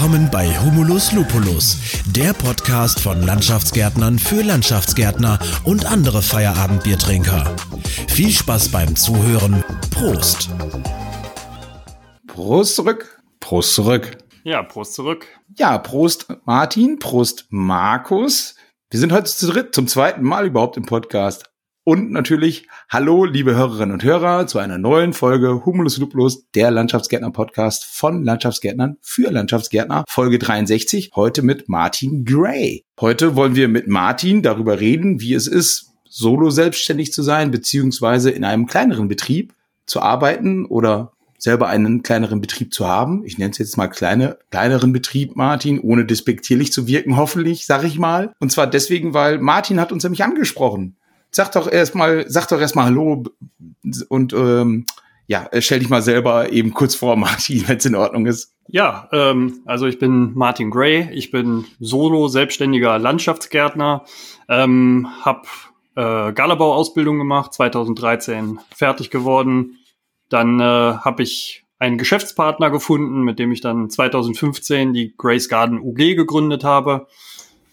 Willkommen 0.00 0.30
bei 0.30 0.48
Humulus 0.58 1.12
Lupulus, 1.12 1.76
der 2.06 2.32
Podcast 2.32 3.00
von 3.00 3.20
Landschaftsgärtnern 3.20 4.18
für 4.18 4.40
Landschaftsgärtner 4.40 5.38
und 5.64 5.84
andere 5.84 6.22
Feierabendbiertrinker. 6.22 7.54
Viel 8.08 8.30
Spaß 8.30 8.70
beim 8.70 8.96
Zuhören. 8.96 9.62
Prost. 9.90 10.48
Prost 12.26 12.76
zurück. 12.76 13.22
Prost 13.40 13.74
zurück. 13.74 14.16
Ja, 14.42 14.62
Prost 14.62 14.94
zurück. 14.94 15.26
Ja, 15.58 15.76
Prost 15.76 16.28
Martin, 16.46 16.98
Prost 16.98 17.48
Markus. 17.50 18.54
Wir 18.88 19.00
sind 19.00 19.12
heute 19.12 19.30
zu 19.30 19.52
dritt, 19.52 19.74
zum 19.74 19.86
zweiten 19.86 20.22
Mal 20.22 20.46
überhaupt 20.46 20.78
im 20.78 20.86
Podcast. 20.86 21.49
Und 21.82 22.10
natürlich, 22.12 22.68
hallo, 22.90 23.24
liebe 23.24 23.54
Hörerinnen 23.54 23.94
und 23.94 24.04
Hörer, 24.04 24.46
zu 24.46 24.58
einer 24.58 24.76
neuen 24.76 25.14
Folge 25.14 25.64
Humulus 25.64 25.96
Lupulus, 25.96 26.44
der 26.54 26.70
Landschaftsgärtner-Podcast 26.70 27.86
von 27.86 28.22
Landschaftsgärtnern 28.22 28.98
für 29.00 29.30
Landschaftsgärtner, 29.30 30.04
Folge 30.06 30.38
63, 30.38 31.12
heute 31.14 31.40
mit 31.40 31.70
Martin 31.70 32.26
Gray. 32.26 32.84
Heute 33.00 33.34
wollen 33.34 33.56
wir 33.56 33.68
mit 33.68 33.88
Martin 33.88 34.42
darüber 34.42 34.78
reden, 34.78 35.22
wie 35.22 35.32
es 35.32 35.46
ist, 35.46 35.92
solo 36.06 36.50
selbstständig 36.50 37.14
zu 37.14 37.22
sein, 37.22 37.50
beziehungsweise 37.50 38.30
in 38.30 38.44
einem 38.44 38.66
kleineren 38.66 39.08
Betrieb 39.08 39.54
zu 39.86 40.02
arbeiten 40.02 40.66
oder 40.66 41.12
selber 41.38 41.68
einen 41.68 42.02
kleineren 42.02 42.42
Betrieb 42.42 42.74
zu 42.74 42.86
haben. 42.86 43.24
Ich 43.24 43.38
nenne 43.38 43.52
es 43.52 43.58
jetzt 43.58 43.78
mal 43.78 43.88
kleine, 43.88 44.36
kleineren 44.50 44.92
Betrieb, 44.92 45.34
Martin, 45.34 45.80
ohne 45.80 46.04
despektierlich 46.04 46.74
zu 46.74 46.86
wirken, 46.86 47.16
hoffentlich, 47.16 47.64
sag 47.64 47.84
ich 47.84 47.98
mal. 47.98 48.34
Und 48.38 48.52
zwar 48.52 48.66
deswegen, 48.66 49.14
weil 49.14 49.38
Martin 49.38 49.80
hat 49.80 49.92
uns 49.92 50.02
nämlich 50.02 50.22
angesprochen 50.22 50.98
sag 51.30 51.52
doch 51.52 51.70
erstmal, 51.70 52.28
sag 52.28 52.48
doch 52.48 52.60
erstmal 52.60 52.86
Hallo 52.86 53.24
und 54.08 54.32
ähm, 54.32 54.86
ja, 55.26 55.48
stell 55.60 55.78
dich 55.78 55.88
mal 55.88 56.02
selber 56.02 56.52
eben 56.52 56.74
kurz 56.74 56.94
vor, 56.94 57.16
Martin, 57.16 57.66
wenn 57.68 57.76
es 57.76 57.86
in 57.86 57.94
Ordnung 57.94 58.26
ist. 58.26 58.52
Ja, 58.66 59.08
ähm, 59.12 59.60
also 59.64 59.86
ich 59.86 59.98
bin 59.98 60.32
Martin 60.34 60.70
Gray, 60.70 61.08
ich 61.12 61.30
bin 61.30 61.66
solo 61.78 62.28
selbstständiger 62.28 62.98
Landschaftsgärtner, 62.98 64.04
ähm, 64.48 65.08
habe 65.22 65.42
äh, 65.96 66.32
Galabau-Ausbildung 66.32 67.18
gemacht, 67.18 67.52
2013 67.54 68.58
fertig 68.74 69.10
geworden. 69.10 69.78
Dann 70.28 70.60
äh, 70.60 70.62
habe 70.64 71.22
ich 71.22 71.64
einen 71.78 71.98
Geschäftspartner 71.98 72.70
gefunden, 72.70 73.22
mit 73.22 73.38
dem 73.38 73.52
ich 73.52 73.60
dann 73.60 73.88
2015 73.88 74.92
die 74.92 75.14
Grace 75.16 75.48
Garden 75.48 75.80
UG 75.80 76.16
gegründet 76.16 76.62
habe. 76.62 77.06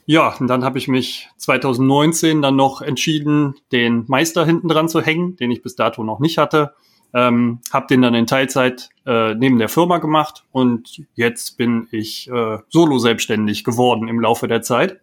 Ja, 0.09 0.33
und 0.39 0.47
dann 0.47 0.63
habe 0.63 0.77
ich 0.77 0.87
mich 0.87 1.27
2019 1.35 2.41
dann 2.41 2.55
noch 2.55 2.81
entschieden, 2.81 3.55
den 3.73 4.05
Meister 4.07 4.45
hinten 4.45 4.69
dran 4.69 4.87
zu 4.87 5.01
hängen, 5.01 5.35
den 5.35 5.51
ich 5.51 5.61
bis 5.61 5.75
dato 5.75 6.01
noch 6.01 6.19
nicht 6.19 6.37
hatte. 6.37 6.73
Ähm, 7.13 7.59
habe 7.73 7.87
den 7.87 8.01
dann 8.01 8.13
in 8.13 8.25
Teilzeit 8.25 8.89
äh, 9.05 9.35
neben 9.35 9.59
der 9.59 9.67
Firma 9.67 9.97
gemacht 9.97 10.45
und 10.53 11.01
jetzt 11.15 11.57
bin 11.57 11.89
ich 11.91 12.29
äh, 12.29 12.59
solo 12.69 12.99
selbstständig 12.99 13.65
geworden 13.65 14.07
im 14.07 14.21
Laufe 14.21 14.47
der 14.47 14.61
Zeit. 14.61 15.01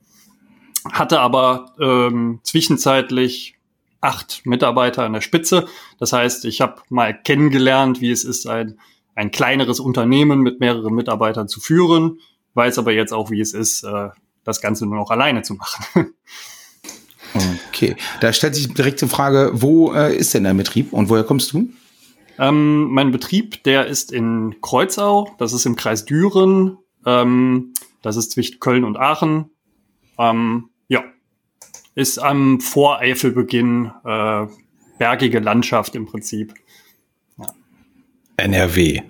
Hatte 0.91 1.21
aber 1.21 1.75
ähm, 1.79 2.41
zwischenzeitlich 2.43 3.57
acht 4.01 4.47
Mitarbeiter 4.47 5.05
an 5.05 5.13
der 5.13 5.21
Spitze. 5.21 5.67
Das 5.99 6.15
heißt, 6.15 6.47
ich 6.47 6.63
habe 6.63 6.81
mal 6.89 7.13
kennengelernt, 7.13 8.01
wie 8.01 8.11
es 8.11 8.25
ist, 8.25 8.47
ein, 8.47 8.79
ein 9.15 9.31
kleineres 9.31 9.81
Unternehmen 9.81 10.41
mit 10.41 10.61
mehreren 10.61 10.95
Mitarbeitern 10.95 11.49
zu 11.49 11.61
führen. 11.61 12.21
Weiß 12.55 12.79
aber 12.79 12.93
jetzt 12.93 13.13
auch, 13.13 13.31
wie 13.31 13.41
es 13.41 13.53
ist, 13.53 13.83
äh, 13.83 14.09
das 14.45 14.61
Ganze 14.61 14.87
nur 14.87 14.97
noch 14.97 15.11
alleine 15.11 15.43
zu 15.43 15.55
machen. 15.55 16.15
Okay, 17.69 17.97
da 18.21 18.33
stellt 18.33 18.55
sich 18.55 18.73
direkt 18.73 19.01
die 19.01 19.09
Frage, 19.09 19.51
wo 19.55 19.93
äh, 19.93 20.17
ist 20.17 20.35
denn 20.35 20.45
dein 20.45 20.57
Betrieb 20.57 20.93
und 20.93 21.09
woher 21.09 21.25
kommst 21.25 21.53
du? 21.53 21.69
Ähm, 22.39 22.85
mein 22.91 23.11
Betrieb, 23.11 23.63
der 23.65 23.87
ist 23.87 24.13
in 24.13 24.57
Kreuzau, 24.61 25.35
das 25.39 25.53
ist 25.53 25.67
im 25.67 25.77
Kreis 25.77 26.05
Düren, 26.05 26.79
ähm, 27.05 27.75
das 28.03 28.17
ist 28.17 28.33
zwischen 28.33 28.61
Köln 28.61 28.85
und 28.85 28.97
Aachen. 28.97 29.51
Ähm, 30.19 30.71
ja, 30.89 31.03
ist 31.95 32.19
am 32.19 32.61
Voreifelbeginn 32.61 33.91
äh, 34.05 34.47
bergige 34.99 35.41
Landschaft 35.41 35.95
im 35.95 36.07
Prinzip. 36.07 36.55
Ja. 37.39 37.47
NRW. 38.37 39.03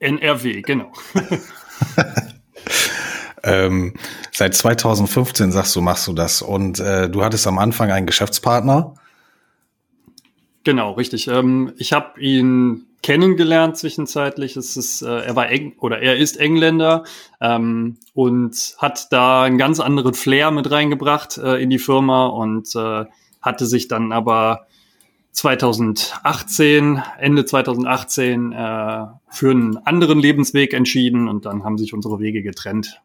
NRW, 0.00 0.62
genau. 0.62 0.92
Ähm, 3.44 3.94
seit 4.32 4.54
2015 4.54 5.52
sagst 5.52 5.74
du, 5.76 5.80
machst 5.80 6.06
du 6.06 6.12
das. 6.12 6.42
Und 6.42 6.80
äh, 6.80 7.08
du 7.08 7.22
hattest 7.22 7.46
am 7.46 7.58
Anfang 7.58 7.90
einen 7.90 8.06
Geschäftspartner. 8.06 8.94
Genau, 10.64 10.92
richtig. 10.92 11.28
Ähm, 11.28 11.72
ich 11.76 11.92
habe 11.92 12.20
ihn 12.20 12.86
kennengelernt 13.02 13.76
zwischenzeitlich. 13.76 14.56
Es 14.56 14.76
ist, 14.76 15.02
äh, 15.02 15.20
er 15.20 15.36
war 15.36 15.48
Eng 15.48 15.74
oder 15.78 16.00
er 16.00 16.16
ist 16.16 16.36
Engländer 16.36 17.04
ähm, 17.40 17.96
und 18.12 18.74
hat 18.78 19.12
da 19.12 19.44
einen 19.44 19.58
ganz 19.58 19.80
anderen 19.80 20.14
Flair 20.14 20.50
mit 20.50 20.70
reingebracht 20.70 21.38
äh, 21.38 21.56
in 21.56 21.70
die 21.70 21.78
Firma 21.78 22.26
und 22.26 22.74
äh, 22.74 23.04
hatte 23.40 23.66
sich 23.66 23.88
dann 23.88 24.12
aber 24.12 24.66
2018, 25.32 27.00
Ende 27.18 27.44
2018 27.44 28.52
äh, 28.52 29.06
für 29.30 29.50
einen 29.50 29.76
anderen 29.78 30.18
Lebensweg 30.18 30.74
entschieden 30.74 31.28
und 31.28 31.46
dann 31.46 31.62
haben 31.62 31.78
sich 31.78 31.94
unsere 31.94 32.18
Wege 32.18 32.42
getrennt 32.42 33.00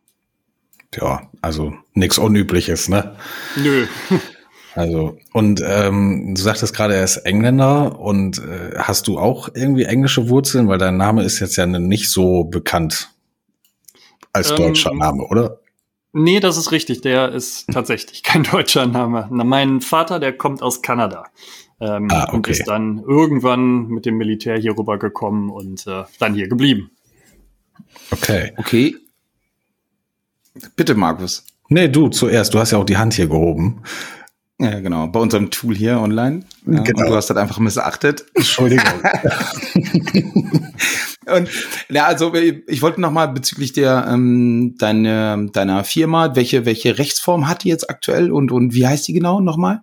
ja, 0.98 1.30
also 1.42 1.74
nichts 1.94 2.18
Unübliches, 2.18 2.90
ne? 2.90 3.16
Nö. 3.56 3.86
Also, 4.76 5.18
und 5.34 5.62
ähm, 5.64 6.34
du 6.36 6.42
sagtest 6.42 6.76
gerade, 6.76 6.96
er 6.96 7.04
ist 7.04 7.18
Engländer 7.18 8.00
und 8.00 8.40
äh, 8.40 8.76
hast 8.78 9.08
du 9.08 9.20
auch 9.20 9.50
irgendwie 9.54 9.84
englische 9.84 10.30
Wurzeln, 10.30 10.68
weil 10.68 10.80
dein 10.80 10.98
Name 10.98 11.24
ist 11.24 11.40
jetzt 11.40 11.58
ja 11.58 11.68
nicht 11.68 12.09
so 12.09 12.46
bekannt 12.46 13.12
als 14.31 14.50
ähm, 14.50 14.58
deutscher 14.58 14.94
Name, 14.94 15.24
oder? 15.28 15.59
Nee, 16.12 16.40
das 16.40 16.58
ist 16.58 16.72
richtig. 16.72 17.02
Der 17.02 17.31
ist 17.31 17.68
tatsächlich 17.72 18.24
kein 18.24 18.44
deutscher 18.52 18.86
Name. 18.86 19.28
Na, 19.31 19.44
mein 19.44 19.81
Vater, 19.81 20.20
der 20.20 20.34
kommt 20.34 20.62
aus 20.62 20.81
Kanada. 20.81 21.25
Ähm, 21.80 22.08
ah, 22.12 22.25
okay. 22.25 22.36
Und 22.36 22.48
ist 22.48 22.68
dann 22.68 23.04
irgendwann 23.08 23.88
mit 23.88 24.06
dem 24.06 24.18
Militär 24.18 24.58
hier 24.58 24.78
rübergekommen 24.78 25.50
und 25.50 25.86
äh, 25.88 26.04
dann 26.20 26.34
hier 26.34 26.48
geblieben. 26.48 26.92
Okay. 28.12 28.54
Okay. 28.58 28.96
Bitte, 30.75 30.96
Markus. 30.96 31.46
Nee, 31.69 31.88
du 31.88 32.09
zuerst. 32.09 32.53
Du 32.53 32.59
hast 32.59 32.72
ja 32.72 32.78
auch 32.78 32.86
die 32.86 32.97
Hand 32.97 33.14
hier 33.14 33.28
gehoben. 33.28 33.81
Ja, 34.59 34.80
genau. 34.80 35.08
Bei 35.08 35.19
unserem 35.19 35.50
Tool 35.50 35.75
hier 35.75 36.00
online. 36.00 36.46
Ja, 36.66 36.81
genau. 36.81 37.02
Und 37.02 37.09
du 37.09 37.16
hast 37.16 37.30
das 37.30 37.38
einfach 37.38 37.59
missachtet. 37.59 38.25
Entschuldigung. 38.36 38.94
und 41.25 41.50
ja, 41.90 42.06
also 42.06 42.34
ich 42.34 42.81
wollte 42.81 43.02
noch 43.02 43.12
mal 43.12 43.28
bezüglich 43.28 43.74
der 43.74 44.08
ähm, 44.08 44.75
deine, 44.78 45.50
deiner 45.52 45.84
Firma, 45.84 46.36
welche 46.36 46.66
welche 46.66 46.97
Rechtsform 46.97 47.47
hat 47.47 47.63
die 47.63 47.69
jetzt 47.69 47.90
aktuell 47.90 48.31
und 48.31 48.52
und 48.52 48.74
wie 48.74 48.86
heißt 48.86 49.08
die 49.08 49.13
genau 49.13 49.42
nochmal? 49.42 49.81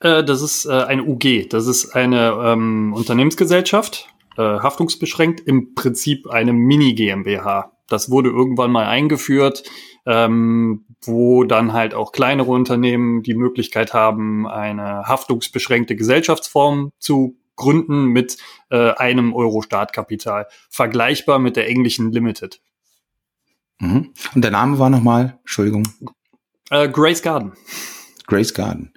Äh, 0.00 0.22
das 0.24 0.42
ist 0.42 0.66
äh, 0.66 0.72
eine 0.72 1.04
UG. 1.04 1.48
Das 1.48 1.66
ist 1.66 1.94
eine 1.94 2.32
ähm, 2.44 2.92
Unternehmensgesellschaft, 2.92 4.08
äh, 4.36 4.42
haftungsbeschränkt. 4.42 5.40
Im 5.40 5.74
Prinzip 5.74 6.28
eine 6.28 6.52
Mini 6.52 6.94
GmbH. 6.94 7.72
Das 7.92 8.10
wurde 8.10 8.30
irgendwann 8.30 8.72
mal 8.72 8.86
eingeführt 8.86 9.62
ähm, 10.06 10.84
wo 11.02 11.44
dann 11.44 11.72
halt 11.72 11.94
auch 11.94 12.12
kleinere 12.12 12.50
Unternehmen 12.50 13.22
die 13.22 13.34
Möglichkeit 13.34 13.92
haben, 13.92 14.46
eine 14.46 15.06
haftungsbeschränkte 15.06 15.96
Gesellschaftsform 15.96 16.92
zu 16.98 17.38
gründen 17.56 18.06
mit 18.06 18.38
äh, 18.70 18.92
einem 18.92 19.34
Euro 19.34 19.62
Startkapital, 19.62 20.48
vergleichbar 20.70 21.38
mit 21.38 21.56
der 21.56 21.68
englischen 21.68 22.10
Limited. 22.10 22.60
Mhm. 23.78 24.12
Und 24.34 24.42
der 24.42 24.50
Name 24.50 24.78
war 24.78 24.90
nochmal, 24.90 25.38
Entschuldigung. 25.40 25.86
Äh, 26.70 26.88
Grace 26.88 27.22
Garden. 27.22 27.52
Grace 28.26 28.54
Garden. 28.54 28.92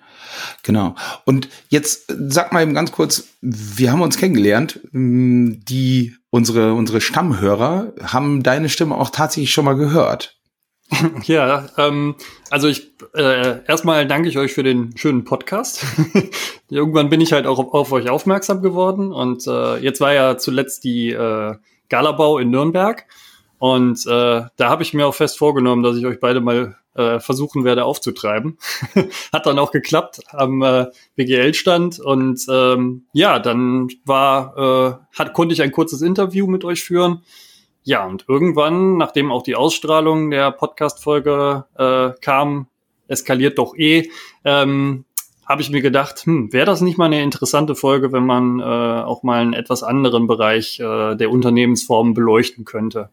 Genau. 0.63 0.95
Und 1.25 1.49
jetzt 1.69 2.05
sag 2.07 2.51
mal 2.51 2.63
eben 2.63 2.73
ganz 2.73 2.91
kurz, 2.91 3.29
wir 3.41 3.91
haben 3.91 4.01
uns 4.01 4.17
kennengelernt. 4.17 4.79
Die, 4.91 6.15
unsere, 6.35 6.73
unsere 6.73 6.99
Stammhörer 6.99 7.93
haben 8.03 8.43
deine 8.43 8.67
Stimme 8.67 8.95
auch 8.95 9.09
tatsächlich 9.09 9.53
schon 9.53 9.63
mal 9.63 9.77
gehört. 9.77 10.37
Ja, 11.23 11.67
ähm, 11.77 12.15
also 12.51 12.67
ich 12.67 12.91
äh, 13.15 13.65
erstmal 13.65 14.05
danke 14.05 14.29
ich 14.29 14.37
euch 14.37 14.53
für 14.53 14.61
den 14.61 14.95
schönen 14.97 15.23
Podcast. 15.23 15.83
Irgendwann 16.69 17.09
bin 17.09 17.21
ich 17.21 17.31
halt 17.33 17.47
auch 17.47 17.57
auf, 17.57 17.73
auf 17.73 17.91
euch 17.91 18.09
aufmerksam 18.09 18.61
geworden 18.61 19.11
und 19.11 19.47
äh, 19.47 19.77
jetzt 19.77 19.99
war 19.99 20.13
ja 20.13 20.37
zuletzt 20.37 20.83
die 20.83 21.09
äh, 21.09 21.55
Galabau 21.89 22.37
in 22.37 22.51
Nürnberg 22.51 23.05
und 23.57 24.05
äh, 24.05 24.43
da 24.57 24.69
habe 24.69 24.83
ich 24.83 24.93
mir 24.93 25.07
auch 25.07 25.15
fest 25.15 25.39
vorgenommen, 25.39 25.81
dass 25.81 25.97
ich 25.97 26.05
euch 26.05 26.19
beide 26.19 26.41
mal 26.41 26.75
äh, 26.95 27.19
versuchen 27.19 27.63
werde 27.63 27.85
aufzutreiben. 27.85 28.57
Hat 29.33 29.45
dann 29.45 29.59
auch 29.59 29.71
geklappt 29.71 30.21
am 30.29 30.61
äh, 30.61 30.87
BGL-Stand 31.15 31.99
und 31.99 32.45
ähm, 32.49 33.05
ja, 33.13 33.39
dann 33.39 33.89
war 34.05 34.57
äh, 34.57 35.17
hat 35.17 35.33
konnte 35.33 35.53
ich 35.53 35.61
ein 35.61 35.71
kurzes 35.71 36.01
Interview 36.01 36.47
mit 36.47 36.65
euch 36.65 36.83
führen 36.83 37.21
ja, 37.87 38.03
und 38.03 38.25
irgendwann, 38.27 38.97
nachdem 38.97 39.31
auch 39.31 39.43
die 39.43 39.55
Ausstrahlung 39.55 40.31
der 40.31 40.49
Podcast-Folge 40.51 41.65
äh, 41.77 42.19
kam, 42.19 42.65
eskaliert 43.07 43.59
doch 43.59 43.75
eh, 43.77 44.09
ähm, 44.43 45.05
habe 45.45 45.61
ich 45.61 45.69
mir 45.69 45.83
gedacht, 45.83 46.25
hm, 46.25 46.51
wäre 46.51 46.65
das 46.65 46.81
nicht 46.81 46.97
mal 46.97 47.05
eine 47.05 47.21
interessante 47.21 47.75
Folge, 47.75 48.11
wenn 48.11 48.25
man 48.25 48.59
äh, 48.59 48.63
auch 48.63 49.21
mal 49.21 49.39
einen 49.39 49.53
etwas 49.53 49.83
anderen 49.83 50.25
Bereich 50.25 50.79
äh, 50.79 51.15
der 51.15 51.29
Unternehmensformen 51.29 52.15
beleuchten 52.15 52.65
könnte. 52.65 53.11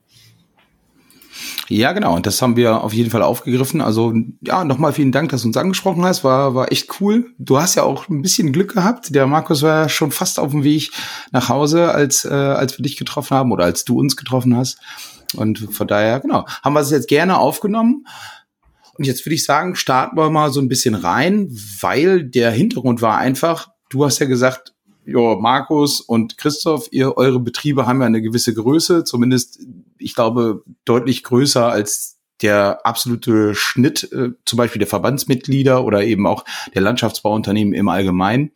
Ja, 1.72 1.92
genau. 1.92 2.14
Und 2.14 2.26
das 2.26 2.42
haben 2.42 2.56
wir 2.56 2.84
auf 2.84 2.92
jeden 2.92 3.10
Fall 3.10 3.22
aufgegriffen. 3.22 3.80
Also 3.80 4.12
ja, 4.42 4.62
nochmal 4.62 4.92
vielen 4.92 5.10
Dank, 5.10 5.30
dass 5.30 5.40
du 5.40 5.48
uns 5.48 5.56
angesprochen 5.56 6.04
hast. 6.04 6.22
War, 6.22 6.54
war 6.54 6.70
echt 6.70 7.00
cool. 7.00 7.32
Du 7.38 7.58
hast 7.58 7.76
ja 7.76 7.82
auch 7.82 8.10
ein 8.10 8.20
bisschen 8.20 8.52
Glück 8.52 8.74
gehabt. 8.74 9.14
Der 9.14 9.26
Markus 9.26 9.62
war 9.62 9.82
ja 9.82 9.88
schon 9.88 10.12
fast 10.12 10.38
auf 10.38 10.50
dem 10.50 10.64
Weg 10.64 10.90
nach 11.30 11.48
Hause, 11.48 11.90
als, 11.90 12.26
äh, 12.26 12.28
als 12.28 12.76
wir 12.76 12.82
dich 12.82 12.98
getroffen 12.98 13.34
haben 13.34 13.52
oder 13.52 13.64
als 13.64 13.86
du 13.86 13.98
uns 13.98 14.18
getroffen 14.18 14.54
hast. 14.54 14.80
Und 15.34 15.60
von 15.60 15.86
daher, 15.86 16.20
genau, 16.20 16.44
haben 16.62 16.74
wir 16.74 16.80
es 16.80 16.90
jetzt 16.90 17.08
gerne 17.08 17.38
aufgenommen. 17.38 18.04
Und 18.98 19.06
jetzt 19.06 19.24
würde 19.24 19.34
ich 19.34 19.44
sagen, 19.44 19.74
starten 19.74 20.18
wir 20.18 20.28
mal 20.28 20.52
so 20.52 20.60
ein 20.60 20.68
bisschen 20.68 20.94
rein, 20.94 21.48
weil 21.80 22.22
der 22.22 22.50
Hintergrund 22.50 23.00
war 23.00 23.16
einfach, 23.16 23.68
du 23.88 24.04
hast 24.04 24.18
ja 24.18 24.26
gesagt, 24.26 24.74
ja, 25.04 25.36
Markus 25.36 26.00
und 26.00 26.38
Christoph, 26.38 26.88
ihr, 26.90 27.16
eure 27.16 27.40
Betriebe 27.40 27.86
haben 27.86 28.00
ja 28.00 28.06
eine 28.06 28.22
gewisse 28.22 28.54
Größe, 28.54 29.04
zumindest, 29.04 29.60
ich 29.98 30.14
glaube, 30.14 30.62
deutlich 30.84 31.22
größer 31.22 31.66
als 31.70 32.18
der 32.40 32.84
absolute 32.84 33.54
Schnitt, 33.54 34.10
äh, 34.12 34.30
zum 34.44 34.56
Beispiel 34.56 34.80
der 34.80 34.88
Verbandsmitglieder 34.88 35.84
oder 35.84 36.04
eben 36.04 36.26
auch 36.26 36.44
der 36.74 36.82
Landschaftsbauunternehmen 36.82 37.74
im 37.74 37.88
Allgemeinen. 37.88 38.50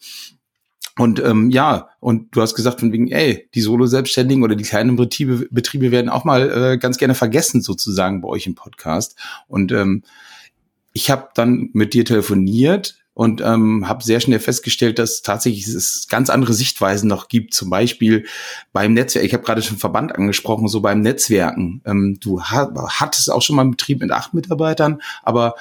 Und 0.98 1.20
ähm, 1.20 1.50
ja, 1.50 1.90
und 2.00 2.34
du 2.34 2.40
hast 2.40 2.54
gesagt 2.54 2.80
von 2.80 2.90
wegen, 2.90 3.08
ey, 3.08 3.48
die 3.54 3.60
Solo-Selbstständigen 3.60 4.42
oder 4.42 4.56
die 4.56 4.64
kleinen 4.64 4.96
Betriebe, 4.96 5.46
Betriebe 5.50 5.90
werden 5.90 6.08
auch 6.08 6.24
mal 6.24 6.50
äh, 6.50 6.78
ganz 6.78 6.96
gerne 6.96 7.14
vergessen 7.14 7.60
sozusagen 7.60 8.22
bei 8.22 8.28
euch 8.28 8.46
im 8.46 8.54
Podcast. 8.54 9.16
Und 9.46 9.72
ähm, 9.72 10.04
ich 10.96 11.10
habe 11.10 11.28
dann 11.34 11.68
mit 11.74 11.92
dir 11.92 12.06
telefoniert 12.06 12.96
und 13.12 13.42
ähm, 13.42 13.86
habe 13.86 14.02
sehr 14.02 14.18
schnell 14.18 14.40
festgestellt, 14.40 14.98
dass 14.98 15.20
tatsächlich 15.20 15.66
es 15.68 16.06
ganz 16.08 16.30
andere 16.30 16.54
Sichtweisen 16.54 17.06
noch 17.06 17.28
gibt. 17.28 17.52
Zum 17.52 17.68
Beispiel 17.68 18.24
beim 18.72 18.94
Netzwerk. 18.94 19.26
Ich 19.26 19.34
habe 19.34 19.44
gerade 19.44 19.60
schon 19.60 19.76
Verband 19.76 20.14
angesprochen, 20.14 20.68
so 20.68 20.80
beim 20.80 21.02
Netzwerken. 21.02 21.82
Ähm, 21.84 22.16
du 22.18 22.40
ha 22.40 22.72
hattest 22.98 23.30
auch 23.30 23.42
schon 23.42 23.56
mal 23.56 23.62
einen 23.62 23.72
Betrieb 23.72 24.00
mit 24.00 24.10
acht 24.10 24.32
Mitarbeitern, 24.32 25.02
aber 25.22 25.56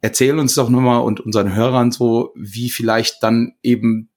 erzähl 0.00 0.38
uns 0.38 0.54
doch 0.54 0.70
nochmal 0.70 1.02
und 1.02 1.20
unseren 1.20 1.54
Hörern 1.54 1.92
so, 1.92 2.32
wie 2.34 2.70
vielleicht 2.70 3.22
dann 3.22 3.52
eben 3.62 4.08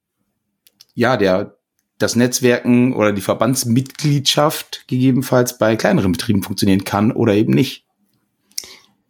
ja 0.93 1.17
der 1.17 1.57
das 1.97 2.15
Netzwerken 2.15 2.93
oder 2.93 3.11
die 3.11 3.21
Verbandsmitgliedschaft 3.21 4.87
gegebenenfalls 4.87 5.57
bei 5.57 5.75
kleineren 5.75 6.13
Betrieben 6.13 6.43
funktionieren 6.43 6.85
kann 6.85 7.11
oder 7.11 7.33
eben 7.33 7.53
nicht. 7.53 7.84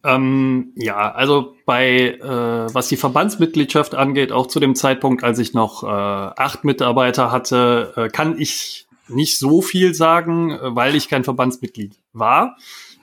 Ähm, 0.06 0.72
ja, 0.76 1.12
also 1.12 1.56
bei, 1.66 2.20
äh, 2.22 2.74
was 2.74 2.88
die 2.90 2.98
Verbandsmitgliedschaft 2.98 3.96
angeht, 3.96 4.32
auch 4.32 4.46
zu 4.46 4.60
dem 4.60 4.76
Zeitpunkt, 4.76 5.24
als 5.24 5.40
ich 5.40 5.54
noch 5.54 5.84
äh, 5.84 5.88
acht 5.88 6.64
Mitarbeiter 6.64 7.32
hatte, 7.32 7.94
äh, 7.96 8.10
kann 8.10 8.40
ich 8.40 8.88
nicht 9.08 9.40
so 9.40 9.64
viel 9.64 9.96
sagen, 9.96 10.52
äh, 10.52 10.76
weil 10.76 10.96
ich 10.96 11.10
kein 11.10 11.24
Verbandsmitglied 11.24 11.98
war. 12.14 12.56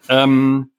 Ähm, 0.08 0.70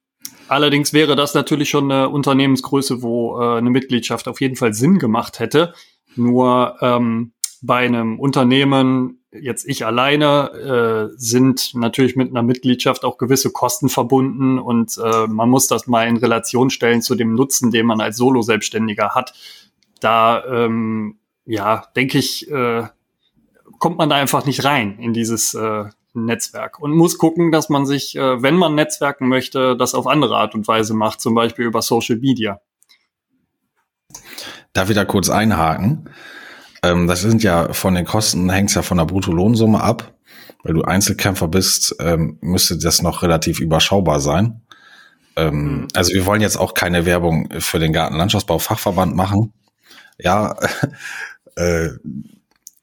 allerdings 0.48 0.94
wäre 0.94 1.14
das 1.14 1.34
natürlich 1.34 1.68
schon 1.68 1.92
eine 1.92 2.08
Unternehmensgröße, 2.08 3.02
wo 3.02 3.38
äh, 3.38 3.58
eine 3.58 3.70
Mitgliedschaft 3.70 4.26
auf 4.26 4.40
jeden 4.40 4.56
Fall 4.56 4.72
Sinn 4.72 4.98
gemacht 4.98 5.40
hätte. 5.40 5.74
Nur 6.16 6.76
ähm, 6.80 7.32
bei 7.60 7.84
einem 7.84 8.18
Unternehmen 8.18 9.23
jetzt 9.40 9.66
ich 9.68 9.84
alleine, 9.84 11.10
äh, 11.12 11.14
sind 11.16 11.74
natürlich 11.74 12.16
mit 12.16 12.30
einer 12.30 12.42
Mitgliedschaft 12.42 13.04
auch 13.04 13.18
gewisse 13.18 13.50
Kosten 13.50 13.88
verbunden 13.88 14.58
und 14.58 14.98
äh, 14.98 15.26
man 15.26 15.50
muss 15.50 15.66
das 15.66 15.86
mal 15.86 16.06
in 16.06 16.16
Relation 16.16 16.70
stellen 16.70 17.02
zu 17.02 17.14
dem 17.14 17.34
Nutzen, 17.34 17.70
den 17.70 17.86
man 17.86 18.00
als 18.00 18.16
Solo-Selbstständiger 18.16 19.10
hat. 19.10 19.34
Da, 20.00 20.44
ähm, 20.44 21.18
ja, 21.46 21.86
denke 21.96 22.18
ich, 22.18 22.50
äh, 22.50 22.84
kommt 23.78 23.98
man 23.98 24.08
da 24.08 24.16
einfach 24.16 24.46
nicht 24.46 24.64
rein 24.64 24.98
in 24.98 25.12
dieses 25.12 25.54
äh, 25.54 25.84
Netzwerk 26.14 26.78
und 26.80 26.92
muss 26.92 27.18
gucken, 27.18 27.50
dass 27.50 27.68
man 27.68 27.86
sich, 27.86 28.16
äh, 28.16 28.42
wenn 28.42 28.54
man 28.54 28.74
netzwerken 28.74 29.28
möchte, 29.28 29.76
das 29.76 29.94
auf 29.94 30.06
andere 30.06 30.36
Art 30.36 30.54
und 30.54 30.68
Weise 30.68 30.94
macht, 30.94 31.20
zum 31.20 31.34
Beispiel 31.34 31.66
über 31.66 31.82
Social 31.82 32.16
Media. 32.16 32.60
Darf 34.72 34.90
ich 34.90 34.96
da 34.96 35.04
kurz 35.04 35.30
einhaken? 35.30 36.08
Ähm, 36.84 37.06
das 37.06 37.22
sind 37.22 37.42
ja 37.42 37.72
von 37.72 37.94
den 37.94 38.04
Kosten, 38.04 38.50
hängt 38.50 38.74
ja 38.74 38.82
von 38.82 38.98
der 38.98 39.06
Bruttolohnsumme 39.06 39.80
ab. 39.80 40.12
Weil 40.62 40.74
du 40.74 40.82
Einzelkämpfer 40.82 41.48
bist, 41.48 41.96
ähm, 42.00 42.38
müsste 42.40 42.78
das 42.78 43.02
noch 43.02 43.22
relativ 43.22 43.60
überschaubar 43.60 44.20
sein. 44.20 44.62
Ähm, 45.36 45.54
mhm. 45.54 45.88
Also 45.94 46.12
wir 46.12 46.26
wollen 46.26 46.40
jetzt 46.40 46.56
auch 46.56 46.74
keine 46.74 47.06
Werbung 47.06 47.48
für 47.58 47.78
den 47.78 47.92
Gartenlandschaftsbau-Fachverband 47.92 49.14
machen. 49.14 49.52
Ja, 50.18 50.56
äh, 51.56 51.88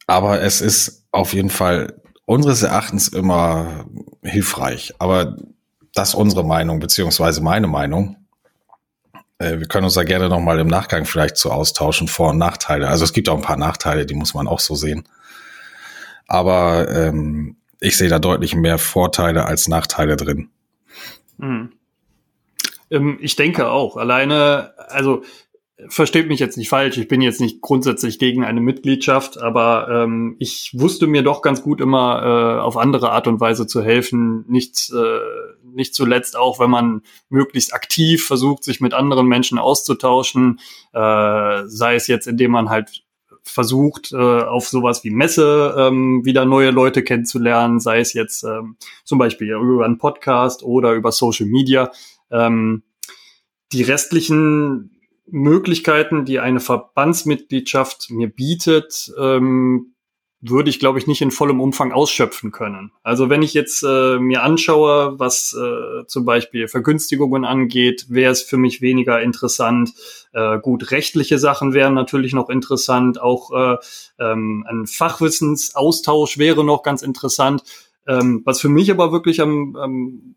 aber 0.08 0.42
es 0.42 0.62
ist 0.62 1.06
auf 1.12 1.34
jeden 1.34 1.50
Fall 1.50 2.02
unseres 2.26 2.64
Erachtens 2.64 3.08
immer 3.08 3.86
hilfreich. 4.24 4.94
Aber 5.00 5.38
das 5.94 6.10
ist 6.10 6.16
unsere 6.16 6.46
Meinung, 6.46 6.80
beziehungsweise 6.80 7.42
meine 7.42 7.68
Meinung. 7.68 8.18
Äh, 9.42 9.60
wir 9.60 9.68
können 9.68 9.86
uns 9.86 9.96
da 9.96 10.04
gerne 10.04 10.30
nochmal 10.30 10.60
im 10.60 10.68
Nachgang 10.68 11.06
vielleicht 11.06 11.38
zu 11.38 11.52
austauschen, 11.52 12.08
Vor- 12.08 12.30
und 12.30 12.38
Nachteile. 12.38 12.88
Also 12.88 13.04
es 13.04 13.14
gibt 13.14 13.28
auch 13.30 13.36
ein 13.36 13.42
paar 13.42 13.58
Nachteile, 13.58 14.06
die 14.06 14.14
muss 14.14 14.34
man 14.34 14.48
auch 14.48 14.60
so 14.60 14.76
sehen. 14.76 15.08
Aber 16.28 16.88
ähm, 16.90 17.58
ich 17.80 17.98
sehe 17.98 18.10
da 18.10 18.20
deutlich 18.20 18.56
mehr 18.56 18.78
Vorteile 18.78 19.46
als 19.46 19.68
Nachteile 19.68 20.16
drin. 20.16 20.50
Mhm. 21.38 21.72
Ich 23.20 23.36
denke 23.36 23.70
auch. 23.70 23.98
Alleine, 23.98 24.74
also 24.90 25.24
versteht 25.88 26.28
mich 26.28 26.40
jetzt 26.40 26.58
nicht 26.58 26.70
falsch, 26.70 26.98
ich 26.98 27.08
bin 27.08 27.22
jetzt 27.22 27.42
nicht 27.42 27.62
grundsätzlich 27.62 28.20
gegen 28.20 28.44
eine 28.44 28.62
Mitgliedschaft, 28.62 29.42
aber 29.42 29.88
ähm, 29.90 30.36
ich 30.40 30.72
wusste 30.74 31.08
mir 31.08 31.24
doch 31.24 31.42
ganz 31.42 31.64
gut 31.64 31.82
immer 31.82 32.22
äh, 32.22 32.62
auf 32.62 32.78
andere 32.78 33.12
Art 33.12 33.28
und 33.28 33.40
Weise 33.40 33.66
zu 33.66 33.82
helfen, 33.82 34.46
nicht, 34.48 34.92
äh, 34.94 35.20
nicht 35.74 35.96
zuletzt 35.96 36.38
auch, 36.38 36.60
wenn 36.60 36.70
man 36.70 37.02
möglichst 37.30 37.74
aktiv 37.74 38.26
versucht, 38.26 38.64
sich 38.64 38.82
mit 38.82 38.94
anderen 38.94 39.28
Menschen 39.28 39.58
auszutauschen, 39.58 40.60
äh, 40.94 41.64
sei 41.66 41.96
es 41.96 42.08
jetzt, 42.08 42.28
indem 42.28 42.52
man 42.52 42.70
halt 42.70 43.04
versucht, 43.44 44.12
äh, 44.12 44.16
auf 44.16 44.68
sowas 44.68 45.04
wie 45.04 45.10
Messe 45.10 45.76
ähm, 45.78 46.24
wieder 46.24 46.46
neue 46.46 46.72
Leute 46.72 47.04
kennenzulernen, 47.04 47.80
sei 47.80 48.00
es 48.00 48.14
jetzt 48.14 48.44
ähm, 48.44 48.78
zum 49.04 49.18
Beispiel 49.18 49.52
über 49.52 49.86
einen 49.86 49.98
Podcast 49.98 50.64
oder 50.64 50.94
über 50.94 51.12
Social 51.12 51.48
Media. 51.48 51.92
Ähm, 52.30 52.84
die 53.72 53.84
restlichen 53.84 54.92
Möglichkeiten, 55.26 56.26
die 56.26 56.40
eine 56.40 56.60
Verbandsmitgliedschaft 56.60 58.12
mir 58.12 58.28
bietet, 58.28 59.12
ähm, 59.18 59.94
würde 60.42 60.70
ich, 60.70 60.80
glaube 60.80 60.98
ich, 60.98 61.08
nicht 61.08 61.22
in 61.22 61.32
vollem 61.32 61.62
Umfang 61.62 61.92
ausschöpfen 61.92 62.52
können. 62.52 62.92
Also 63.04 63.30
wenn 63.30 63.44
ich 63.44 63.54
jetzt 63.54 63.84
äh, 63.84 64.18
mir 64.18 64.44
anschaue, 64.44 65.20
was 65.20 65.56
äh, 65.56 66.06
zum 66.08 66.26
Beispiel 66.26 66.68
Vergünstigungen 66.68 67.46
angeht, 67.46 68.08
wäre 68.10 68.32
es 68.32 68.42
für 68.42 68.58
mich 68.58 68.82
weniger 68.82 69.22
interessant. 69.22 69.94
Äh, 70.34 70.60
gut, 70.60 70.92
rechtliche 70.92 71.38
Sachen 71.38 71.74
wären 71.74 71.94
natürlich 71.94 72.34
noch 72.34 72.50
interessant. 72.50 73.22
Auch 73.22 73.52
äh, 73.52 73.78
ähm, 74.20 74.66
ein 74.68 74.88
Fachwissensaustausch 74.88 76.38
wäre 76.38 76.64
noch 76.64 76.82
ganz 76.82 77.04
interessant. 77.04 77.64
Ähm, 78.08 78.42
was 78.46 78.60
für 78.60 78.70
mich 78.70 78.90
aber 78.90 79.12
wirklich 79.12 79.42
am, 79.42 79.76
am 79.76 80.36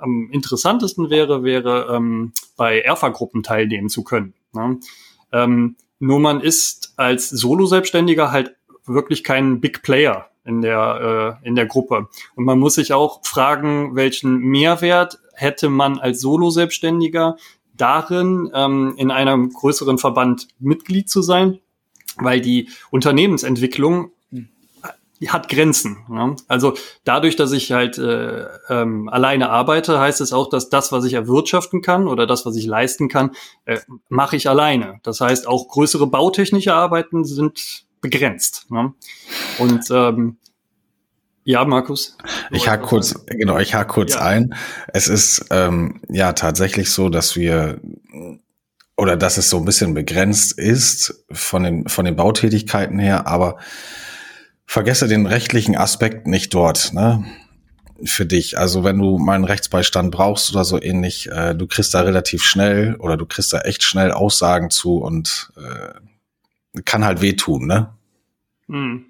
am 0.00 0.30
interessantesten 0.30 1.10
wäre, 1.10 1.44
wäre 1.44 1.94
ähm, 1.94 2.32
bei 2.56 2.80
Erfa-Gruppen 2.80 3.42
teilnehmen 3.42 3.88
zu 3.88 4.02
können. 4.02 4.34
Ne? 4.52 4.80
Ähm, 5.32 5.76
nur 5.98 6.18
man 6.20 6.40
ist 6.40 6.94
als 6.96 7.28
Solo-Selbstständiger 7.28 8.32
halt 8.32 8.56
wirklich 8.94 9.24
kein 9.24 9.60
Big 9.60 9.82
Player 9.82 10.30
in 10.44 10.62
der, 10.62 11.38
äh, 11.42 11.46
in 11.46 11.54
der 11.54 11.66
Gruppe. 11.66 12.08
Und 12.34 12.44
man 12.44 12.58
muss 12.58 12.74
sich 12.74 12.92
auch 12.92 13.20
fragen, 13.24 13.94
welchen 13.94 14.38
Mehrwert 14.38 15.18
hätte 15.34 15.68
man 15.68 15.98
als 15.98 16.20
Solo-Selbstständiger 16.20 17.36
darin, 17.76 18.50
ähm, 18.54 18.94
in 18.96 19.10
einem 19.10 19.50
größeren 19.50 19.98
Verband 19.98 20.48
Mitglied 20.58 21.08
zu 21.08 21.22
sein, 21.22 21.60
weil 22.16 22.40
die 22.40 22.68
Unternehmensentwicklung 22.90 24.12
hat 25.28 25.48
Grenzen. 25.48 25.98
Ne? 26.08 26.36
Also 26.48 26.74
dadurch, 27.04 27.36
dass 27.36 27.52
ich 27.52 27.72
halt 27.72 27.98
äh, 27.98 28.46
ähm, 28.68 29.08
alleine 29.08 29.50
arbeite, 29.50 29.98
heißt 29.98 30.20
es 30.20 30.32
auch, 30.32 30.48
dass 30.48 30.70
das, 30.70 30.92
was 30.92 31.04
ich 31.04 31.12
erwirtschaften 31.12 31.82
kann 31.82 32.08
oder 32.08 32.26
das, 32.26 32.46
was 32.46 32.56
ich 32.56 32.64
leisten 32.64 33.08
kann, 33.08 33.32
äh, 33.66 33.80
mache 34.08 34.36
ich 34.36 34.48
alleine. 34.48 34.98
Das 35.02 35.20
heißt, 35.20 35.46
auch 35.46 35.68
größere 35.68 36.06
bautechnische 36.06 36.74
Arbeiten 36.74 37.24
sind 37.24 37.84
begrenzt. 38.00 38.66
Ne? 38.70 38.92
Und 39.58 39.90
ähm, 39.90 40.38
ja, 41.44 41.64
Markus. 41.64 42.16
Ich 42.50 42.68
hake 42.68 42.84
kurz, 42.84 43.14
genau, 43.26 43.58
ich 43.58 43.74
hake 43.74 43.88
kurz 43.88 44.14
ja. 44.14 44.20
ein. 44.20 44.54
Es 44.92 45.08
ist 45.08 45.46
ähm, 45.50 46.00
ja 46.08 46.32
tatsächlich 46.32 46.90
so, 46.90 47.08
dass 47.08 47.34
wir 47.34 47.80
oder 48.96 49.16
dass 49.16 49.38
es 49.38 49.48
so 49.48 49.56
ein 49.56 49.64
bisschen 49.64 49.94
begrenzt 49.94 50.58
ist 50.58 51.24
von 51.32 51.62
den 51.62 51.88
von 51.88 52.04
den 52.04 52.16
Bautätigkeiten 52.16 52.98
her, 52.98 53.26
aber 53.26 53.56
vergesse 54.66 55.08
den 55.08 55.26
rechtlichen 55.26 55.76
Aspekt 55.76 56.26
nicht 56.26 56.52
dort, 56.52 56.92
ne? 56.92 57.24
Für 58.04 58.24
dich. 58.24 58.56
Also 58.56 58.84
wenn 58.84 58.98
du 58.98 59.18
mal 59.18 59.34
einen 59.34 59.44
Rechtsbeistand 59.44 60.10
brauchst 60.10 60.50
oder 60.52 60.64
so 60.64 60.80
ähnlich, 60.80 61.30
äh, 61.30 61.54
du 61.54 61.66
kriegst 61.66 61.92
da 61.92 62.02
relativ 62.02 62.42
schnell 62.42 62.96
oder 62.96 63.16
du 63.16 63.26
kriegst 63.26 63.52
da 63.52 63.60
echt 63.60 63.82
schnell 63.82 64.12
Aussagen 64.12 64.70
zu 64.70 64.98
und 64.98 65.52
äh, 65.56 65.98
kann 66.84 67.04
halt 67.04 67.20
wehtun, 67.20 67.66
ne? 67.66 67.94
Hm. 68.68 69.06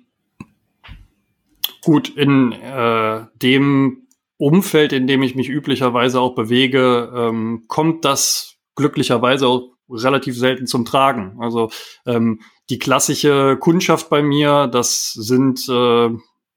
Gut, 1.83 2.09
in 2.11 2.53
äh, 2.53 3.27
dem 3.35 4.07
Umfeld, 4.37 4.93
in 4.93 5.07
dem 5.07 5.23
ich 5.23 5.35
mich 5.35 5.49
üblicherweise 5.49 6.21
auch 6.21 6.35
bewege, 6.35 7.13
ähm, 7.15 7.65
kommt 7.69 8.05
das 8.05 8.57
glücklicherweise 8.75 9.47
auch 9.47 9.71
relativ 9.91 10.37
selten 10.39 10.67
zum 10.67 10.85
Tragen. 10.85 11.37
Also 11.41 11.71
ähm, 12.07 12.41
die 12.71 12.79
klassische 12.79 13.57
Kundschaft 13.59 14.09
bei 14.09 14.23
mir, 14.23 14.67
das 14.67 15.13
sind, 15.13 15.69
äh, 15.69 16.11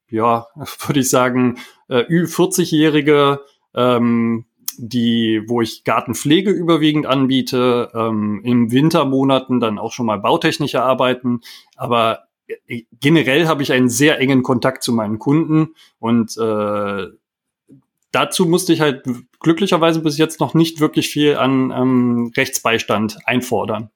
ja, 0.08 0.46
würde 0.86 1.00
ich 1.00 1.10
sagen, 1.10 1.58
äh, 1.88 2.04
Ü40-Jährige, 2.04 3.40
ähm, 3.74 4.46
die, 4.78 5.42
wo 5.46 5.60
ich 5.60 5.84
Gartenpflege 5.84 6.50
überwiegend 6.50 7.06
anbiete, 7.06 7.90
ähm, 7.94 8.40
im 8.44 8.72
Wintermonaten 8.72 9.60
dann 9.60 9.78
auch 9.78 9.92
schon 9.92 10.06
mal 10.06 10.18
bautechnische 10.18 10.82
Arbeiten, 10.82 11.40
aber 11.76 12.24
äh, 12.66 12.82
generell 13.00 13.46
habe 13.46 13.62
ich 13.62 13.72
einen 13.72 13.88
sehr 13.88 14.18
engen 14.18 14.42
Kontakt 14.42 14.82
zu 14.82 14.92
meinen 14.92 15.18
Kunden 15.18 15.74
und 15.98 16.36
äh, 16.36 17.06
dazu 18.12 18.46
musste 18.46 18.72
ich 18.72 18.80
halt 18.80 19.04
glücklicherweise 19.40 20.00
bis 20.00 20.18
jetzt 20.18 20.40
noch 20.40 20.54
nicht 20.54 20.80
wirklich 20.80 21.08
viel 21.08 21.36
an 21.36 21.70
ähm, 21.70 22.32
Rechtsbeistand 22.36 23.18
einfordern. 23.26 23.90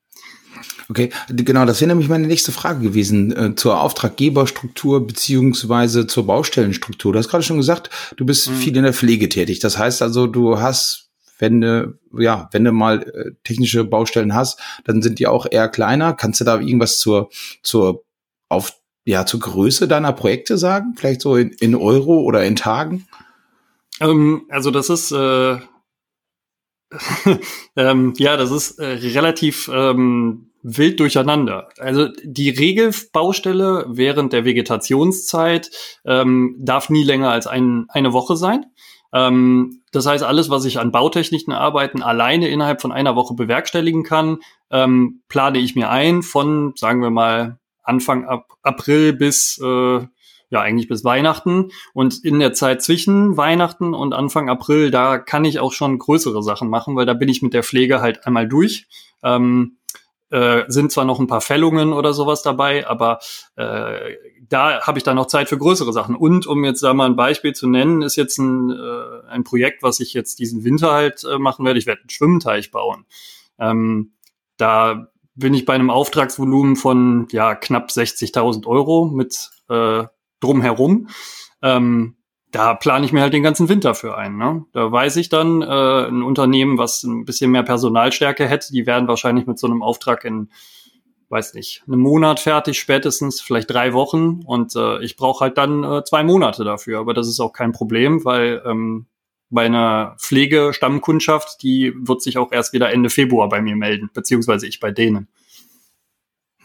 Okay, 0.91 1.11
genau, 1.29 1.67
das 1.67 1.81
wäre 1.81 1.89
nämlich 1.89 2.09
meine 2.09 2.27
nächste 2.27 2.51
Frage 2.51 2.81
gewesen 2.81 3.37
äh, 3.37 3.55
zur 3.55 3.81
Auftraggeberstruktur 3.81 5.07
beziehungsweise 5.07 6.07
zur 6.07 6.27
Baustellenstruktur. 6.27 7.13
Du 7.13 7.19
hast 7.19 7.29
gerade 7.29 7.45
schon 7.45 7.59
gesagt, 7.59 7.91
du 8.17 8.25
bist 8.25 8.49
mhm. 8.49 8.55
viel 8.55 8.77
in 8.77 8.85
der 8.85 8.95
Pflege 8.95 9.29
tätig. 9.29 9.59
Das 9.61 9.77
heißt 9.77 10.01
also, 10.01 10.27
du 10.27 10.61
hast, 10.61 11.11
wenn 11.39 11.61
du, 11.61 11.99
ja, 12.17 12.49
wenn 12.53 12.65
du 12.65 12.73
mal 12.73 13.03
äh, 13.03 13.33
technische 13.45 13.85
Baustellen 13.85 14.35
hast, 14.35 14.61
dann 14.85 15.03
sind 15.03 15.19
die 15.19 15.27
auch 15.27 15.47
eher 15.51 15.69
kleiner. 15.69 16.15
Kannst 16.15 16.41
du 16.41 16.45
da 16.45 16.59
irgendwas 16.59 16.99
zur, 16.99 17.29
zur 17.63 18.03
auf, 18.49 18.73
ja, 19.05 19.27
zur 19.27 19.41
Größe 19.41 19.89
deiner 19.89 20.15
Projekte 20.15 20.57
sagen? 20.57 20.95
Vielleicht 20.97 21.21
so 21.21 21.37
in, 21.37 21.51
in 21.61 21.75
Euro 21.75 22.21
oder 22.21 22.45
in 22.45 22.57
Tagen? 22.57 23.07
Ähm, 24.01 24.47
also 24.49 24.71
das 24.71 24.89
ist 24.89 25.13
äh, 25.13 25.59
ähm, 27.77 28.15
ja, 28.17 28.39
das 28.39 28.51
ist 28.51 28.79
äh, 28.79 28.87
relativ 28.87 29.71
ähm, 29.71 30.48
wild 30.63 31.01
durcheinander. 31.01 31.69
Also 31.79 32.09
die 32.23 32.51
Regelbaustelle 32.51 33.87
während 33.89 34.33
der 34.33 34.45
Vegetationszeit 34.45 35.71
ähm, 36.05 36.57
darf 36.59 36.91
nie 36.91 37.05
länger 37.05 37.31
als 37.31 37.47
ein, 37.47 37.87
eine 37.89 38.13
Woche 38.13 38.37
sein. 38.37 38.67
Ähm, 39.13 39.83
das 39.93 40.07
heißt, 40.07 40.25
alles, 40.25 40.51
was 40.51 40.65
ich 40.65 40.79
an 40.79 40.93
bautechnischen 40.93 41.53
Arbeiten 41.53 42.03
alleine 42.03 42.49
innerhalb 42.49 42.83
von 42.83 42.93
einer 42.93 43.17
Woche 43.17 43.35
bewerkstelligen 43.35 44.03
kann, 44.03 44.39
ähm, 44.71 45.23
plane 45.29 45.59
ich 45.59 45.75
mir 45.75 45.91
ein 45.91 46.23
von, 46.23 46.73
sagen 46.77 47.01
wir 47.01 47.11
mal, 47.11 47.59
Anfang 47.83 48.27
ab 48.27 48.49
April 48.63 49.15
bis 49.15 49.59
äh, 49.65 50.07
ja 50.51 50.61
eigentlich 50.61 50.89
bis 50.89 51.05
Weihnachten 51.05 51.71
und 51.95 52.25
in 52.25 52.39
der 52.39 52.53
Zeit 52.53 52.83
zwischen 52.83 53.37
Weihnachten 53.37 53.95
und 53.95 54.15
Anfang 54.15 54.49
April, 54.49 54.91
da 54.91 55.19
kann 55.19 55.45
ich 55.45 55.59
auch 55.59 55.73
schon 55.73 55.99
größere 55.99 56.43
Sachen 56.43 56.69
machen, 56.69 56.97
weil 56.97 57.07
da 57.07 57.15
bin 57.15 57.29
ich 57.29 57.43
mit 57.43 57.55
der 57.55 57.63
Pflege 57.63 58.01
halt 58.01 58.27
einmal 58.27 58.47
durch. 58.47 58.87
Ähm, 59.23 59.78
äh, 60.31 60.65
sind 60.69 60.93
zwar 60.93 61.05
noch 61.05 61.19
ein 61.19 61.27
paar 61.27 61.41
Fällungen 61.41 61.93
oder 61.93 62.13
sowas 62.13 62.43
dabei, 62.43 62.87
aber 62.87 63.21
äh, 63.57 64.17
da 64.49 64.83
habe 64.83 64.99
ich 64.99 65.05
dann 65.05 65.17
noch 65.17 65.27
Zeit 65.27 65.49
für 65.49 65.59
größere 65.59 65.93
Sachen. 65.93 66.15
Und 66.15 66.47
um 66.47 66.65
jetzt 66.65 66.83
da 66.83 66.95
mal 66.95 67.07
ein 67.07 67.17
Beispiel 67.17 67.55
zu 67.55 67.69
nennen, 67.69 68.03
ist 68.03 68.17
jetzt 68.17 68.39
ein, 68.39 68.71
äh, 68.71 69.29
ein 69.29 69.45
Projekt, 69.45 69.83
was 69.83 70.01
ich 70.01 70.15
jetzt 70.15 70.39
diesen 70.39 70.65
Winter 70.65 70.93
halt 70.93 71.25
äh, 71.25 71.39
machen 71.39 71.65
werde. 71.65 71.79
Ich 71.79 71.87
werde 71.87 72.03
einen 72.03 72.11
Schwimmteich 72.11 72.71
bauen. 72.71 73.07
Ähm, 73.59 74.13
da 74.57 75.09
bin 75.35 75.55
ich 75.55 75.65
bei 75.65 75.75
einem 75.75 75.91
Auftragsvolumen 75.91 76.77
von 76.77 77.29
ja 77.31 77.55
knapp 77.55 77.91
60.000 77.91 78.67
Euro 78.67 79.07
mit 79.07 79.51
äh, 79.69 80.05
drumherum. 80.41 81.09
Ähm, 81.63 82.17
da 82.59 82.75
plane 82.75 83.07
ich 83.07 83.13
mir 83.13 83.21
halt 83.21 83.33
den 83.33 83.45
ganzen 83.45 83.69
Winter 83.69 83.95
für 83.95 84.17
ein. 84.17 84.37
Ne? 84.37 84.65
Da 84.73 84.91
weiß 84.91 85.15
ich 85.15 85.29
dann, 85.29 85.63
äh, 85.63 86.09
ein 86.09 86.25
Unternehmen, 86.25 86.77
was 86.77 87.05
ein 87.05 87.25
bisschen 87.25 87.53
mehr 87.53 87.63
Personalstärke 87.63 88.49
hätte, 88.49 88.73
die 88.73 88.85
werden 88.85 89.07
wahrscheinlich 89.07 89.47
mit 89.47 89.61
so 89.61 89.69
einem 89.69 89.81
Auftrag 89.81 90.25
in, 90.25 90.51
weiß 91.29 91.55
nicht, 91.55 91.85
einem 91.87 92.01
Monat 92.01 92.41
fertig, 92.41 92.81
spätestens 92.81 93.41
vielleicht 93.41 93.71
drei 93.71 93.93
Wochen. 93.93 94.41
Und 94.45 94.75
äh, 94.75 95.01
ich 95.05 95.15
brauche 95.15 95.45
halt 95.45 95.57
dann 95.57 95.85
äh, 95.85 96.03
zwei 96.03 96.25
Monate 96.25 96.65
dafür. 96.65 96.99
Aber 96.99 97.15
das 97.15 97.29
ist 97.29 97.39
auch 97.39 97.53
kein 97.53 97.71
Problem, 97.71 98.25
weil 98.25 98.61
ähm, 98.67 99.07
bei 99.51 99.67
einer 99.67 100.17
Pflegestammkundschaft, 100.19 101.63
die 101.63 101.95
wird 101.97 102.23
sich 102.23 102.39
auch 102.39 102.51
erst 102.51 102.73
wieder 102.73 102.93
Ende 102.93 103.09
Februar 103.09 103.49
bei 103.49 103.63
mir 103.63 103.77
melden, 103.77 104.11
beziehungsweise 104.13 104.67
ich 104.67 104.81
bei 104.81 104.91
denen. 104.91 105.29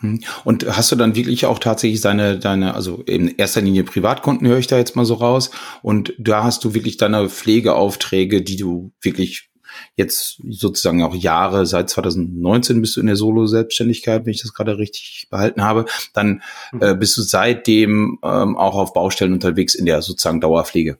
Hm. 0.03 0.19
Und 0.43 0.65
hast 0.67 0.91
du 0.91 0.97
dann 0.97 1.15
wirklich 1.15 1.45
auch 1.45 1.59
tatsächlich 1.59 2.01
deine, 2.01 2.37
deine, 2.37 2.75
also 2.75 3.01
in 3.05 3.29
erster 3.29 3.61
Linie 3.61 3.85
Privatkunden 3.85 4.45
höre 4.45 4.59
ich 4.59 4.67
da 4.67 4.77
jetzt 4.77 4.97
mal 4.97 5.05
so 5.05 5.13
raus. 5.13 5.49
Und 5.81 6.13
da 6.17 6.43
hast 6.43 6.65
du 6.65 6.73
wirklich 6.73 6.97
deine 6.97 7.29
Pflegeaufträge, 7.29 8.41
die 8.41 8.57
du 8.57 8.91
wirklich 9.01 9.49
jetzt 9.95 10.41
sozusagen 10.47 11.01
auch 11.01 11.15
Jahre, 11.15 11.65
seit 11.65 11.89
2019 11.89 12.81
bist 12.81 12.97
du 12.97 12.99
in 12.99 13.07
der 13.07 13.15
Solo-Selbstständigkeit, 13.15 14.25
wenn 14.25 14.33
ich 14.33 14.41
das 14.41 14.53
gerade 14.53 14.77
richtig 14.77 15.27
behalten 15.31 15.63
habe, 15.63 15.85
dann 16.13 16.43
mhm. 16.73 16.81
äh, 16.81 16.95
bist 16.95 17.17
du 17.17 17.21
seitdem 17.21 18.19
ähm, 18.23 18.57
auch 18.57 18.75
auf 18.75 18.93
Baustellen 18.93 19.33
unterwegs 19.33 19.73
in 19.73 19.85
der 19.85 20.01
sozusagen 20.01 20.41
Dauerpflege. 20.41 20.99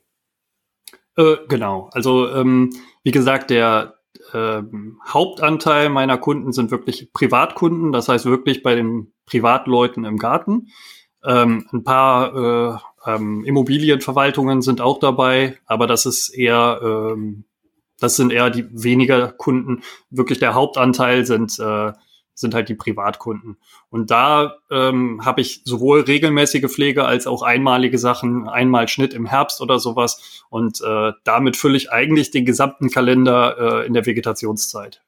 Äh, 1.16 1.36
genau. 1.48 1.90
Also 1.92 2.28
ähm, 2.30 2.70
wie 3.04 3.12
gesagt, 3.12 3.50
der, 3.50 3.98
ähm, 4.34 5.00
Hauptanteil 5.06 5.88
meiner 5.88 6.18
Kunden 6.18 6.52
sind 6.52 6.70
wirklich 6.70 7.12
Privatkunden, 7.12 7.92
das 7.92 8.08
heißt 8.08 8.26
wirklich 8.26 8.62
bei 8.62 8.74
den 8.74 9.12
Privatleuten 9.26 10.04
im 10.04 10.18
Garten. 10.18 10.68
Ähm, 11.24 11.66
ein 11.72 11.84
paar 11.84 12.34
äh, 13.06 13.10
ähm, 13.10 13.44
Immobilienverwaltungen 13.44 14.62
sind 14.62 14.80
auch 14.80 14.98
dabei, 14.98 15.58
aber 15.66 15.86
das 15.86 16.06
ist 16.06 16.28
eher, 16.30 16.80
ähm, 16.82 17.44
das 17.98 18.16
sind 18.16 18.32
eher 18.32 18.50
die 18.50 18.66
weniger 18.70 19.28
Kunden. 19.32 19.82
Wirklich 20.10 20.38
der 20.38 20.54
Hauptanteil 20.54 21.24
sind 21.24 21.58
äh, 21.58 21.92
sind 22.34 22.54
halt 22.54 22.68
die 22.68 22.74
Privatkunden. 22.74 23.56
Und 23.90 24.10
da 24.10 24.56
ähm, 24.70 25.24
habe 25.24 25.40
ich 25.40 25.62
sowohl 25.64 26.00
regelmäßige 26.00 26.70
Pflege 26.70 27.04
als 27.04 27.26
auch 27.26 27.42
einmalige 27.42 27.98
Sachen, 27.98 28.48
einmal 28.48 28.88
Schnitt 28.88 29.14
im 29.14 29.26
Herbst 29.26 29.60
oder 29.60 29.78
sowas. 29.78 30.44
Und 30.50 30.80
äh, 30.80 31.12
damit 31.24 31.56
fülle 31.56 31.76
ich 31.76 31.92
eigentlich 31.92 32.30
den 32.30 32.44
gesamten 32.44 32.90
Kalender 32.90 33.82
äh, 33.82 33.86
in 33.86 33.94
der 33.94 34.06
Vegetationszeit. 34.06 35.02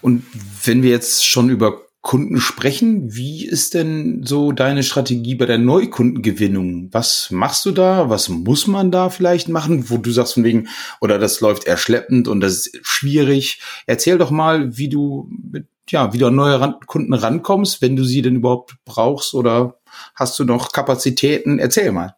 Und 0.00 0.24
wenn 0.64 0.82
wir 0.82 0.90
jetzt 0.90 1.26
schon 1.26 1.48
über 1.50 1.84
Kunden 2.04 2.38
sprechen, 2.38 3.14
wie 3.14 3.46
ist 3.46 3.72
denn 3.72 4.24
so 4.26 4.52
deine 4.52 4.82
Strategie 4.82 5.36
bei 5.36 5.46
der 5.46 5.56
Neukundengewinnung? 5.56 6.90
Was 6.92 7.30
machst 7.30 7.64
du 7.64 7.70
da? 7.70 8.10
Was 8.10 8.28
muss 8.28 8.66
man 8.66 8.90
da 8.90 9.08
vielleicht 9.08 9.48
machen, 9.48 9.88
wo 9.88 9.96
du 9.96 10.10
sagst 10.10 10.34
von 10.34 10.44
wegen, 10.44 10.68
oder 11.00 11.18
das 11.18 11.40
läuft 11.40 11.66
eher 11.66 11.78
schleppend 11.78 12.28
und 12.28 12.40
das 12.40 12.66
ist 12.66 12.78
schwierig? 12.82 13.62
Erzähl 13.86 14.18
doch 14.18 14.30
mal, 14.30 14.76
wie 14.76 14.90
du 14.90 15.30
mit 15.50 15.66
ja, 15.90 16.12
wieder 16.12 16.30
neue 16.30 16.60
Ran 16.60 16.80
Kunden 16.86 17.14
rankommst, 17.14 17.82
wenn 17.82 17.96
du 17.96 18.04
sie 18.04 18.22
denn 18.22 18.36
überhaupt 18.36 18.76
brauchst 18.84 19.34
oder 19.34 19.80
hast 20.14 20.38
du 20.38 20.44
noch 20.44 20.72
Kapazitäten? 20.72 21.58
Erzähl 21.58 21.92
mal. 21.92 22.16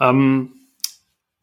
Ähm, 0.00 0.52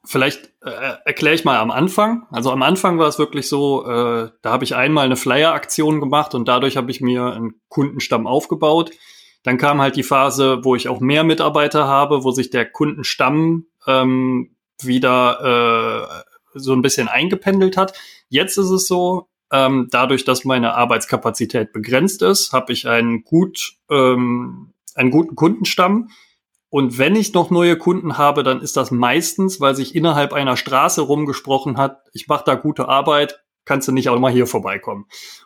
vielleicht 0.05 0.51
äh, 0.61 0.95
erkläre 1.05 1.35
ich 1.35 1.45
mal 1.45 1.57
am 1.57 1.71
Anfang. 1.71 2.25
Also 2.31 2.51
am 2.51 2.63
Anfang 2.63 2.97
war 2.97 3.07
es 3.07 3.19
wirklich 3.19 3.47
so, 3.47 3.85
äh, 3.85 4.29
da 4.41 4.51
habe 4.51 4.63
ich 4.63 4.75
einmal 4.75 5.05
eine 5.05 5.17
Flyer-Aktion 5.17 5.99
gemacht 5.99 6.33
und 6.33 6.47
dadurch 6.47 6.77
habe 6.77 6.91
ich 6.91 7.01
mir 7.01 7.25
einen 7.33 7.61
Kundenstamm 7.69 8.25
aufgebaut. 8.25 8.91
Dann 9.43 9.57
kam 9.57 9.81
halt 9.81 9.95
die 9.95 10.03
Phase, 10.03 10.59
wo 10.63 10.75
ich 10.75 10.89
auch 10.89 10.99
mehr 10.99 11.23
Mitarbeiter 11.23 11.87
habe, 11.87 12.23
wo 12.23 12.31
sich 12.31 12.49
der 12.49 12.69
Kundenstamm 12.69 13.67
ähm, 13.85 14.55
wieder 14.81 16.23
äh, 16.53 16.59
so 16.59 16.73
ein 16.73 16.81
bisschen 16.81 17.07
eingependelt 17.07 17.77
hat. 17.77 17.93
Jetzt 18.29 18.57
ist 18.57 18.69
es 18.69 18.87
so, 18.87 19.29
ähm, 19.51 19.87
dadurch, 19.91 20.25
dass 20.25 20.45
meine 20.45 20.75
Arbeitskapazität 20.75 21.73
begrenzt 21.73 22.21
ist, 22.21 22.53
habe 22.53 22.73
ich 22.73 22.87
einen 22.87 23.23
gut 23.23 23.77
ähm, 23.89 24.73
einen 24.97 25.11
guten 25.11 25.35
Kundenstamm. 25.35 26.09
Und 26.69 26.97
wenn 26.97 27.15
ich 27.15 27.33
noch 27.33 27.49
neue 27.49 27.77
Kunden 27.77 28.17
habe, 28.17 28.43
dann 28.43 28.61
ist 28.61 28.75
das 28.75 28.91
meistens, 28.91 29.61
weil 29.61 29.75
sich 29.75 29.95
innerhalb 29.95 30.33
einer 30.33 30.57
Straße 30.57 31.01
rumgesprochen 31.01 31.77
hat, 31.77 32.01
ich 32.13 32.27
mache 32.27 32.43
da 32.45 32.55
gute 32.55 32.89
Arbeit, 32.89 33.39
kannst 33.63 33.87
du 33.87 33.93
nicht 33.93 34.09
auch 34.09 34.19
mal 34.19 34.31
hier 34.31 34.47
vorbeikommen. 34.47 35.05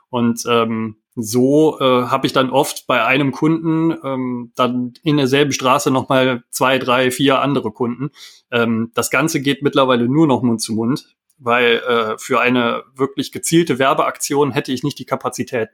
Und 0.10 0.44
ähm, 0.50 0.98
so 1.16 1.80
äh, 1.80 2.06
habe 2.06 2.26
ich 2.26 2.34
dann 2.34 2.50
oft 2.50 2.88
bei 2.88 3.06
einem 3.06 3.32
Kunden 3.32 3.96
ähm, 4.04 4.52
dann 4.56 4.94
in 5.04 5.18
derselben 5.18 5.52
Straße 5.52 5.92
nochmal 5.92 6.44
zwei, 6.50 6.80
drei, 6.80 7.12
vier 7.12 7.42
andere 7.42 7.72
Kunden. 7.72 8.10
Ähm, 8.50 8.92
das 8.96 9.12
Ganze 9.12 9.42
geht 9.42 9.62
mittlerweile 9.62 10.08
nur 10.08 10.26
noch 10.26 10.42
Mund 10.42 10.62
zu 10.62 10.74
Mund 10.74 11.16
weil 11.42 11.78
äh, 11.80 12.18
für 12.18 12.40
eine 12.40 12.84
wirklich 12.96 13.32
gezielte 13.32 13.80
Werbeaktion 13.80 14.52
hätte 14.52 14.72
ich 14.72 14.84
nicht 14.84 15.00
die 15.00 15.06
Kapazität. 15.06 15.70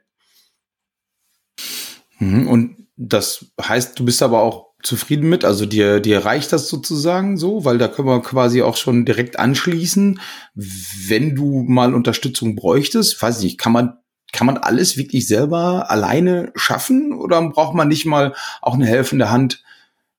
Mhm, 2.18 2.48
und 2.48 2.88
das 2.96 3.46
heißt, 3.60 3.98
du 3.98 4.04
bist 4.04 4.22
aber 4.22 4.42
auch 4.42 4.68
zufrieden 4.82 5.28
mit, 5.28 5.44
also 5.44 5.66
dir, 5.66 6.00
dir 6.00 6.24
reicht 6.24 6.52
das 6.52 6.68
sozusagen 6.68 7.36
so, 7.36 7.64
weil 7.64 7.78
da 7.78 7.88
können 7.88 8.08
wir 8.08 8.22
quasi 8.22 8.62
auch 8.62 8.76
schon 8.76 9.04
direkt 9.04 9.38
anschließen, 9.38 10.20
wenn 10.54 11.34
du 11.34 11.64
mal 11.66 11.94
Unterstützung 11.94 12.56
bräuchtest, 12.56 13.20
weiß 13.20 13.38
ich 13.38 13.44
nicht, 13.44 13.58
kann 13.58 13.72
man 13.72 13.98
kann 14.32 14.46
man 14.46 14.58
alles 14.58 14.98
wirklich 14.98 15.26
selber 15.26 15.90
alleine 15.90 16.52
schaffen? 16.54 17.14
Oder 17.14 17.40
braucht 17.48 17.74
man 17.74 17.88
nicht 17.88 18.04
mal 18.04 18.34
auch 18.60 18.74
eine 18.74 18.86
helfende 18.86 19.30
Hand 19.30 19.64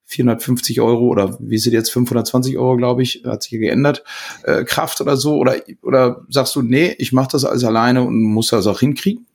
450 0.09 0.81
Euro 0.81 1.07
oder 1.07 1.37
wie 1.39 1.55
es 1.55 1.65
jetzt 1.65 1.91
520 1.91 2.57
Euro, 2.57 2.77
glaube 2.77 3.03
ich, 3.03 3.23
hat 3.25 3.43
sich 3.43 3.51
geändert, 3.51 4.03
äh, 4.43 4.63
Kraft 4.63 5.01
oder 5.01 5.15
so? 5.17 5.35
Oder, 5.35 5.57
oder 5.83 6.25
sagst 6.29 6.55
du, 6.55 6.63
nee, 6.63 6.95
ich 6.97 7.13
mache 7.13 7.29
das 7.31 7.45
alles 7.45 7.63
alleine 7.63 8.01
und 8.01 8.23
muss 8.23 8.47
das 8.47 8.65
auch 8.65 8.79
hinkriegen? 8.79 9.27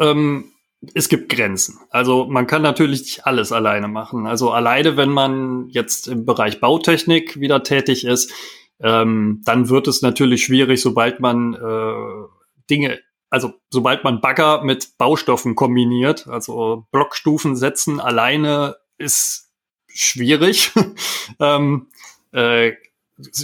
Ähm, 0.00 0.46
es 0.94 1.08
gibt 1.08 1.28
Grenzen. 1.28 1.78
Also 1.90 2.26
man 2.26 2.48
kann 2.48 2.62
natürlich 2.62 3.02
nicht 3.02 3.26
alles 3.26 3.52
alleine 3.52 3.86
machen. 3.86 4.26
Also 4.26 4.50
alleine, 4.50 4.96
wenn 4.96 5.10
man 5.10 5.68
jetzt 5.68 6.08
im 6.08 6.24
Bereich 6.24 6.58
Bautechnik 6.58 7.38
wieder 7.38 7.62
tätig 7.62 8.04
ist, 8.04 8.32
ähm, 8.80 9.42
dann 9.44 9.68
wird 9.68 9.86
es 9.86 10.02
natürlich 10.02 10.42
schwierig, 10.44 10.80
sobald 10.80 11.20
man 11.20 11.54
äh, 11.54 12.26
Dinge, 12.68 12.98
also 13.28 13.52
sobald 13.70 14.02
man 14.02 14.20
Bagger 14.20 14.64
mit 14.64 14.98
Baustoffen 14.98 15.54
kombiniert, 15.54 16.26
also 16.26 16.86
Blockstufen 16.90 17.54
setzen 17.54 18.00
alleine 18.00 18.74
ist 19.00 19.50
schwierig. 19.88 20.72
ähm, 21.40 21.88
äh, 22.32 22.72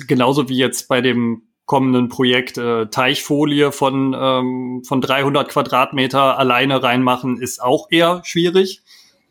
genauso 0.07 0.49
wie 0.49 0.57
jetzt 0.57 0.89
bei 0.89 1.01
dem 1.01 1.43
kommenden 1.65 2.09
Projekt 2.09 2.59
äh, 2.59 2.87
Teichfolie 2.87 3.73
von, 3.73 4.15
ähm, 4.19 4.83
von 4.87 5.01
300 5.01 5.49
Quadratmeter 5.49 6.39
alleine 6.39 6.83
reinmachen, 6.83 7.39
ist 7.39 7.61
auch 7.61 7.89
eher 7.91 8.23
schwierig. 8.25 8.83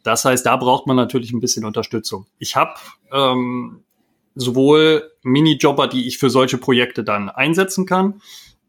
Das 0.04 0.26
heißt, 0.26 0.46
da 0.46 0.58
braucht 0.58 0.86
man 0.86 0.98
natürlich 0.98 1.32
ein 1.32 1.40
bisschen 1.40 1.66
Unterstützung. 1.66 2.28
Ich 2.38 2.56
habe 2.56 2.74
ähm, 3.12 3.84
sowohl 4.36 5.12
Minijobber, 5.24 5.88
die 5.88 6.08
ich 6.08 6.18
für 6.18 6.30
solche 6.30 6.58
Projekte 6.58 7.04
dann 7.04 7.30
einsetzen 7.30 7.86
kann, 7.86 8.22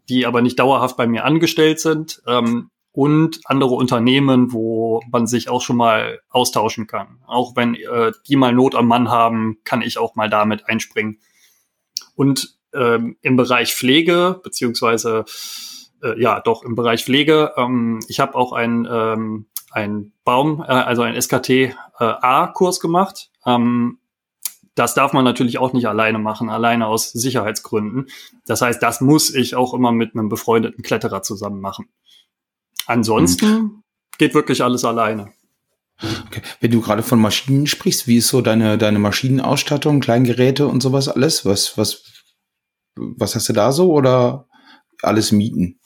die 0.08 0.26
aber 0.26 0.40
nicht 0.40 0.58
dauerhaft 0.58 0.96
bei 0.96 1.08
mir 1.08 1.24
angestellt 1.24 1.80
sind, 1.80 2.22
ähm, 2.26 2.70
und 2.96 3.40
andere 3.44 3.74
Unternehmen, 3.74 4.54
wo 4.54 5.02
man 5.10 5.26
sich 5.26 5.50
auch 5.50 5.60
schon 5.60 5.76
mal 5.76 6.20
austauschen 6.30 6.86
kann. 6.86 7.18
Auch 7.26 7.54
wenn 7.54 7.74
äh, 7.74 8.12
die 8.26 8.36
mal 8.36 8.54
Not 8.54 8.74
am 8.74 8.88
Mann 8.88 9.10
haben, 9.10 9.58
kann 9.64 9.82
ich 9.82 9.98
auch 9.98 10.14
mal 10.14 10.30
damit 10.30 10.66
einspringen. 10.66 11.18
Und 12.14 12.56
ähm, 12.72 13.18
im 13.20 13.36
Bereich 13.36 13.74
Pflege, 13.74 14.40
beziehungsweise 14.42 15.26
äh, 16.02 16.18
ja, 16.18 16.40
doch 16.40 16.62
im 16.62 16.74
Bereich 16.74 17.04
Pflege, 17.04 17.52
ähm, 17.58 18.00
ich 18.08 18.18
habe 18.18 18.34
auch 18.34 18.54
ein, 18.54 18.88
ähm, 18.90 19.44
ein 19.72 20.12
Baum, 20.24 20.62
äh, 20.62 20.72
also 20.72 21.02
ein 21.02 21.20
SKT-A-Kurs 21.20 22.78
äh, 22.78 22.80
gemacht. 22.80 23.30
Ähm, 23.44 23.98
das 24.74 24.94
darf 24.94 25.12
man 25.12 25.24
natürlich 25.24 25.58
auch 25.58 25.74
nicht 25.74 25.86
alleine 25.86 26.18
machen, 26.18 26.48
alleine 26.48 26.86
aus 26.86 27.12
Sicherheitsgründen. 27.12 28.06
Das 28.46 28.62
heißt, 28.62 28.82
das 28.82 29.02
muss 29.02 29.34
ich 29.34 29.54
auch 29.54 29.74
immer 29.74 29.92
mit 29.92 30.14
einem 30.14 30.30
befreundeten 30.30 30.82
Kletterer 30.82 31.20
zusammen 31.20 31.60
machen. 31.60 31.90
Ansonsten 32.86 33.46
mhm. 33.46 33.82
geht 34.18 34.34
wirklich 34.34 34.62
alles 34.62 34.84
alleine. 34.84 35.32
Okay. 36.26 36.42
Wenn 36.60 36.70
du 36.70 36.80
gerade 36.80 37.02
von 37.02 37.18
Maschinen 37.18 37.66
sprichst, 37.66 38.06
wie 38.06 38.18
ist 38.18 38.28
so 38.28 38.42
deine, 38.42 38.76
deine 38.76 38.98
Maschinenausstattung, 38.98 40.00
Kleingeräte 40.00 40.66
und 40.66 40.82
sowas 40.82 41.08
alles? 41.08 41.46
Was, 41.46 41.78
was, 41.78 42.04
was 42.94 43.34
hast 43.34 43.48
du 43.48 43.52
da 43.52 43.72
so 43.72 43.92
oder 43.92 44.46
alles 45.02 45.32
mieten? 45.32 45.78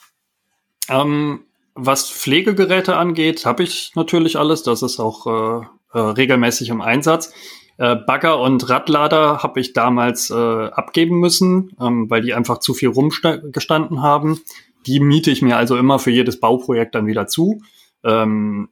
Ähm, 0.88 1.44
was 1.74 2.10
Pflegegeräte 2.10 2.96
angeht, 2.96 3.46
habe 3.46 3.62
ich 3.62 3.92
natürlich 3.94 4.36
alles. 4.36 4.62
Das 4.64 4.82
ist 4.82 4.98
auch 4.98 5.26
äh, 5.26 5.66
äh, 5.92 5.98
regelmäßig 5.98 6.68
im 6.68 6.80
Einsatz. 6.80 7.32
Äh, 7.78 7.96
Bagger 7.96 8.40
und 8.40 8.68
Radlader 8.68 9.42
habe 9.42 9.60
ich 9.60 9.72
damals 9.72 10.30
äh, 10.30 10.34
abgeben 10.34 11.18
müssen, 11.18 11.74
ähm, 11.80 12.10
weil 12.10 12.22
die 12.22 12.34
einfach 12.34 12.58
zu 12.58 12.74
viel 12.74 12.88
rumgestanden 12.88 14.02
haben. 14.02 14.40
Die 14.86 15.00
miete 15.00 15.30
ich 15.30 15.42
mir 15.42 15.56
also 15.56 15.76
immer 15.76 15.98
für 15.98 16.10
jedes 16.10 16.40
Bauprojekt 16.40 16.94
dann 16.94 17.06
wieder 17.06 17.26
zu. 17.26 17.62
Ähm, 18.04 18.68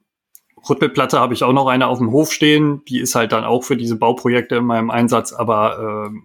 Rüttelplatte 0.69 1.21
habe 1.21 1.35
ich 1.35 1.45
auch 1.45 1.53
noch 1.53 1.67
eine 1.67 1.87
auf 1.87 1.99
dem 1.99 2.11
Hof 2.11 2.33
stehen. 2.33 2.83
Die 2.89 2.99
ist 2.99 3.15
halt 3.15 3.33
dann 3.33 3.45
auch 3.45 3.65
für 3.65 3.77
diese 3.77 3.97
Bauprojekte 3.97 4.57
in 4.57 4.65
meinem 4.65 4.91
Einsatz. 4.91 5.33
Aber 5.33 6.11
äh, 6.11 6.19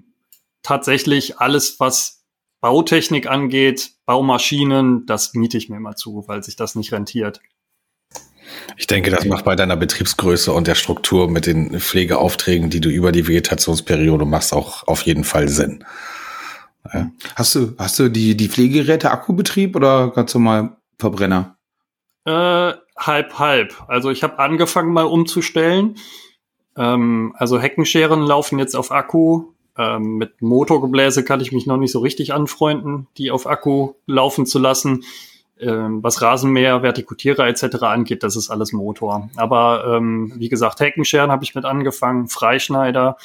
tatsächlich 0.63 1.39
alles, 1.39 1.79
was 1.79 2.23
Bautechnik 2.61 3.29
angeht, 3.29 3.91
Baumaschinen, 4.05 5.05
das 5.05 5.33
miete 5.33 5.57
ich 5.57 5.69
mir 5.69 5.77
immer 5.77 5.95
zu, 5.95 6.23
weil 6.27 6.43
sich 6.43 6.55
das 6.55 6.75
nicht 6.75 6.93
rentiert. 6.93 7.41
Ich 8.77 8.87
denke, 8.87 9.11
das 9.11 9.25
macht 9.25 9.45
bei 9.45 9.55
deiner 9.55 9.77
Betriebsgröße 9.77 10.51
und 10.51 10.67
der 10.67 10.75
Struktur 10.75 11.29
mit 11.29 11.45
den 11.45 11.79
Pflegeaufträgen, 11.79 12.69
die 12.69 12.81
du 12.81 12.89
über 12.89 13.11
die 13.11 13.27
Vegetationsperiode 13.27 14.25
machst, 14.25 14.53
auch 14.53 14.87
auf 14.87 15.01
jeden 15.03 15.23
Fall 15.23 15.49
Sinn. 15.49 15.83
Ja. 16.91 17.11
Hast 17.35 17.55
du, 17.55 17.73
hast 17.77 17.99
du 17.99 18.09
die, 18.09 18.35
die 18.35 18.49
Pflegegeräte 18.49 19.11
Akkubetrieb 19.11 19.75
oder 19.75 20.09
ganz 20.11 20.33
normal 20.33 20.77
Verbrenner? 20.99 21.57
Äh, 22.25 22.73
halb, 22.97 23.39
halb. 23.39 23.83
Also 23.87 24.09
ich 24.09 24.23
habe 24.23 24.39
angefangen 24.39 24.93
mal 24.93 25.05
umzustellen. 25.05 25.95
Ähm, 26.75 27.33
also 27.37 27.59
Heckenscheren 27.59 28.21
laufen 28.21 28.59
jetzt 28.59 28.75
auf 28.75 28.91
Akku. 28.91 29.53
Ähm, 29.77 30.17
mit 30.17 30.41
Motorgebläse 30.41 31.23
kann 31.23 31.41
ich 31.41 31.51
mich 31.51 31.65
noch 31.65 31.77
nicht 31.77 31.91
so 31.91 31.99
richtig 31.99 32.33
anfreunden, 32.33 33.07
die 33.17 33.31
auf 33.31 33.47
Akku 33.47 33.93
laufen 34.05 34.45
zu 34.45 34.59
lassen. 34.59 35.03
Ähm, 35.59 36.03
was 36.03 36.21
Rasenmäher, 36.21 36.83
Vertikutierer 36.83 37.47
etc. 37.47 37.83
angeht, 37.83 38.23
das 38.23 38.35
ist 38.35 38.49
alles 38.49 38.73
Motor. 38.73 39.29
Aber 39.35 39.85
ähm, 39.87 40.33
wie 40.35 40.49
gesagt, 40.49 40.79
Heckenscheren 40.79 41.31
habe 41.31 41.43
ich 41.43 41.55
mit 41.55 41.65
angefangen, 41.65 42.27
Freischneider. 42.27 43.17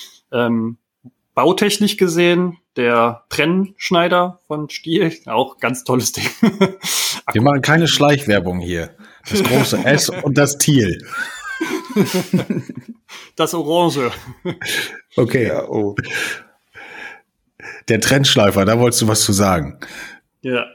Bautechnisch 1.38 1.96
gesehen 1.96 2.58
der 2.74 3.22
Trennschneider 3.28 4.40
von 4.48 4.68
Stiel, 4.70 5.16
auch 5.26 5.58
ganz 5.58 5.84
tolles 5.84 6.10
Ding. 6.10 6.28
Wir 7.32 7.42
machen 7.42 7.62
keine 7.62 7.86
Schleichwerbung 7.86 8.58
hier. 8.58 8.96
Das 9.30 9.44
große 9.44 9.78
S 9.84 10.08
und 10.08 10.36
das 10.36 10.58
Thiel. 10.58 10.98
Das 13.36 13.54
Orange. 13.54 14.10
Okay. 15.14 15.46
Ja, 15.46 15.68
oh. 15.68 15.94
Der 17.86 18.00
Trennschleifer, 18.00 18.64
da 18.64 18.80
wolltest 18.80 19.02
du 19.02 19.06
was 19.06 19.20
zu 19.20 19.32
sagen. 19.32 19.78
Ja. 20.40 20.66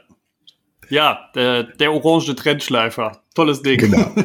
Ja, 0.88 1.28
der, 1.34 1.64
der 1.64 1.92
orange 1.92 2.34
Trennschleifer. 2.34 3.22
Tolles 3.34 3.60
Ding. 3.60 3.80
Genau. 3.80 4.14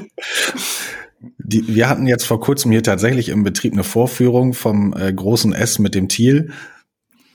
Die, 1.52 1.68
wir 1.68 1.90
hatten 1.90 2.06
jetzt 2.06 2.26
vor 2.26 2.40
kurzem 2.40 2.72
hier 2.72 2.84
tatsächlich 2.84 3.30
im 3.30 3.44
Betrieb 3.44 3.74
eine 3.74 3.84
Vorführung 3.84 4.54
vom 4.54 4.94
äh, 4.96 5.12
großen 5.12 5.52
S 5.52 5.80
mit 5.80 5.96
dem 5.96 6.08
Thiel. 6.08 6.52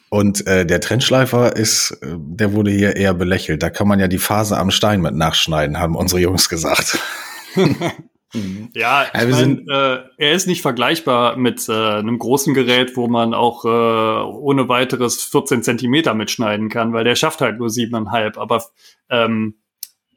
Und 0.08 0.46
äh, 0.46 0.64
der 0.64 0.80
Trendschleifer 0.80 1.56
ist, 1.56 1.98
äh, 2.00 2.14
der 2.16 2.52
wurde 2.52 2.70
hier 2.70 2.94
eher 2.94 3.12
belächelt. 3.12 3.60
Da 3.64 3.70
kann 3.70 3.88
man 3.88 3.98
ja 3.98 4.06
die 4.06 4.18
Phase 4.18 4.56
am 4.56 4.70
Stein 4.70 5.00
mit 5.00 5.16
nachschneiden, 5.16 5.80
haben 5.80 5.96
unsere 5.96 6.20
Jungs 6.20 6.48
gesagt. 6.48 6.96
ja, 8.74 9.06
ich 9.12 9.28
mein, 9.30 9.66
äh, 9.68 9.98
er 10.16 10.32
ist 10.32 10.46
nicht 10.46 10.62
vergleichbar 10.62 11.36
mit 11.36 11.68
äh, 11.68 11.72
einem 11.72 12.16
großen 12.16 12.54
Gerät, 12.54 12.96
wo 12.96 13.08
man 13.08 13.34
auch 13.34 13.64
äh, 13.64 13.68
ohne 13.68 14.68
weiteres 14.68 15.24
14 15.24 15.64
Zentimeter 15.64 16.14
mitschneiden 16.14 16.68
kann, 16.68 16.92
weil 16.92 17.02
der 17.02 17.16
schafft 17.16 17.40
halt 17.40 17.58
nur 17.58 17.68
siebeneinhalb. 17.68 18.38
Aber 18.38 18.62
ähm, 19.10 19.56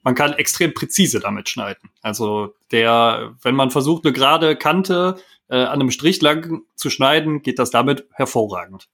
man 0.08 0.16
kann 0.16 0.32
extrem 0.32 0.74
präzise 0.74 1.20
damit 1.20 1.50
schneiden. 1.50 1.90
Also 2.02 2.56
der, 2.72 3.36
wenn 3.42 3.56
man 3.56 3.72
versucht, 3.72 4.06
eine 4.06 4.14
gerade 4.14 4.56
Kante 4.56 5.18
äh, 5.50 5.58
an 5.58 5.82
einem 5.82 5.92
Strich 5.92 6.22
lang 6.22 6.62
zu 6.78 6.90
schneiden, 6.90 7.42
geht 7.42 7.60
das 7.60 7.72
damit 7.72 8.08
hervorragend. 8.14 8.88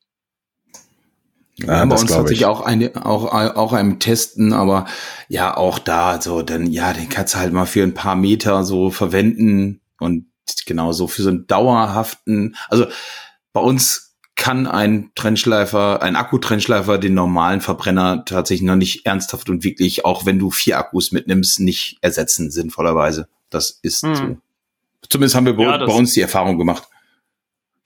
Ja, 1.58 1.78
ja 1.78 1.86
bei 1.86 1.96
uns 1.98 2.12
hat 2.18 2.28
sich 2.30 2.48
auch 2.48 2.62
eine, 2.62 3.06
auch, 3.06 3.32
auch 3.32 3.74
einem 3.74 4.00
Testen, 4.00 4.54
aber 4.54 4.88
ja, 5.28 5.56
auch 5.56 5.78
da, 5.78 6.20
so, 6.20 6.42
dann, 6.42 6.66
ja, 6.72 6.94
den 6.94 7.10
kannst 7.10 7.36
du 7.36 7.38
halt 7.38 7.54
mal 7.54 7.68
für 7.68 7.84
ein 7.84 7.94
paar 7.94 8.16
Meter 8.16 8.64
so 8.64 8.90
verwenden 8.90 9.82
und 10.00 10.26
genauso 10.66 11.06
für 11.06 11.22
so 11.22 11.30
einen 11.30 11.46
dauerhaften, 11.46 12.56
also 12.70 12.88
bei 13.52 13.62
uns 13.62 14.03
kann 14.36 14.68
ein 14.68 15.12
Trennschleifer, 15.16 16.02
ein 16.02 16.16
Akkutrennschleifer 16.16 16.98
den 16.98 17.14
normalen 17.14 17.62
Verbrenner 17.62 18.26
tatsächlich 18.26 18.66
noch 18.66 18.76
nicht 18.76 19.06
ernsthaft 19.06 19.50
und 19.50 19.64
wirklich, 19.64 20.06
auch 20.06 20.26
wenn 20.26 20.40
du 20.40 20.50
vier 20.50 20.78
Akkus 20.80 21.12
mitnimmst, 21.12 21.60
nicht 21.60 21.98
ersetzen, 22.02 22.50
sinnvollerweise. 22.50 23.28
Das 23.50 23.80
ist 23.82 24.04
hm. 24.04 24.16
so. 24.16 24.38
Zumindest 25.10 25.36
haben 25.36 25.46
wir 25.46 25.60
ja, 25.60 25.86
bei, 25.86 25.94
uns 25.94 26.14
die 26.14 26.22
Erfahrung 26.22 26.58
gemacht. 26.58 26.88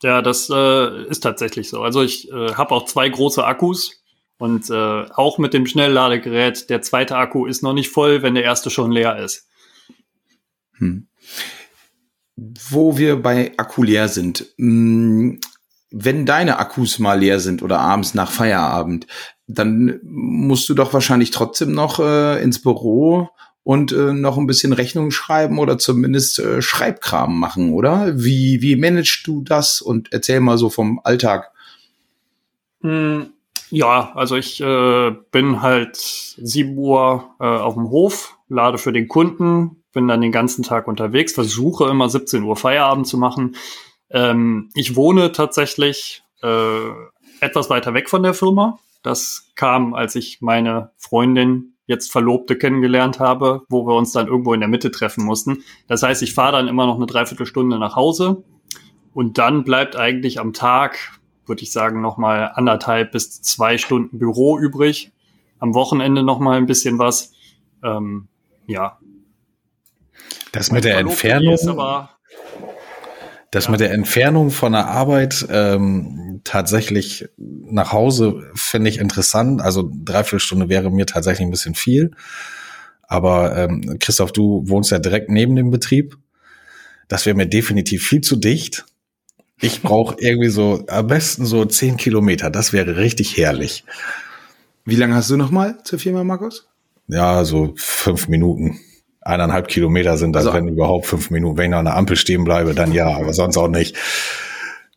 Ja, 0.02 0.22
das 0.22 0.50
äh, 0.50 1.06
ist 1.08 1.22
tatsächlich 1.22 1.70
so. 1.70 1.82
Also 1.82 2.02
ich 2.02 2.32
äh, 2.32 2.54
habe 2.54 2.72
auch 2.72 2.86
zwei 2.86 3.10
große 3.10 3.44
Akkus 3.44 4.04
und 4.38 4.70
äh, 4.70 5.06
auch 5.14 5.40
mit 5.40 5.54
dem 5.54 5.66
Schnellladegerät, 5.66 6.70
der 6.70 6.82
zweite 6.82 7.18
Akku 7.18 7.46
ist 7.46 7.64
noch 7.64 7.74
nicht 7.74 7.90
voll, 7.90 8.22
wenn 8.22 8.36
der 8.36 8.44
erste 8.44 8.70
schon 8.70 8.92
leer 8.92 9.18
ist. 9.18 9.48
Hm. 10.78 11.08
Wo 12.36 12.98
wir 12.98 13.16
bei 13.22 13.52
Akku 13.58 13.84
leer 13.84 14.08
sind, 14.08 14.46
mh, 14.58 15.32
hm, 15.32 15.40
wenn 15.92 16.26
deine 16.26 16.60
Akkus 16.60 17.00
mal 17.00 17.20
leer 17.20 17.40
sind 17.40 17.64
oder 17.64 17.80
abends 17.80 18.14
nach 18.14 18.32
Feierabend, 18.32 19.08
dann 19.48 20.00
musst 20.04 20.68
du 20.68 20.74
doch 20.74 20.94
wahrscheinlich 20.94 21.32
trotzdem 21.32 21.72
noch 21.72 22.00
äh, 22.00 22.42
ins 22.44 22.62
Büro 22.62 23.30
und 23.64 23.92
äh, 23.92 24.14
noch 24.14 24.38
ein 24.38 24.48
bisschen 24.48 24.74
Rechnung 24.74 25.12
schreiben 25.12 25.60
oder 25.60 25.78
zumindest 25.78 26.40
äh, 26.40 26.62
Schreibkram 26.62 27.40
machen, 27.40 27.74
oder? 27.74 28.14
Wie, 28.16 28.62
wie 28.62 28.76
managst 28.76 29.26
du 29.26 29.42
das? 29.42 29.82
Und 29.82 30.12
erzähl 30.12 30.40
mal 30.40 30.58
so 30.58 30.70
vom 30.70 31.00
Alltag. 31.04 31.52
Hm, 32.82 33.28
ja, 33.70 34.12
also 34.16 34.36
ich 34.36 34.62
äh, 34.62 35.12
bin 35.32 35.62
halt 35.62 35.98
7 35.98 36.78
Uhr 36.78 37.32
äh, 37.40 37.46
auf 37.46 37.74
dem 37.74 37.90
Hof, 37.90 38.38
lade 38.50 38.78
für 38.78 38.94
den 38.94 39.08
Kunden, 39.08 39.84
bin 39.94 40.08
dann 40.08 40.22
den 40.22 40.32
ganzen 40.32 40.64
Tag 40.64 40.88
unterwegs, 40.88 41.34
versuche 41.34 41.90
immer 41.90 42.10
17 42.10 42.44
Uhr 42.44 42.56
Feierabend 42.56 43.08
zu 43.08 43.18
machen 43.18 43.56
Ähm, 44.10 44.70
ich 44.76 44.96
wohne 44.96 45.32
tatsächlich 45.32 46.24
äh, 46.42 46.90
etwas 47.40 47.70
weiter 47.70 47.94
weg 47.94 48.10
von 48.10 48.24
der 48.24 48.34
Firma. 48.34 48.80
Das 49.04 49.52
kam, 49.56 49.94
als 49.94 50.16
ich 50.16 50.42
meine 50.42 50.92
Freundin 50.98 51.74
jetzt 51.86 52.12
Verlobte 52.12 52.58
kennengelernt 52.58 53.20
habe, 53.20 53.62
wo 53.70 53.88
wir 53.88 53.96
uns 53.96 54.12
dann 54.12 54.28
irgendwo 54.28 54.54
in 54.54 54.60
der 54.60 54.70
Mitte 54.70 54.92
treffen 54.92 55.24
mussten. 55.24 55.64
Das 55.88 56.04
heißt, 56.04 56.22
ich 56.22 56.34
fahre 56.34 56.54
dann 56.54 56.68
immer 56.68 56.86
noch 56.86 56.98
eine 56.98 57.06
Dreiviertelstunde 57.06 57.80
nach 57.80 57.96
Hause 57.96 58.44
und 59.14 59.38
dann 59.38 59.64
bleibt 59.64 59.96
eigentlich 59.96 60.40
am 60.40 60.54
Tag, 60.54 61.00
würde 61.46 61.64
ich 61.64 61.72
sagen, 61.72 62.02
nochmal 62.02 62.52
anderthalb 62.54 63.14
bis 63.14 63.42
zwei 63.42 63.78
Stunden 63.78 64.20
Büro 64.20 64.60
übrig. 64.60 65.12
Am 65.60 65.74
Wochenende 65.74 66.22
nochmal 66.22 66.58
ein 66.58 66.68
bisschen 66.68 67.00
was. 67.00 67.32
Ähm, 67.84 68.28
ja. 68.68 69.00
Das 70.52 70.72
mit 70.72 70.84
der 70.84 70.98
Entfernung. 70.98 71.58
Das 73.52 73.70
mit 73.70 73.80
der 73.80 73.92
Entfernung 73.92 74.52
von 74.52 74.74
der 74.74 74.88
Arbeit 74.88 75.48
ähm, 75.50 76.42
tatsächlich 76.44 77.30
nach 77.38 77.94
Hause 77.94 78.52
finde 78.56 78.90
ich 78.90 79.00
interessant. 79.00 79.62
Also 79.62 79.90
dreiviertel 80.04 80.40
Stunde 80.40 80.70
wäre 80.70 80.92
mir 80.92 81.06
tatsächlich 81.06 81.48
ein 81.48 81.52
bisschen 81.52 81.76
viel. 81.76 82.12
Aber 83.04 83.56
ähm, 83.58 84.00
Christoph, 84.00 84.34
du 84.34 84.64
wohnst 84.68 84.92
ja 84.92 85.00
direkt 85.00 85.30
neben 85.30 85.56
dem 85.56 85.72
Betrieb. 85.72 86.18
Das 87.08 87.26
wäre 87.26 87.38
mir 87.38 87.48
definitiv 87.48 88.06
viel 88.06 88.20
zu 88.20 88.36
dicht. 88.36 88.86
Ich 89.62 89.82
brauche 89.84 90.18
irgendwie 90.20 90.50
so 90.50 90.84
am 90.88 91.08
besten 91.08 91.46
so 91.46 91.64
zehn 91.64 91.96
Kilometer. 91.96 92.50
Das 92.50 92.74
wäre 92.74 92.98
richtig 92.98 93.38
herrlich. 93.38 93.86
Wie 94.84 94.96
lange 94.98 95.16
hast 95.16 95.30
du 95.30 95.38
noch 95.38 95.52
mal 95.52 95.78
zur 95.86 96.00
Firma, 96.00 96.26
Markus? 96.26 96.68
Ja, 97.08 97.46
so 97.46 97.74
fünf 97.78 98.28
Minuten 98.28 98.82
eineinhalb 99.28 99.68
Kilometer 99.68 100.18
sind 100.18 100.34
das, 100.34 100.46
also, 100.46 100.58
wenn 100.58 100.68
überhaupt 100.68 101.06
fünf 101.06 101.30
Minuten. 101.30 101.58
Wenn 101.58 101.66
ich 101.66 101.72
noch 101.72 101.80
an 101.80 101.86
der 101.86 101.96
Ampel 101.96 102.16
stehen 102.16 102.44
bleibe, 102.44 102.74
dann 102.74 102.92
ja, 102.92 103.08
aber 103.08 103.34
sonst 103.34 103.58
auch 103.58 103.68
nicht. 103.68 103.96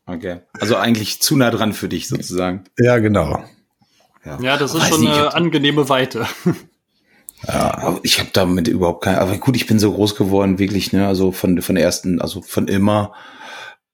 Okay. 0.07 0.41
Also 0.59 0.77
eigentlich 0.77 1.21
zu 1.21 1.37
nah 1.37 1.51
dran 1.51 1.73
für 1.73 1.89
dich 1.89 2.09
sozusagen. 2.09 2.65
Ja, 2.79 2.99
genau. 2.99 3.45
Ja, 4.25 4.39
ja 4.41 4.57
das 4.57 4.75
ist 4.75 4.87
schon 4.89 5.01
nicht, 5.01 5.13
eine 5.13 5.35
angenehme 5.35 5.89
Weite. 5.89 6.27
Ja, 7.47 7.79
aber 7.79 8.01
ich 8.03 8.19
habe 8.19 8.31
damit 8.33 8.69
überhaupt 8.69 9.05
kein. 9.05 9.17
Aber 9.17 9.37
gut, 9.39 9.57
ich 9.57 9.67
bin 9.67 9.79
so 9.79 9.93
groß 9.93 10.15
geworden, 10.15 10.59
wirklich, 10.59 10.93
ne? 10.93 11.07
Also 11.07 11.33
von 11.33 11.63
von 11.63 11.75
der 11.75 11.85
ersten, 11.85 12.21
also 12.21 12.43
von 12.43 12.69
immer, 12.69 13.15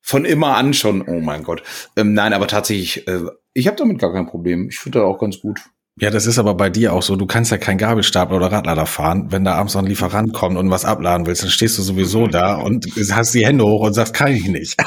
von 0.01 0.25
immer 0.25 0.57
an 0.57 0.75
schon. 0.75 1.03
Oh 1.03 1.20
mein 1.20 1.44
Gott. 1.44 1.62
Ähm, 1.96 2.12
nein, 2.12 2.33
aber 2.33 2.49
tatsächlich, 2.49 3.07
äh, 3.07 3.20
ich 3.53 3.68
habe 3.68 3.77
damit 3.77 4.01
gar 4.01 4.12
kein 4.12 4.27
Problem. 4.27 4.68
Ich 4.68 4.79
finde 4.79 4.99
das 4.99 5.07
auch 5.07 5.18
ganz 5.18 5.40
gut. 5.40 5.61
Ja, 5.98 6.11
das 6.11 6.26
ist 6.26 6.38
aber 6.38 6.54
bei 6.54 6.68
dir 6.68 6.92
auch 6.92 7.02
so. 7.02 7.16
Du 7.16 7.24
kannst 7.24 7.50
ja 7.50 7.56
kein 7.56 7.78
Gabelstapler 7.78 8.37
oder 8.37 8.52
Radlader 8.52 8.85
fahren. 8.85 9.28
Wenn 9.30 9.44
da 9.44 9.54
abends 9.54 9.72
noch 9.72 9.80
ein 9.82 9.88
Lieferant 9.88 10.35
kommt 10.35 10.59
und 10.59 10.70
was 10.70 10.85
abladen 10.85 11.26
willst, 11.26 11.42
dann 11.42 11.48
stehst 11.48 11.78
du 11.78 11.82
sowieso 11.82 12.26
da 12.26 12.56
und 12.56 12.87
hast 13.12 13.32
die 13.32 13.46
Hände 13.46 13.64
hoch 13.64 13.80
und 13.80 13.94
sagst, 13.94 14.12
kann 14.12 14.32
ich 14.32 14.46
nicht. 14.46 14.76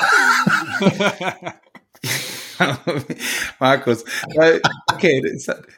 Markus, 3.60 4.04
okay, 4.91 5.22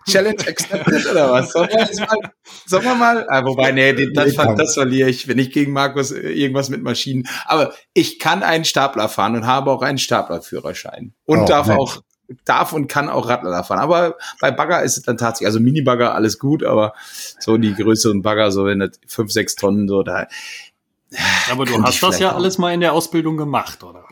Challenge 0.09 0.47
accepted 0.47 1.05
oder 1.11 1.31
was? 1.31 1.51
Sollen 1.53 1.69
wir, 1.69 2.05
mal, 2.05 2.17
sollen 2.65 2.83
wir 2.83 2.95
mal, 2.95 3.25
ah, 3.29 3.45
wobei, 3.45 3.71
nee, 3.71 3.93
das, 4.13 4.33
das, 4.35 4.73
verliere 4.73 5.09
ich, 5.09 5.27
wenn 5.27 5.37
ich 5.37 5.51
gegen 5.51 5.73
Markus 5.73 6.09
äh, 6.11 6.31
irgendwas 6.31 6.69
mit 6.69 6.81
Maschinen, 6.81 7.27
aber 7.45 7.73
ich 7.93 8.17
kann 8.19 8.41
einen 8.41 8.65
Stapler 8.65 9.09
fahren 9.09 9.35
und 9.35 9.45
habe 9.45 9.69
auch 9.71 9.83
einen 9.83 9.99
Staplerführerschein 9.99 11.13
und 11.25 11.41
oh, 11.41 11.45
darf 11.45 11.67
Mensch. 11.67 11.79
auch 11.79 12.01
darf 12.45 12.73
und 12.73 12.87
kann 12.87 13.09
auch 13.09 13.27
Radlader 13.27 13.63
fahren. 13.63 13.79
Aber 13.79 14.17
bei 14.39 14.51
Bagger 14.51 14.83
ist 14.83 14.97
es 14.97 15.03
dann 15.03 15.17
tatsächlich, 15.17 15.47
also 15.47 15.59
Mini-Bagger 15.59 16.13
alles 16.13 16.39
gut, 16.39 16.63
aber 16.63 16.93
so 17.39 17.57
die 17.57 17.73
größeren 17.73 18.21
Bagger, 18.21 18.51
so 18.51 18.65
wenn 18.65 18.79
das 18.79 18.99
fünf, 19.07 19.31
sechs 19.31 19.55
Tonnen, 19.55 19.87
so 19.87 20.03
da. 20.03 20.27
Aber 21.51 21.65
du 21.65 21.81
hast 21.81 22.01
das 22.01 22.19
ja 22.19 22.31
auch. 22.31 22.35
alles 22.35 22.57
mal 22.57 22.73
in 22.73 22.79
der 22.79 22.93
Ausbildung 22.93 23.37
gemacht, 23.37 23.83
oder? 23.83 24.05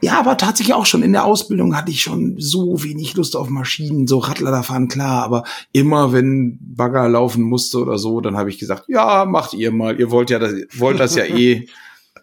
Ja, 0.00 0.18
aber 0.18 0.36
tatsächlich 0.36 0.74
auch 0.74 0.84
schon 0.84 1.02
in 1.02 1.12
der 1.12 1.24
Ausbildung 1.24 1.74
hatte 1.74 1.90
ich 1.90 2.02
schon 2.02 2.34
so 2.38 2.82
wenig 2.82 3.14
Lust 3.14 3.36
auf 3.36 3.48
Maschinen, 3.48 4.06
so 4.06 4.18
Radlader 4.18 4.62
fahren, 4.62 4.88
klar, 4.88 5.24
aber 5.24 5.44
immer 5.72 6.12
wenn 6.12 6.58
Bagger 6.60 7.08
laufen 7.08 7.42
musste 7.42 7.78
oder 7.78 7.96
so, 7.96 8.20
dann 8.20 8.36
habe 8.36 8.50
ich 8.50 8.58
gesagt, 8.58 8.84
ja, 8.88 9.24
macht 9.24 9.54
ihr 9.54 9.72
mal, 9.72 9.98
ihr 9.98 10.10
wollt 10.10 10.28
ja 10.28 10.38
das, 10.38 10.52
wollt 10.76 11.00
das 11.00 11.14
ja 11.14 11.24
eh. 11.24 11.66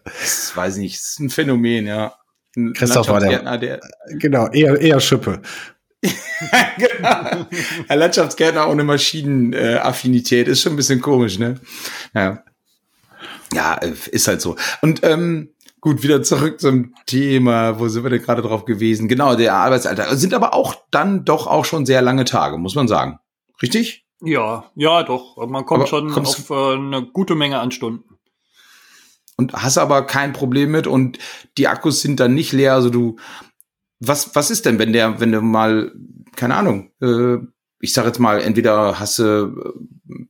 Das 0.04 0.52
weiß 0.56 0.76
ich 0.76 0.82
nicht, 0.82 0.94
das 0.96 1.10
ist 1.10 1.20
ein 1.20 1.30
Phänomen, 1.30 1.86
ja. 1.86 2.14
Christoph 2.74 3.08
war 3.08 3.20
der, 3.20 3.58
der 3.58 3.80
genau, 4.18 4.48
eher, 4.48 4.78
eher 4.80 5.00
Schippe. 5.00 5.40
genau. 6.02 7.46
Ein 7.88 7.98
Landschaftsgärtner 7.98 8.68
ohne 8.68 8.84
Maschinenaffinität 8.84 10.48
ist 10.48 10.62
schon 10.62 10.72
ein 10.72 10.76
bisschen 10.76 11.00
komisch, 11.00 11.38
ne? 11.38 11.60
Ja. 12.14 12.42
Ja, 13.54 13.74
ist 13.74 14.28
halt 14.28 14.40
so. 14.40 14.56
Und 14.80 15.04
ähm, 15.04 15.50
gut, 15.80 16.02
wieder 16.02 16.22
zurück 16.22 16.60
zum 16.60 16.94
Thema. 17.06 17.78
Wo 17.78 17.88
sind 17.88 18.02
wir 18.02 18.10
denn 18.10 18.22
gerade 18.22 18.42
drauf 18.42 18.64
gewesen? 18.64 19.08
Genau, 19.08 19.36
der 19.36 19.54
Arbeitsalter. 19.54 20.16
Sind 20.16 20.34
aber 20.34 20.54
auch 20.54 20.74
dann 20.90 21.24
doch 21.24 21.46
auch 21.46 21.64
schon 21.64 21.86
sehr 21.86 22.02
lange 22.02 22.24
Tage, 22.24 22.58
muss 22.58 22.74
man 22.74 22.88
sagen. 22.88 23.18
Richtig? 23.62 24.04
Ja, 24.20 24.70
ja, 24.74 25.02
doch. 25.02 25.36
Man 25.46 25.64
kommt 25.64 25.82
aber 25.82 25.86
schon 25.86 26.12
auf 26.12 26.50
äh, 26.50 26.74
eine 26.74 27.06
gute 27.12 27.34
Menge 27.34 27.60
an 27.60 27.70
Stunden 27.70 28.11
und 29.36 29.52
hast 29.54 29.78
aber 29.78 30.06
kein 30.06 30.32
Problem 30.32 30.70
mit 30.70 30.86
und 30.86 31.18
die 31.58 31.68
Akkus 31.68 32.00
sind 32.00 32.20
dann 32.20 32.34
nicht 32.34 32.52
leer. 32.52 32.74
Also 32.74 32.90
du, 32.90 33.16
was, 34.00 34.34
was 34.34 34.50
ist 34.50 34.66
denn, 34.66 34.78
wenn 34.78 34.92
der, 34.92 35.20
wenn 35.20 35.32
du 35.32 35.40
mal, 35.40 35.92
keine 36.36 36.56
Ahnung, 36.56 36.90
äh, 37.00 37.38
ich 37.80 37.92
sag 37.92 38.04
jetzt 38.06 38.20
mal, 38.20 38.40
entweder 38.40 38.98
hast 38.98 39.18
du 39.18 39.22
äh, 40.12 40.24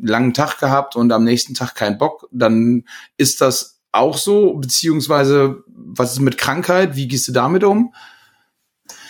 langen 0.00 0.34
Tag 0.34 0.58
gehabt 0.58 0.96
und 0.96 1.12
am 1.12 1.24
nächsten 1.24 1.54
Tag 1.54 1.74
keinen 1.74 1.98
Bock, 1.98 2.28
dann 2.30 2.84
ist 3.16 3.40
das 3.40 3.82
auch 3.92 4.16
so, 4.16 4.54
beziehungsweise 4.54 5.62
was 5.66 6.12
ist 6.12 6.20
mit 6.20 6.38
Krankheit? 6.38 6.96
Wie 6.96 7.08
gehst 7.08 7.28
du 7.28 7.32
damit 7.32 7.64
um? 7.64 7.94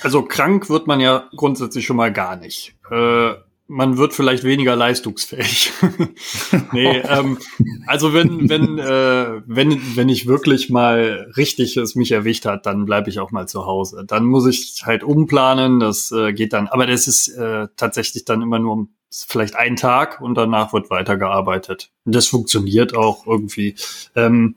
Also 0.02 0.22
krank 0.22 0.68
wird 0.68 0.86
man 0.86 1.00
ja 1.00 1.28
grundsätzlich 1.34 1.86
schon 1.86 1.96
mal 1.96 2.12
gar 2.12 2.36
nicht. 2.36 2.76
Äh, 2.90 3.34
man 3.66 3.96
wird 3.96 4.12
vielleicht 4.12 4.44
weniger 4.44 4.76
leistungsfähig. 4.76 5.72
nee, 6.72 6.98
ähm, 7.08 7.38
also 7.86 8.12
wenn, 8.12 8.48
wenn, 8.48 8.78
äh, 8.78 9.42
wenn, 9.46 9.96
wenn 9.96 10.08
ich 10.08 10.26
wirklich 10.26 10.70
mal 10.70 11.32
richtig 11.36 11.76
es 11.76 11.94
mich 11.94 12.12
erwischt 12.12 12.44
hat, 12.44 12.66
dann 12.66 12.84
bleibe 12.84 13.08
ich 13.08 13.18
auch 13.20 13.30
mal 13.30 13.48
zu 13.48 13.66
Hause. 13.66 14.04
Dann 14.06 14.24
muss 14.24 14.46
ich 14.46 14.82
halt 14.84 15.02
umplanen, 15.02 15.80
das 15.80 16.12
äh, 16.12 16.32
geht 16.32 16.52
dann, 16.52 16.68
aber 16.68 16.86
das 16.86 17.06
ist 17.06 17.28
äh, 17.28 17.68
tatsächlich 17.76 18.24
dann 18.24 18.42
immer 18.42 18.58
nur 18.58 18.88
vielleicht 19.10 19.54
ein 19.54 19.76
Tag 19.76 20.20
und 20.20 20.34
danach 20.34 20.72
wird 20.72 20.90
weitergearbeitet. 20.90 21.90
Das 22.04 22.26
funktioniert 22.26 22.96
auch 22.96 23.26
irgendwie. 23.26 23.76
Ähm, 24.16 24.56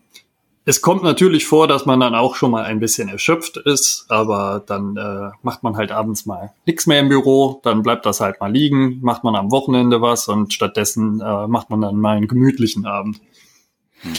es 0.68 0.82
kommt 0.82 1.02
natürlich 1.02 1.46
vor, 1.46 1.70
dass 1.70 1.86
man 1.86 2.02
dann 2.02 2.14
auch 2.14 2.36
schon 2.36 2.52
mal 2.52 2.66
ein 2.66 2.82
bisschen 2.82 3.08
erschöpft 3.08 3.56
ist, 3.56 4.06
aber 4.10 4.62
dann 4.68 4.98
äh, 4.98 5.30
macht 5.42 5.64
man 5.64 5.78
halt 5.78 5.94
abends 5.94 6.26
mal 6.26 6.52
nichts 6.66 6.86
mehr 6.88 7.00
im 7.00 7.08
Büro, 7.08 7.62
dann 7.64 7.84
bleibt 7.84 8.06
das 8.06 8.20
halt 8.20 8.42
mal 8.42 8.52
liegen, 8.52 9.00
macht 9.02 9.24
man 9.24 9.38
am 9.38 9.50
Wochenende 9.50 10.02
was 10.02 10.28
und 10.28 10.54
stattdessen 10.54 11.22
äh, 11.22 11.48
macht 11.48 11.70
man 11.70 11.80
dann 11.80 11.96
mal 11.96 12.18
einen 12.18 12.28
gemütlichen 12.28 12.86
Abend. 12.86 13.22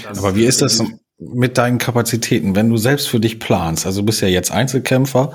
Das 0.08 0.18
aber 0.18 0.36
wie 0.36 0.46
ist 0.46 0.62
das 0.62 0.82
mit 1.18 1.58
deinen 1.58 1.76
Kapazitäten, 1.76 2.56
wenn 2.56 2.70
du 2.70 2.78
selbst 2.78 3.08
für 3.10 3.20
dich 3.20 3.40
planst? 3.40 3.84
Also 3.84 4.00
du 4.00 4.06
bist 4.06 4.22
ja 4.22 4.28
jetzt 4.28 4.50
Einzelkämpfer. 4.50 5.34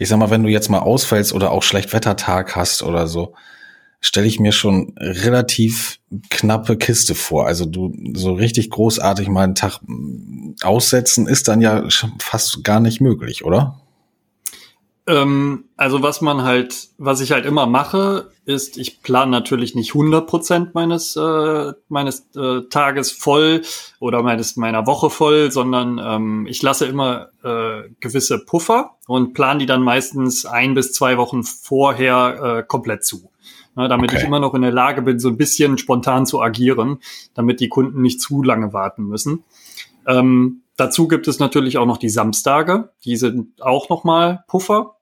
Ich 0.00 0.08
sag 0.08 0.18
mal, 0.18 0.30
wenn 0.30 0.42
du 0.42 0.48
jetzt 0.48 0.68
mal 0.68 0.80
ausfällst 0.80 1.32
oder 1.32 1.52
auch 1.52 1.62
schlecht 1.62 1.92
Wettertag 1.92 2.56
hast 2.56 2.82
oder 2.82 3.06
so, 3.06 3.34
stelle 4.02 4.26
ich 4.26 4.40
mir 4.40 4.52
schon 4.52 4.92
relativ 4.98 6.00
knappe 6.28 6.76
Kiste 6.76 7.14
vor. 7.14 7.46
Also 7.46 7.64
du 7.64 7.94
so 8.14 8.34
richtig 8.34 8.68
großartig 8.68 9.28
mal 9.28 9.44
einen 9.44 9.54
Tag 9.54 9.80
mm, 9.86 10.56
aussetzen 10.62 11.26
ist 11.26 11.48
dann 11.48 11.62
ja 11.62 11.88
fast 12.18 12.62
gar 12.64 12.80
nicht 12.80 13.00
möglich, 13.00 13.44
oder? 13.44 13.80
Ähm, 15.06 15.64
also 15.76 16.02
was 16.02 16.20
man 16.20 16.42
halt, 16.42 16.88
was 16.98 17.20
ich 17.20 17.32
halt 17.32 17.46
immer 17.46 17.66
mache, 17.66 18.30
ist, 18.44 18.76
ich 18.76 19.02
plane 19.02 19.30
natürlich 19.30 19.74
nicht 19.74 19.94
100 19.94 20.26
Prozent 20.26 20.74
meines 20.74 21.16
äh, 21.16 21.72
meines 21.88 22.26
äh, 22.36 22.62
Tages 22.70 23.10
voll 23.12 23.62
oder 24.00 24.22
meines 24.22 24.56
meiner 24.56 24.86
Woche 24.86 25.10
voll, 25.10 25.50
sondern 25.50 26.00
ähm, 26.02 26.46
ich 26.48 26.62
lasse 26.62 26.86
immer 26.86 27.30
äh, 27.42 27.88
gewisse 28.00 28.38
Puffer 28.38 28.96
und 29.06 29.32
plane 29.32 29.60
die 29.60 29.66
dann 29.66 29.82
meistens 29.82 30.44
ein 30.44 30.74
bis 30.74 30.92
zwei 30.92 31.16
Wochen 31.18 31.44
vorher 31.44 32.58
äh, 32.58 32.62
komplett 32.62 33.04
zu 33.04 33.31
ne, 33.74 33.88
damit 33.88 34.10
okay. 34.10 34.20
ich 34.20 34.26
immer 34.26 34.40
noch 34.40 34.54
in 34.54 34.62
der 34.62 34.72
Lage 34.72 35.02
bin, 35.02 35.18
so 35.18 35.28
ein 35.28 35.36
bisschen 35.36 35.78
spontan 35.78 36.26
zu 36.26 36.40
agieren, 36.40 36.98
damit 37.34 37.60
die 37.60 37.68
Kunden 37.68 38.02
nicht 38.02 38.20
zu 38.20 38.42
lange 38.42 38.72
warten 38.72 39.04
müssen. 39.04 39.44
Ähm, 40.06 40.62
dazu 40.76 41.08
gibt 41.08 41.28
es 41.28 41.38
natürlich 41.38 41.78
auch 41.78 41.86
noch 41.86 41.98
die 41.98 42.08
Samstage, 42.08 42.90
die 43.04 43.16
sind 43.16 43.62
auch 43.62 43.88
nochmal 43.88 44.44
Puffer. 44.48 44.96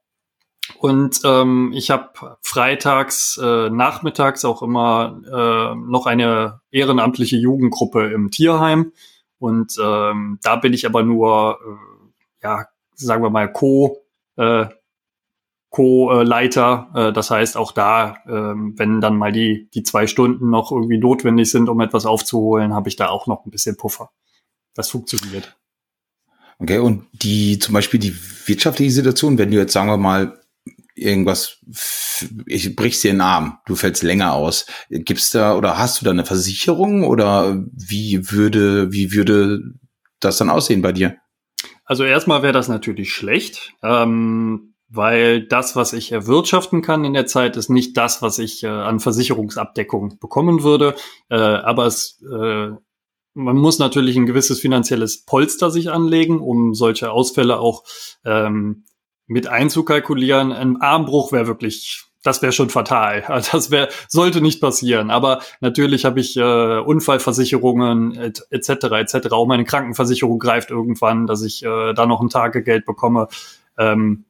Und 0.78 1.20
ähm, 1.24 1.72
ich 1.74 1.90
habe 1.90 2.38
freitags, 2.42 3.38
äh, 3.42 3.70
nachmittags 3.70 4.44
auch 4.44 4.62
immer 4.62 5.20
äh, 5.26 5.74
noch 5.74 6.06
eine 6.06 6.61
ehrenamtliche 6.70 7.37
Jugendgruppe 7.37 8.12
im 8.12 8.30
Tierheim. 8.30 8.92
Und 9.38 9.76
ähm, 9.83 10.38
da 10.42 10.56
bin 10.56 10.72
ich 10.72 10.87
aber 10.87 11.02
nur, 11.02 11.59
äh, 11.64 12.44
ja, 12.44 12.66
sagen 12.94 13.22
wir 13.22 13.30
mal, 13.30 13.50
Co. 13.50 13.98
Äh, 14.37 14.66
Co-Leiter. 15.70 16.90
Äh, 16.94 17.12
das 17.12 17.30
heißt, 17.30 17.56
auch 17.56 17.72
da, 17.72 18.18
ähm, 18.28 18.74
wenn 18.76 19.00
dann 19.00 19.16
mal 19.16 19.33
die, 19.33 19.70
die 19.72 19.83
zwei 19.83 20.06
Stunden 20.06 20.50
noch 20.50 20.72
irgendwie 20.72 20.98
notwendig 20.98 21.50
sind, 21.50 21.68
um 21.68 21.80
etwas 21.80 22.06
aufzuholen, 22.06 22.74
habe 22.74 22.88
ich 22.88 22.96
da 22.96 23.09
auch 23.09 23.26
noch 23.26 23.46
ein 23.46 23.50
bisschen 23.50 23.76
Puffer. 23.76 24.11
Das 24.74 24.90
funktioniert. 24.90 25.56
Okay, 26.59 26.78
und 26.78 27.06
die 27.12 27.59
zum 27.59 27.72
Beispiel 27.72 27.98
die 27.98 28.14
wirtschaftliche 28.46 28.90
Situation, 28.90 29.38
wenn 29.38 29.50
du 29.50 29.56
jetzt 29.56 29.72
sagen 29.72 29.88
wir 29.88 29.96
mal 29.96 30.38
irgendwas, 30.94 31.59
ich 32.46 32.76
brichst 32.76 33.02
dir 33.02 33.12
den 33.12 33.22
Arm, 33.22 33.59
du 33.64 33.74
fällst 33.74 34.02
länger 34.02 34.35
aus. 34.35 34.66
Gibt's 34.90 35.30
da 35.30 35.56
oder 35.56 35.78
hast 35.78 36.00
du 36.00 36.04
da 36.04 36.11
eine 36.11 36.26
Versicherung 36.26 37.04
oder 37.04 37.64
wie 37.72 38.30
würde, 38.30 38.92
wie 38.92 39.12
würde 39.12 39.62
das 40.20 40.37
dann 40.37 40.50
aussehen 40.50 40.83
bei 40.83 40.92
dir? 40.92 41.16
Also 41.85 42.04
erstmal 42.04 42.42
wäre 42.42 42.52
das 42.52 42.68
natürlich 42.68 43.12
schlecht, 43.12 43.72
ähm, 43.83 44.69
weil 44.90 45.46
das, 45.46 45.76
was 45.76 45.92
ich 45.92 46.12
erwirtschaften 46.12 46.83
kann 46.83 47.05
in 47.05 47.14
der 47.14 47.26
Zeit, 47.26 47.57
ist 47.57 47.70
nicht 47.70 47.96
das, 47.96 48.20
was 48.22 48.38
ich 48.38 48.64
äh, 48.64 48.68
an 48.68 49.00
Versicherungsabdeckung 49.00 50.18
bekommen 50.18 50.62
würde. 50.62 50.94
Äh, 51.31 51.37
aber 51.37 51.87
es 51.87 52.22
äh, 52.31 52.70
man 53.35 53.57
muss 53.57 53.79
natürlich 53.79 54.16
ein 54.16 54.26
gewisses 54.26 54.61
finanzielles 54.61 55.24
Polster 55.24 55.70
sich 55.70 55.90
anlegen, 55.90 56.40
um 56.40 56.74
solche 56.74 57.12
Ausfälle 57.12 57.59
auch 57.61 57.85
ähm, 58.24 58.85
mit 59.26 59.46
einzukalkulieren. 59.46 60.53
Ein 60.53 60.81
Armbruch 60.81 61.31
wäre 61.33 61.46
wirklich, 61.46 62.05
das 62.22 62.42
wäre 62.42 62.53
schon 62.53 62.70
fatal. 62.70 63.24
Das 63.53 63.70
wäre, 63.70 63.88
sollte 64.09 64.40
nicht 64.40 64.61
passieren. 64.61 65.11
Aber 65.11 65.40
natürlich 65.61 66.05
habe 66.05 66.20
ich 66.20 66.37
äh, 66.37 66.79
Unfallversicherungen 66.79 68.16
etc. 68.50 68.68
etc. 68.70 69.14
Et 69.14 69.33
Auch 69.33 69.46
meine 69.46 69.64
Krankenversicherung 69.64 70.38
greift 70.38 70.70
irgendwann, 70.70 71.26
dass 71.26 71.42
ich 71.42 71.62
äh, 71.62 71.94
da 71.94 72.07
noch 72.07 72.20
ein 72.20 72.31
Tagegeld 72.31 72.85
bekomme. 72.85 73.29
Ähm, 73.79 74.24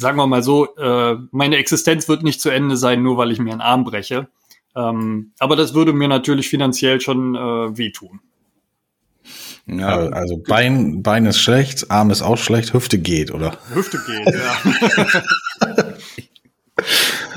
sagen 0.00 0.16
wir 0.16 0.26
mal 0.26 0.42
so, 0.42 0.74
äh, 0.76 1.16
meine 1.30 1.56
Existenz 1.56 2.08
wird 2.08 2.22
nicht 2.22 2.40
zu 2.40 2.50
Ende 2.50 2.76
sein, 2.76 3.02
nur 3.02 3.16
weil 3.16 3.30
ich 3.30 3.38
mir 3.38 3.52
einen 3.52 3.60
Arm 3.60 3.84
breche. 3.84 4.28
Ähm, 4.74 5.32
aber 5.38 5.56
das 5.56 5.74
würde 5.74 5.92
mir 5.92 6.08
natürlich 6.08 6.48
finanziell 6.48 7.00
schon 7.00 7.34
äh, 7.34 7.76
wehtun. 7.76 8.20
Ja, 9.66 9.98
also 10.08 10.38
Bein, 10.38 11.02
Bein 11.02 11.26
ist 11.26 11.38
schlecht, 11.38 11.90
Arm 11.90 12.10
ist 12.10 12.22
auch 12.22 12.38
schlecht, 12.38 12.72
Hüfte 12.72 12.98
geht, 12.98 13.32
oder? 13.32 13.56
Hüfte 13.72 13.98
geht, 14.06 14.34
ja. 14.34 15.94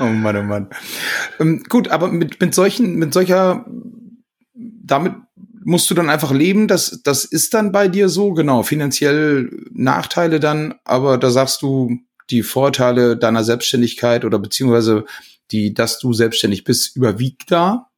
oh 0.00 0.04
Mann, 0.04 0.36
oh 0.36 0.42
Mann. 0.42 0.68
Ähm, 1.38 1.62
gut, 1.68 1.88
aber 1.88 2.08
mit, 2.08 2.40
mit 2.40 2.54
solchen, 2.54 2.94
mit 2.96 3.12
solcher, 3.12 3.66
damit 4.54 5.14
musst 5.64 5.90
du 5.90 5.94
dann 5.94 6.10
einfach 6.10 6.32
leben, 6.32 6.66
das, 6.66 7.02
das 7.04 7.24
ist 7.24 7.54
dann 7.54 7.72
bei 7.72 7.88
dir 7.88 8.08
so, 8.08 8.32
genau, 8.32 8.62
finanziell 8.62 9.50
Nachteile 9.72 10.40
dann, 10.40 10.74
aber 10.84 11.18
da 11.18 11.30
sagst 11.30 11.62
du, 11.62 11.98
die 12.30 12.42
Vorteile 12.42 13.16
deiner 13.16 13.44
Selbstständigkeit 13.44 14.24
oder 14.24 14.38
beziehungsweise 14.38 15.04
die, 15.50 15.74
dass 15.74 15.98
du 15.98 16.12
selbstständig 16.12 16.64
bist, 16.64 16.96
überwiegt 16.96 17.50
da? 17.50 17.90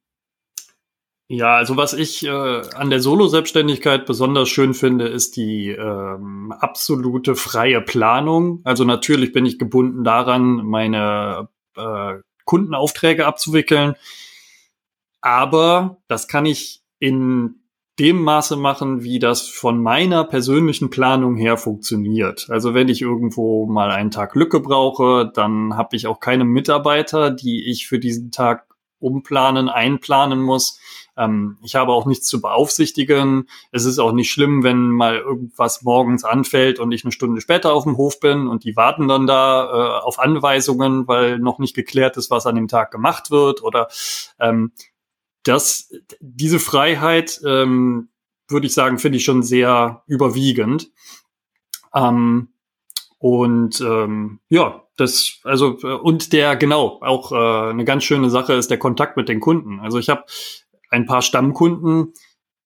Ja, 1.29 1.57
also 1.57 1.75
was 1.75 1.93
ich 1.93 2.25
äh, 2.25 2.29
an 2.29 2.89
der 2.89 3.01
Solo-Selbstständigkeit 3.01 4.05
besonders 4.05 4.47
schön 4.47 4.73
finde, 4.73 5.07
ist 5.07 5.35
die 5.35 5.69
ähm, 5.71 6.53
absolute 6.57 7.35
freie 7.35 7.81
Planung. 7.81 8.61
Also 8.63 8.85
natürlich 8.85 9.33
bin 9.33 9.45
ich 9.45 9.59
gebunden 9.59 10.05
daran, 10.05 10.65
meine 10.65 11.49
äh, 11.75 12.15
Kundenaufträge 12.45 13.25
abzuwickeln. 13.25 13.95
Aber 15.19 15.97
das 16.07 16.29
kann 16.29 16.45
ich 16.45 16.81
in 16.99 17.66
dem 17.99 18.21
Maße 18.21 18.57
machen, 18.57 19.03
wie 19.03 19.19
das 19.19 19.47
von 19.47 19.81
meiner 19.81 20.23
persönlichen 20.23 20.89
Planung 20.89 21.35
her 21.35 21.57
funktioniert. 21.57 22.47
Also 22.49 22.73
wenn 22.73 22.89
ich 22.89 23.01
irgendwo 23.01 23.65
mal 23.65 23.89
einen 23.91 24.11
Tag 24.11 24.35
Lücke 24.35 24.59
brauche, 24.59 25.31
dann 25.33 25.75
habe 25.75 25.95
ich 25.95 26.05
auch 26.05 26.19
keine 26.19 26.45
Mitarbeiter, 26.45 27.31
die 27.31 27.69
ich 27.69 27.87
für 27.87 27.99
diesen 27.99 28.31
Tag 28.31 28.67
umplanen, 28.99 29.69
einplanen 29.69 30.41
muss. 30.41 30.79
Ähm, 31.17 31.57
ich 31.63 31.75
habe 31.75 31.91
auch 31.91 32.05
nichts 32.05 32.27
zu 32.27 32.41
beaufsichtigen. 32.41 33.47
Es 33.71 33.85
ist 33.85 33.99
auch 33.99 34.11
nicht 34.11 34.31
schlimm, 34.31 34.63
wenn 34.63 34.89
mal 34.89 35.17
irgendwas 35.17 35.81
morgens 35.83 36.23
anfällt 36.23 36.79
und 36.79 36.91
ich 36.91 37.03
eine 37.03 37.11
Stunde 37.11 37.41
später 37.41 37.73
auf 37.73 37.83
dem 37.83 37.97
Hof 37.97 38.19
bin 38.19 38.47
und 38.47 38.63
die 38.63 38.75
warten 38.75 39.07
dann 39.07 39.27
da 39.27 39.65
äh, 39.65 40.03
auf 40.03 40.19
Anweisungen, 40.19 41.07
weil 41.07 41.39
noch 41.39 41.59
nicht 41.59 41.75
geklärt 41.75 42.17
ist, 42.17 42.29
was 42.31 42.45
an 42.45 42.55
dem 42.55 42.67
Tag 42.67 42.91
gemacht 42.91 43.31
wird. 43.31 43.63
Oder 43.63 43.87
ähm, 44.39 44.71
das, 45.47 45.91
diese 46.19 46.59
Freiheit, 46.59 47.41
ähm, 47.45 48.09
würde 48.47 48.67
ich 48.67 48.73
sagen, 48.73 48.99
finde 48.99 49.17
ich 49.17 49.25
schon 49.25 49.43
sehr 49.43 50.03
überwiegend. 50.07 50.91
Ähm, 51.93 52.49
und 53.19 53.81
ähm, 53.81 54.39
ja, 54.49 54.83
das, 54.95 55.39
also, 55.43 55.77
und 56.01 56.33
der, 56.33 56.55
genau, 56.55 56.99
auch 57.01 57.31
äh, 57.31 57.69
eine 57.69 57.85
ganz 57.85 58.03
schöne 58.03 58.29
Sache 58.29 58.53
ist 58.53 58.69
der 58.71 58.79
Kontakt 58.79 59.17
mit 59.17 59.29
den 59.29 59.39
Kunden. 59.39 59.79
Also 59.79 59.99
ich 59.99 60.09
habe 60.09 60.23
ein 60.89 61.05
paar 61.05 61.21
Stammkunden, 61.21 62.13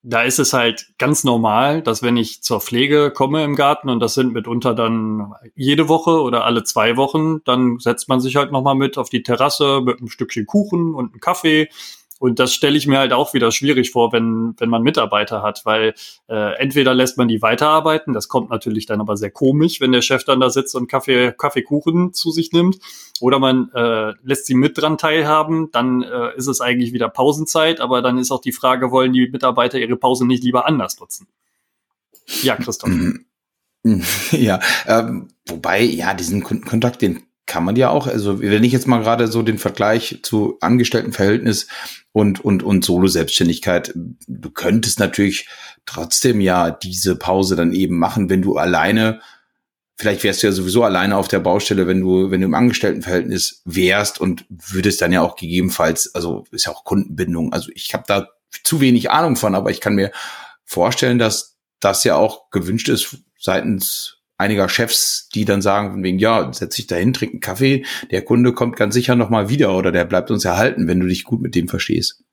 da 0.04 0.24
ist 0.24 0.40
es 0.40 0.54
halt 0.54 0.94
ganz 0.98 1.24
normal, 1.24 1.82
dass 1.84 2.02
wenn 2.02 2.18
ich 2.18 2.42
zur 2.42 2.60
Pflege 2.60 3.12
komme 3.12 3.44
im 3.44 3.56
Garten 3.56 3.90
und 3.90 4.00
das 4.00 4.16
sind 4.16 4.34
mitunter 4.34 4.74
dann 4.74 5.34
jede 5.56 5.90
Woche 5.90 6.22
oder 6.22 6.44
alle 6.44 6.64
zwei 6.64 6.98
Wochen, 6.98 7.44
dann 7.44 7.78
setzt 7.78 8.10
man 8.10 8.20
sich 8.20 8.36
halt 8.36 8.52
nochmal 8.52 8.76
mit 8.76 8.98
auf 8.98 9.10
die 9.10 9.22
Terrasse 9.22 9.82
mit 9.82 10.00
einem 10.00 10.10
Stückchen 10.10 10.48
Kuchen 10.48 10.96
und 10.96 11.12
einem 11.12 11.20
Kaffee 11.20 11.70
und 12.22 12.38
das 12.38 12.54
stelle 12.54 12.78
ich 12.78 12.86
mir 12.86 13.00
halt 13.00 13.14
auch 13.14 13.34
wieder 13.34 13.52
schwierig 13.52 13.90
vor, 13.90 14.14
wenn, 14.14 14.54
wenn 14.60 14.70
man 14.70 14.84
Mitarbeiter 14.84 15.42
hat, 15.42 15.66
weil 15.66 15.96
äh, 16.30 16.56
entweder 16.60 16.94
lässt 16.94 17.18
man 17.18 17.28
die 17.28 17.42
weiterarbeiten, 17.42 18.14
das 18.14 18.28
kommt 18.28 18.52
natürlich 18.52 18.86
dann 18.86 19.02
aber 19.02 19.18
sehr 19.18 19.32
komisch, 19.32 19.82
wenn 19.82 19.92
der 19.92 20.04
Chef 20.04 20.24
dann 20.24 20.40
da 20.40 20.52
sitzt 20.52 20.76
und 20.76 20.88
Kaffee, 20.88 21.34
Kaffeekuchen 21.36 22.14
zu 22.14 22.30
sich 22.30 22.52
nimmt, 22.52 22.78
oder 23.22 23.40
man 23.40 23.72
äh, 23.74 24.14
lässt 24.22 24.46
sie 24.46 24.54
mit 24.54 24.78
dran 24.78 25.00
teilhaben, 25.00 25.72
dann 25.72 26.04
äh, 26.04 26.38
ist 26.38 26.46
es 26.46 26.62
eigentlich 26.62 26.94
wieder 26.94 27.10
Pausenzeit, 27.10 27.82
aber 27.82 28.04
dann 28.04 28.20
ist 28.20 28.30
auch 28.30 28.42
die 28.42 28.52
Frage, 28.52 28.92
wollen 28.92 29.14
die 29.14 29.28
Mitarbeiter 29.28 29.80
ihre 29.80 29.96
Pause 29.96 30.28
nicht 30.28 30.44
lieber 30.44 30.68
anders 30.68 31.00
nutzen? 31.00 31.28
Ja, 32.44 32.56
Christoph. 32.56 32.92
Ja, 34.32 34.60
ähm, 34.86 35.30
wobei, 35.48 35.82
ja, 35.82 36.14
diesen 36.14 36.44
Kundenkontakt, 36.44 37.02
den 37.02 37.24
kann 37.52 37.66
man 37.66 37.76
ja 37.76 37.90
auch, 37.90 38.08
also 38.08 38.40
wenn 38.40 38.64
ich 38.64 38.72
jetzt 38.72 38.88
mal 38.88 39.02
gerade 39.02 39.28
so 39.28 39.42
den 39.42 39.58
Vergleich 39.58 40.20
zu 40.24 40.58
Angestelltenverhältnis 40.62 41.68
und, 42.14 42.40
und, 42.40 42.64
und 42.64 42.86
Solo-Selbstständigkeit, 42.86 43.92
du 43.94 44.50
könntest 44.52 45.00
natürlich 45.00 45.50
trotzdem 45.86 46.40
ja 46.40 46.72
diese 46.72 47.18
Pause 47.18 47.58
dann 47.58 47.74
eben 47.74 48.00
machen, 48.00 48.30
wenn 48.30 48.42
du 48.42 48.56
alleine, 48.56 49.20
vielleicht 49.98 50.24
wärst 50.24 50.44
du 50.44 50.48
ja 50.48 50.54
sowieso 50.54 50.86
alleine 50.86 51.18
auf 51.18 51.28
der 51.28 51.42
Baustelle, 51.42 51.88
wenn 51.88 52.00
du, 52.00 52.32
wenn 52.32 52.40
du 52.40 52.48
im 52.48 52.54
Angestelltenverhältnis 52.54 53.62
wärst 53.66 54.22
und 54.22 54.46
würdest 54.48 55.02
dann 55.02 55.12
ja 55.12 55.22
auch 55.22 55.36
gegebenenfalls, 55.36 56.16
also 56.16 56.46
ist 56.52 56.68
ja 56.68 56.72
auch 56.72 56.86
Kundenbindung, 56.86 57.52
also 57.52 57.70
ich 57.76 57.94
habe 57.94 58.06
da 58.08 58.30
zu 58.64 58.80
wenig 58.80 59.12
Ahnung 59.12 59.36
von, 59.36 59.56
aber 59.56 59.72
ich 59.72 59.82
kann 59.82 59.96
mir 59.96 60.14
vorstellen, 60.64 61.20
dass 61.20 61.58
das 61.82 62.06
ja 62.06 62.16
auch 62.16 62.50
gewünscht 62.50 62.88
ist 62.88 63.18
seitens 63.38 64.21
einiger 64.42 64.68
Chefs, 64.68 65.30
die 65.34 65.46
dann 65.46 65.62
sagen, 65.62 65.92
von 65.92 66.04
wegen, 66.04 66.20
ja, 66.20 66.52
setz 66.52 66.76
dich 66.76 66.88
dahin, 66.88 67.14
trink 67.14 67.34
einen 67.34 67.40
Kaffee, 67.40 67.86
der 68.12 68.24
Kunde 68.24 68.54
kommt 68.54 68.76
ganz 68.76 68.94
sicher 68.94 69.16
nochmal 69.16 69.50
wieder 69.50 69.76
oder 69.76 69.92
der 69.92 70.06
bleibt 70.06 70.32
uns 70.32 70.44
erhalten, 70.46 70.88
wenn 70.88 71.00
du 71.00 71.08
dich 71.08 71.24
gut 71.24 71.42
mit 71.42 71.56
dem 71.56 71.68
verstehst. 71.68 72.24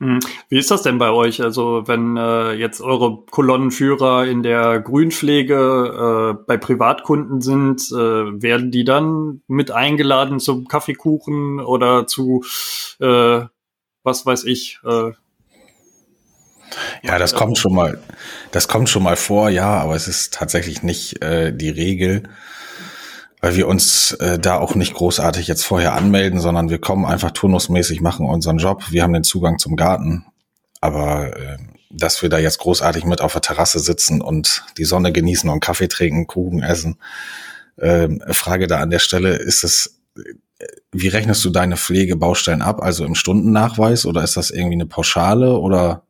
Hm. 0.00 0.20
Wie 0.48 0.58
ist 0.58 0.70
das 0.70 0.82
denn 0.82 0.98
bei 0.98 1.10
euch? 1.10 1.42
Also 1.42 1.82
wenn 1.86 2.16
äh, 2.16 2.52
jetzt 2.52 2.80
eure 2.80 3.24
Kolonnenführer 3.30 4.26
in 4.26 4.44
der 4.44 4.78
Grünpflege 4.80 6.36
äh, 6.38 6.44
bei 6.46 6.56
Privatkunden 6.56 7.40
sind, 7.40 7.80
äh, 7.90 7.96
werden 8.42 8.70
die 8.70 8.84
dann 8.84 9.42
mit 9.48 9.72
eingeladen 9.72 10.38
zum 10.38 10.68
Kaffeekuchen 10.68 11.58
oder 11.58 12.06
zu 12.06 12.44
äh, 13.00 13.40
was 14.04 14.24
weiß 14.24 14.44
ich, 14.44 14.80
äh, 14.84 15.12
ja, 17.02 17.18
das 17.18 17.34
kommt 17.34 17.58
schon 17.58 17.74
mal, 17.74 17.98
das 18.50 18.68
kommt 18.68 18.88
schon 18.88 19.02
mal 19.02 19.16
vor, 19.16 19.50
ja, 19.50 19.78
aber 19.78 19.94
es 19.94 20.08
ist 20.08 20.34
tatsächlich 20.34 20.82
nicht 20.82 21.22
äh, 21.22 21.52
die 21.52 21.70
Regel, 21.70 22.24
weil 23.40 23.56
wir 23.56 23.68
uns 23.68 24.12
äh, 24.12 24.38
da 24.38 24.58
auch 24.58 24.74
nicht 24.74 24.94
großartig 24.94 25.46
jetzt 25.46 25.64
vorher 25.64 25.94
anmelden, 25.94 26.40
sondern 26.40 26.70
wir 26.70 26.78
kommen 26.78 27.06
einfach 27.06 27.30
turnusmäßig, 27.30 28.00
machen 28.00 28.26
unseren 28.26 28.58
Job, 28.58 28.84
wir 28.90 29.02
haben 29.02 29.12
den 29.12 29.24
Zugang 29.24 29.58
zum 29.58 29.76
Garten, 29.76 30.26
aber 30.80 31.36
äh, 31.36 31.58
dass 31.90 32.20
wir 32.22 32.28
da 32.28 32.38
jetzt 32.38 32.58
großartig 32.58 33.04
mit 33.04 33.20
auf 33.20 33.32
der 33.32 33.40
Terrasse 33.40 33.78
sitzen 33.78 34.20
und 34.20 34.64
die 34.76 34.84
Sonne 34.84 35.12
genießen 35.12 35.48
und 35.48 35.60
Kaffee 35.60 35.88
trinken, 35.88 36.26
Kuchen 36.26 36.62
essen, 36.62 36.98
äh, 37.76 38.08
Frage 38.32 38.66
da 38.66 38.80
an 38.80 38.90
der 38.90 38.98
Stelle, 38.98 39.36
ist 39.36 39.64
es 39.64 39.98
wie 40.92 41.08
rechnest 41.08 41.44
du 41.44 41.50
deine 41.50 41.76
Pflegebaustellen 41.76 42.62
ab? 42.62 42.82
Also 42.82 43.04
im 43.04 43.14
Stundennachweis 43.14 44.06
oder 44.06 44.22
ist 44.22 44.36
das 44.36 44.50
irgendwie 44.50 44.74
eine 44.74 44.86
Pauschale 44.86 45.58
oder 45.58 46.02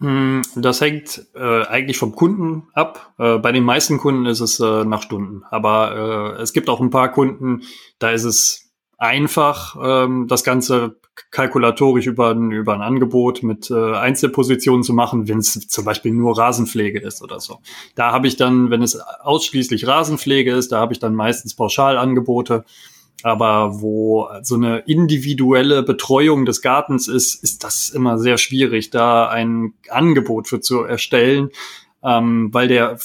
das 0.00 0.80
hängt 0.80 1.26
äh, 1.34 1.64
eigentlich 1.66 1.98
vom 1.98 2.14
Kunden 2.14 2.68
ab. 2.74 3.14
Äh, 3.18 3.38
bei 3.38 3.52
den 3.52 3.64
meisten 3.64 3.98
Kunden 3.98 4.26
ist 4.26 4.40
es 4.40 4.60
äh, 4.60 4.84
nach 4.84 5.02
Stunden. 5.02 5.42
Aber 5.50 6.36
äh, 6.36 6.42
es 6.42 6.52
gibt 6.52 6.68
auch 6.68 6.80
ein 6.80 6.90
paar 6.90 7.10
Kunden, 7.10 7.62
da 7.98 8.10
ist 8.10 8.24
es 8.24 8.72
einfach, 8.98 9.76
ähm, 9.82 10.26
das 10.28 10.44
Ganze 10.44 10.96
kalkulatorisch 11.30 12.06
über 12.06 12.30
ein, 12.30 12.50
über 12.50 12.74
ein 12.74 12.82
Angebot 12.82 13.42
mit 13.42 13.70
äh, 13.70 13.94
Einzelpositionen 13.94 14.82
zu 14.82 14.92
machen, 14.92 15.28
wenn 15.28 15.38
es 15.38 15.52
zum 15.68 15.84
Beispiel 15.84 16.12
nur 16.12 16.36
Rasenpflege 16.36 16.98
ist 17.00 17.22
oder 17.22 17.38
so. 17.38 17.60
Da 17.94 18.10
habe 18.12 18.26
ich 18.26 18.36
dann, 18.36 18.70
wenn 18.70 18.82
es 18.82 18.98
ausschließlich 18.98 19.86
Rasenpflege 19.86 20.52
ist, 20.52 20.72
da 20.72 20.80
habe 20.80 20.92
ich 20.92 20.98
dann 20.98 21.14
meistens 21.14 21.54
Pauschalangebote. 21.54 22.64
Aber 23.22 23.80
wo 23.80 24.28
so 24.42 24.56
eine 24.56 24.80
individuelle 24.80 25.82
Betreuung 25.82 26.44
des 26.44 26.60
Gartens 26.60 27.08
ist, 27.08 27.42
ist 27.42 27.64
das 27.64 27.88
immer 27.88 28.18
sehr 28.18 28.36
schwierig, 28.36 28.90
da 28.90 29.28
ein 29.28 29.74
Angebot 29.88 30.48
für 30.48 30.60
zu 30.60 30.82
erstellen. 30.82 31.50
ähm, 32.04 32.52
weil 32.52 32.68
der, 32.68 32.98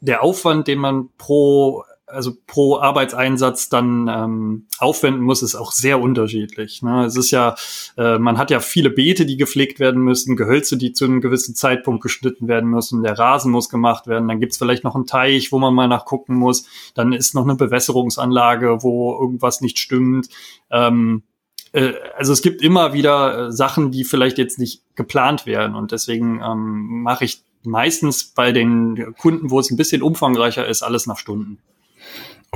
der 0.00 0.22
Aufwand, 0.22 0.66
den 0.66 0.78
man 0.78 1.10
pro 1.18 1.84
also 2.06 2.32
pro 2.46 2.78
Arbeitseinsatz 2.78 3.68
dann 3.68 4.08
ähm, 4.08 4.66
aufwenden 4.78 5.22
muss, 5.22 5.42
ist 5.42 5.56
auch 5.56 5.72
sehr 5.72 6.00
unterschiedlich. 6.00 6.82
Ne? 6.82 7.04
Es 7.04 7.16
ist 7.16 7.32
ja, 7.32 7.56
äh, 7.96 8.18
man 8.18 8.38
hat 8.38 8.50
ja 8.50 8.60
viele 8.60 8.90
Beete, 8.90 9.26
die 9.26 9.36
gepflegt 9.36 9.80
werden 9.80 10.02
müssen, 10.02 10.36
Gehölze, 10.36 10.76
die 10.76 10.92
zu 10.92 11.04
einem 11.04 11.20
gewissen 11.20 11.56
Zeitpunkt 11.56 12.02
geschnitten 12.02 12.46
werden 12.46 12.70
müssen, 12.70 13.02
der 13.02 13.18
Rasen 13.18 13.50
muss 13.50 13.68
gemacht 13.68 14.06
werden, 14.06 14.28
dann 14.28 14.40
gibt's 14.40 14.56
vielleicht 14.56 14.84
noch 14.84 14.94
einen 14.94 15.06
Teich, 15.06 15.50
wo 15.50 15.58
man 15.58 15.74
mal 15.74 15.88
nachgucken 15.88 16.36
muss, 16.36 16.66
dann 16.94 17.12
ist 17.12 17.34
noch 17.34 17.44
eine 17.44 17.56
Bewässerungsanlage, 17.56 18.82
wo 18.82 19.18
irgendwas 19.20 19.60
nicht 19.60 19.78
stimmt. 19.78 20.28
Ähm, 20.70 21.24
äh, 21.72 21.94
also 22.16 22.32
es 22.32 22.40
gibt 22.40 22.62
immer 22.62 22.92
wieder 22.92 23.48
äh, 23.48 23.52
Sachen, 23.52 23.90
die 23.90 24.04
vielleicht 24.04 24.38
jetzt 24.38 24.60
nicht 24.60 24.82
geplant 24.94 25.44
werden 25.44 25.74
und 25.74 25.90
deswegen 25.90 26.40
ähm, 26.40 27.02
mache 27.02 27.24
ich 27.24 27.42
meistens 27.64 28.24
bei 28.24 28.52
den 28.52 29.14
Kunden, 29.18 29.50
wo 29.50 29.58
es 29.58 29.72
ein 29.72 29.76
bisschen 29.76 30.02
umfangreicher 30.02 30.66
ist, 30.68 30.84
alles 30.84 31.06
nach 31.06 31.18
Stunden. 31.18 31.58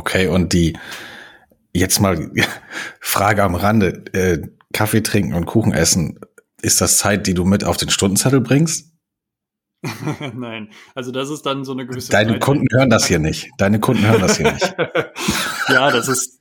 Okay, 0.01 0.29
und 0.29 0.55
die, 0.55 0.79
jetzt 1.75 2.01
mal 2.01 2.31
Frage 3.01 3.43
am 3.43 3.55
Rande, 3.55 4.03
äh, 4.15 4.41
Kaffee 4.73 5.03
trinken 5.03 5.35
und 5.35 5.45
Kuchen 5.45 5.75
essen, 5.75 6.19
ist 6.63 6.81
das 6.81 6.97
Zeit, 6.97 7.27
die 7.27 7.35
du 7.35 7.45
mit 7.45 7.65
auf 7.65 7.77
den 7.77 7.91
Stundenzettel 7.91 8.41
bringst? 8.41 8.95
Nein, 10.35 10.71
also 10.95 11.13
das 11.13 11.29
ist 11.29 11.45
dann 11.45 11.65
so 11.65 11.73
eine 11.73 11.87
gewisse. 11.87 12.11
Deine 12.11 12.33
Zeit. 12.33 12.41
Kunden 12.41 12.67
hören 12.73 12.89
das 12.89 13.07
hier 13.07 13.19
nicht. 13.19 13.51
Deine 13.59 13.79
Kunden 13.79 14.07
hören 14.07 14.23
das 14.23 14.39
hier 14.39 14.53
nicht. 14.53 14.75
ja, 15.69 15.91
das 15.91 16.09
ist. 16.09 16.41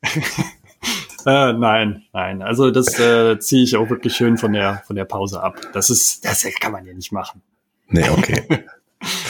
äh, 1.26 1.52
nein, 1.52 2.04
nein. 2.14 2.42
Also 2.42 2.72
das 2.72 2.98
äh, 2.98 3.40
ziehe 3.40 3.64
ich 3.64 3.76
auch 3.76 3.90
wirklich 3.90 4.16
schön 4.16 4.38
von 4.38 4.54
der 4.54 4.84
von 4.88 4.96
der 4.96 5.06
Pause 5.06 5.44
ab. 5.44 5.60
Das 5.74 5.90
ist, 5.90 6.24
das 6.24 6.46
kann 6.62 6.72
man 6.72 6.86
ja 6.86 6.94
nicht 6.94 7.12
machen. 7.12 7.42
Nee, 7.90 8.08
okay. 8.10 8.64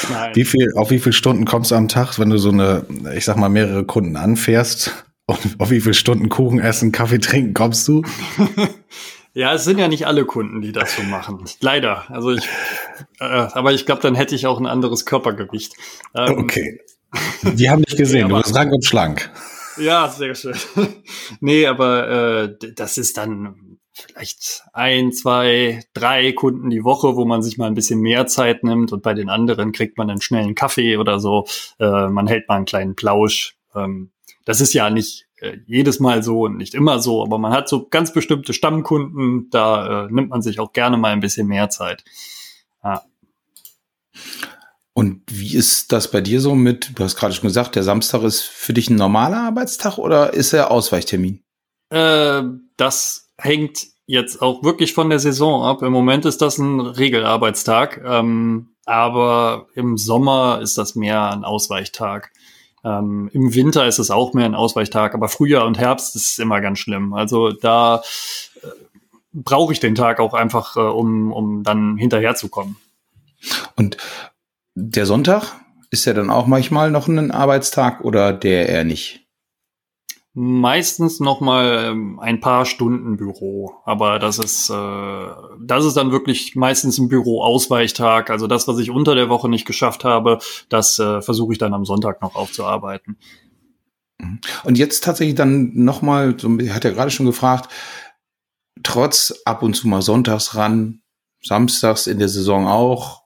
Nein. 0.10 0.36
Wie 0.36 0.46
viel, 0.46 0.74
auf 0.76 0.92
wie 0.92 1.00
viele 1.00 1.14
Stunden 1.14 1.46
kommst 1.46 1.72
du 1.72 1.76
am 1.76 1.88
Tag, 1.88 2.18
wenn 2.20 2.30
du 2.30 2.38
so 2.38 2.50
eine, 2.50 2.86
ich 3.16 3.26
sag 3.26 3.38
mal, 3.38 3.50
mehrere 3.50 3.86
Kunden 3.86 4.16
anfährst? 4.16 5.06
Und 5.26 5.60
auf 5.60 5.70
wie 5.70 5.80
viele 5.80 5.94
Stunden 5.94 6.30
Kuchen 6.30 6.60
essen, 6.60 6.92
Kaffee 6.92 7.20
trinken 7.20 7.54
kommst 7.54 7.88
du? 7.88 8.04
Ja, 9.34 9.54
es 9.54 9.64
sind 9.64 9.78
ja 9.78 9.88
nicht 9.88 10.08
alle 10.08 10.26
Kunden, 10.26 10.62
die 10.62 10.72
das 10.72 10.96
so 10.96 11.04
machen. 11.04 11.46
Leider. 11.62 12.10
Also 12.10 12.32
ich, 12.32 12.50
äh, 13.20 13.26
aber 13.26 13.74
ich 13.74 13.86
glaube, 13.86 14.02
dann 14.02 14.16
hätte 14.16 14.36
ich 14.36 14.48
auch 14.48 14.60
ein 14.60 14.66
anderes 14.66 15.06
Körpergewicht. 15.06 15.76
Ähm, 16.16 16.40
okay. 16.40 16.82
Die 17.44 17.70
haben 17.70 17.84
dich 17.84 17.96
gesehen. 17.96 18.30
du 18.30 18.38
bist 18.38 18.56
rank 18.56 18.74
und 18.74 18.84
schlank. 18.84 19.32
Ja, 19.78 20.10
sehr 20.10 20.36
schön. 20.36 20.56
nee, 21.40 21.68
aber 21.68 22.10
äh, 22.10 22.74
das 22.76 22.98
ist 22.98 23.18
dann 23.18 23.69
vielleicht 24.08 24.64
ein, 24.74 25.12
zwei, 25.12 25.84
drei 25.94 26.32
Kunden 26.34 26.70
die 26.70 26.84
Woche, 26.84 27.16
wo 27.16 27.26
man 27.26 27.42
sich 27.42 27.58
mal 27.58 27.68
ein 27.68 27.76
bisschen 27.76 28.00
mehr 28.00 28.28
Zeit 28.28 28.64
nimmt 28.64 28.92
und 28.92 29.04
bei 29.04 29.14
den 29.14 29.30
anderen 29.30 29.72
kriegt 29.72 29.98
man 29.98 30.10
einen 30.10 30.22
schnellen 30.22 30.56
Kaffee 30.56 30.98
oder 30.98 31.20
so. 31.20 31.46
Äh, 31.80 32.08
man 32.08 32.28
hält 32.28 32.48
mal 32.48 32.56
einen 32.56 32.66
kleinen 32.66 32.96
Plausch. 32.96 33.56
Ähm, 33.76 34.12
das 34.46 34.62
ist 34.62 34.74
ja 34.74 34.90
nicht 34.90 35.28
äh, 35.42 35.58
jedes 35.68 36.00
Mal 36.00 36.24
so 36.24 36.42
und 36.42 36.58
nicht 36.58 36.74
immer 36.74 37.00
so, 37.00 37.24
aber 37.24 37.38
man 37.38 37.52
hat 37.52 37.70
so 37.70 37.88
ganz 37.88 38.14
bestimmte 38.14 38.54
Stammkunden, 38.54 39.50
da 39.50 40.06
äh, 40.06 40.12
nimmt 40.12 40.30
man 40.30 40.42
sich 40.42 40.60
auch 40.60 40.74
gerne 40.74 40.98
mal 40.98 41.12
ein 41.12 41.20
bisschen 41.20 41.48
mehr 41.48 41.70
Zeit. 41.70 42.04
Ja. 42.84 43.04
Und 44.94 45.22
wie 45.30 45.56
ist 45.56 45.94
das 45.94 46.12
bei 46.12 46.20
dir 46.20 46.42
so 46.42 46.56
mit, 46.56 46.92
du 46.96 47.04
hast 47.04 47.16
gerade 47.16 47.34
schon 47.34 47.48
gesagt, 47.48 47.76
der 47.76 47.84
Samstag 47.84 48.24
ist 48.24 48.42
für 48.42 48.74
dich 48.74 48.90
ein 48.90 48.96
normaler 48.96 49.44
Arbeitstag 49.44 49.98
oder 49.98 50.34
ist 50.34 50.52
er 50.52 50.72
Ausweichtermin? 50.72 51.42
Äh, 51.90 52.44
das 52.76 53.29
hängt 53.39 53.88
jetzt 54.06 54.41
auch 54.41 54.63
wirklich 54.63 54.93
von 54.93 55.10
der 55.10 55.19
Saison 55.19 55.63
ab. 55.63 55.82
Im 55.82 55.91
Moment 55.91 56.25
ist 56.25 56.41
das 56.41 56.58
ein 56.58 56.80
Regelarbeitstag, 56.80 58.02
ähm, 58.04 58.69
aber 58.86 59.67
im 59.75 59.97
Sommer 59.97 60.60
ist 60.62 60.78
das 60.78 60.95
mehr 60.95 61.32
ein 61.32 61.43
Ausweichtag. 61.43 62.32
Ähm, 62.84 63.30
Im 63.34 63.54
Winter 63.54 63.86
ist 63.86 63.99
es 63.99 64.10
auch 64.10 64.34
mehr 64.34 64.45
ein 64.45 64.56
Ausweichtag, 64.56 65.13
aber 65.13 65.28
Frühjahr 65.30 65.65
und 65.65 65.78
Herbst 65.78 66.15
ist 66.15 66.39
immer 66.39 66.62
ganz 66.62 66.80
schlimm. 66.80 67.13
Also 67.13 67.52
da 67.52 68.02
äh, 68.62 68.67
brauche 69.34 69.73
ich 69.73 69.80
den 69.80 69.95
Tag 69.95 70.19
auch 70.19 70.34
einfach, 70.34 70.75
äh, 70.75 70.80
um, 70.80 71.32
um 71.32 71.63
dann 71.63 71.97
hinterherzukommen. 71.97 72.78
Und 73.75 73.97
der 74.75 75.06
Sonntag 75.06 75.56
ist 75.91 76.06
ja 76.06 76.13
dann 76.13 76.30
auch 76.30 76.47
manchmal 76.47 76.89
noch 76.89 77.08
ein 77.08 77.32
Arbeitstag 77.32 78.02
oder 78.02 78.34
der 78.34 78.69
eher 78.69 78.84
nicht? 78.84 79.29
Meistens 80.41 81.19
noch 81.19 81.41
mal 81.41 81.89
ähm, 81.89 82.17
ein 82.17 82.39
paar 82.39 82.65
Stunden 82.65 83.17
Büro, 83.17 83.75
aber 83.84 84.19
das 84.19 84.39
ist 84.39 84.69
äh, 84.69 85.28
das 85.60 85.84
ist 85.84 85.97
dann 85.97 86.13
wirklich 86.13 86.56
meistens 86.56 86.97
ein 86.97 87.10
Büro-Ausweichtag. 87.10 88.30
Also 88.30 88.47
das, 88.47 88.65
was 88.65 88.80
ich 88.80 88.89
unter 88.89 89.15
der 89.15 89.28
Woche 89.28 89.49
nicht 89.49 89.65
geschafft 89.65 90.06
habe, 90.06 90.39
das 90.69 90.97
äh, 90.97 91.21
versuche 91.21 91.52
ich 91.52 91.60
dann 91.60 91.73
am 91.73 91.84
Sonntag 91.84 92.21
noch 92.21 92.36
aufzuarbeiten. 92.36 93.17
Mhm. 94.17 94.39
Und 94.63 94.78
jetzt 94.78 95.04
tatsächlich 95.04 95.36
dann 95.36 95.71
noch 95.73 96.02
mal, 96.02 96.38
hat 96.69 96.86
ja 96.86 96.91
gerade 96.91 97.12
schon 97.12 97.25
gefragt, 97.25 97.69
trotz 98.82 99.41
ab 99.43 99.62
und 99.62 99.73
zu 99.73 99.89
mal 99.89 100.02
Sonntags 100.02 100.56
ran, 100.56 101.02
Samstags 101.41 102.08
in 102.08 102.17
der 102.17 102.30
Saison 102.30 102.65
auch, 102.65 103.23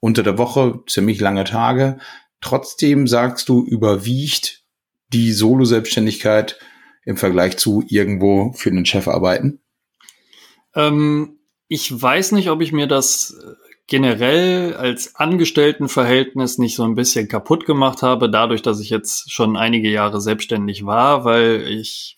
unter 0.00 0.22
der 0.22 0.38
Woche 0.38 0.82
ziemlich 0.86 1.20
lange 1.20 1.44
Tage. 1.44 1.98
Trotzdem 2.40 3.06
sagst 3.06 3.50
du, 3.50 3.62
überwiegt 3.62 4.61
die 5.12 5.32
Solo-Selbstständigkeit 5.32 6.58
im 7.04 7.16
Vergleich 7.16 7.56
zu 7.56 7.84
irgendwo 7.88 8.52
für 8.52 8.70
einen 8.70 8.86
Chef 8.86 9.08
arbeiten? 9.08 9.60
Ähm, 10.74 11.38
ich 11.68 12.00
weiß 12.00 12.32
nicht, 12.32 12.50
ob 12.50 12.60
ich 12.60 12.72
mir 12.72 12.86
das 12.86 13.36
äh, 13.42 13.54
generell 13.86 14.74
als 14.74 15.16
Angestelltenverhältnis 15.16 16.58
nicht 16.58 16.76
so 16.76 16.84
ein 16.84 16.94
bisschen 16.94 17.28
kaputt 17.28 17.66
gemacht 17.66 18.02
habe, 18.02 18.30
dadurch, 18.30 18.62
dass 18.62 18.80
ich 18.80 18.90
jetzt 18.90 19.30
schon 19.30 19.56
einige 19.56 19.90
Jahre 19.90 20.20
selbstständig 20.20 20.86
war, 20.86 21.24
weil 21.24 21.66
ich 21.68 22.16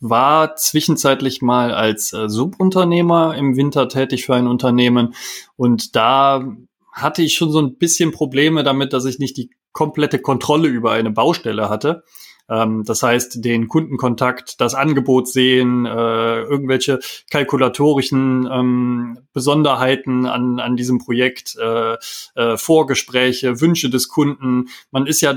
war 0.00 0.56
zwischenzeitlich 0.56 1.42
mal 1.42 1.72
als 1.72 2.12
äh, 2.12 2.28
Subunternehmer 2.28 3.36
im 3.36 3.56
Winter 3.56 3.88
tätig 3.88 4.26
für 4.26 4.34
ein 4.34 4.48
Unternehmen 4.48 5.14
und 5.56 5.94
da 5.94 6.44
hatte 6.92 7.22
ich 7.22 7.34
schon 7.34 7.50
so 7.50 7.60
ein 7.60 7.78
bisschen 7.78 8.10
Probleme 8.10 8.64
damit, 8.64 8.92
dass 8.92 9.04
ich 9.04 9.18
nicht 9.18 9.36
die 9.36 9.50
komplette 9.72 10.18
Kontrolle 10.18 10.68
über 10.68 10.92
eine 10.92 11.10
Baustelle 11.10 11.68
hatte. 11.70 12.04
Ähm, 12.48 12.84
das 12.84 13.02
heißt, 13.02 13.44
den 13.44 13.68
Kundenkontakt, 13.68 14.60
das 14.60 14.74
Angebot 14.74 15.28
sehen, 15.28 15.86
äh, 15.86 16.42
irgendwelche 16.42 17.00
kalkulatorischen 17.30 18.48
ähm, 18.50 19.18
Besonderheiten 19.32 20.26
an, 20.26 20.60
an 20.60 20.76
diesem 20.76 20.98
Projekt, 20.98 21.56
äh, 21.56 21.96
äh, 22.34 22.56
Vorgespräche, 22.56 23.60
Wünsche 23.60 23.90
des 23.90 24.08
Kunden. 24.08 24.68
Man 24.90 25.06
ist 25.06 25.20
ja 25.20 25.34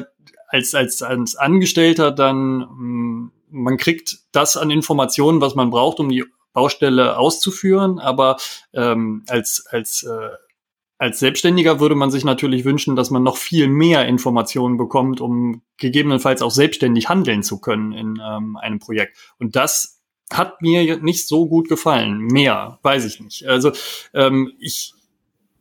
als, 0.47 0.75
als, 0.75 1.01
als 1.01 1.35
Angestellter 1.35 2.11
dann, 2.11 2.57
mm, 2.57 3.31
man 3.51 3.77
kriegt 3.77 4.19
das 4.31 4.57
an 4.57 4.71
Informationen, 4.71 5.41
was 5.41 5.55
man 5.55 5.69
braucht, 5.69 5.99
um 5.99 6.09
die 6.09 6.25
Baustelle 6.53 7.17
auszuführen, 7.17 7.99
aber 7.99 8.37
ähm, 8.73 9.23
als, 9.27 9.65
als 9.69 10.03
äh, 10.03 10.29
als 10.97 11.19
Selbstständiger 11.19 11.79
würde 11.79 11.95
man 11.95 12.11
sich 12.11 12.23
natürlich 12.23 12.63
wünschen, 12.63 12.95
dass 12.95 13.11
man 13.11 13.23
noch 13.23 13.37
viel 13.37 13.67
mehr 13.67 14.07
Informationen 14.07 14.77
bekommt, 14.77 15.19
um 15.19 15.61
gegebenenfalls 15.77 16.41
auch 16.41 16.51
selbstständig 16.51 17.09
handeln 17.09 17.43
zu 17.43 17.59
können 17.59 17.91
in 17.91 18.21
ähm, 18.25 18.55
einem 18.57 18.79
Projekt. 18.79 19.17
Und 19.37 19.55
das 19.55 20.01
hat 20.31 20.61
mir 20.61 20.97
nicht 20.97 21.27
so 21.27 21.47
gut 21.47 21.69
gefallen. 21.69 22.19
Mehr, 22.19 22.79
weiß 22.81 23.05
ich 23.05 23.19
nicht. 23.19 23.45
Also 23.45 23.71
ähm, 24.13 24.53
ich 24.59 24.93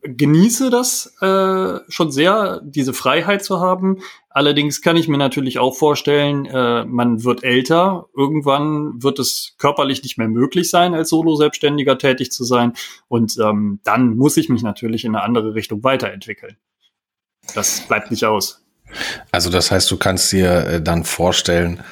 genieße 0.05 0.69
das 0.71 1.17
äh, 1.21 1.81
schon 1.89 2.13
sehr, 2.13 2.61
diese 2.63 2.93
Freiheit 2.93 3.43
zu 3.43 3.61
haben. 3.61 4.01
Allerdings 4.29 4.83
kann 4.83 4.97
ich 4.97 5.09
mir 5.09 5.17
natürlich 5.17 5.59
auch 5.59 5.75
vorstellen, 5.75 6.45
äh, 6.45 6.85
man 6.85 7.25
wird 7.25 7.43
älter. 7.43 8.07
Irgendwann 8.15 9.03
wird 9.03 9.19
es 9.19 9.55
körperlich 9.59 10.03
nicht 10.03 10.19
mehr 10.19 10.29
möglich 10.29 10.69
sein, 10.69 10.95
als 10.95 11.09
Solo-Selbstständiger 11.09 11.97
tätig 11.97 12.33
zu 12.33 12.45
sein. 12.45 12.75
Und 13.09 13.39
ähm, 13.39 13.81
dann 13.85 14.17
muss 14.17 14.37
ich 14.37 14.49
mich 14.49 14.63
natürlich 14.63 15.05
in 15.05 15.15
eine 15.15 15.25
andere 15.25 15.55
Richtung 15.55 15.83
weiterentwickeln. 15.83 16.57
Das 17.55 17.81
bleibt 17.89 18.11
nicht 18.11 18.25
aus. 18.25 18.63
Also 19.33 19.51
das 19.51 19.71
heißt, 19.71 19.91
du 19.91 19.97
kannst 19.97 20.31
dir 20.33 20.67
äh, 20.67 20.83
dann 20.83 21.05
vorstellen, 21.05 21.83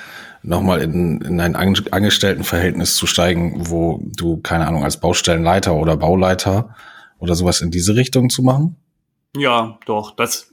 nochmal 0.42 0.82
in, 0.82 1.20
in 1.20 1.40
ein 1.40 1.56
Angestelltenverhältnis 1.56 2.96
zu 2.96 3.06
steigen, 3.06 3.70
wo 3.70 4.02
du, 4.02 4.38
keine 4.38 4.66
Ahnung, 4.66 4.84
als 4.84 4.98
Baustellenleiter 4.98 5.74
oder 5.74 5.96
Bauleiter 5.96 6.74
oder 7.22 7.36
sowas 7.36 7.60
in 7.60 7.70
diese 7.70 7.94
Richtung 7.94 8.30
zu 8.30 8.42
machen? 8.42 8.76
Ja, 9.36 9.78
doch, 9.86 10.10
das 10.10 10.52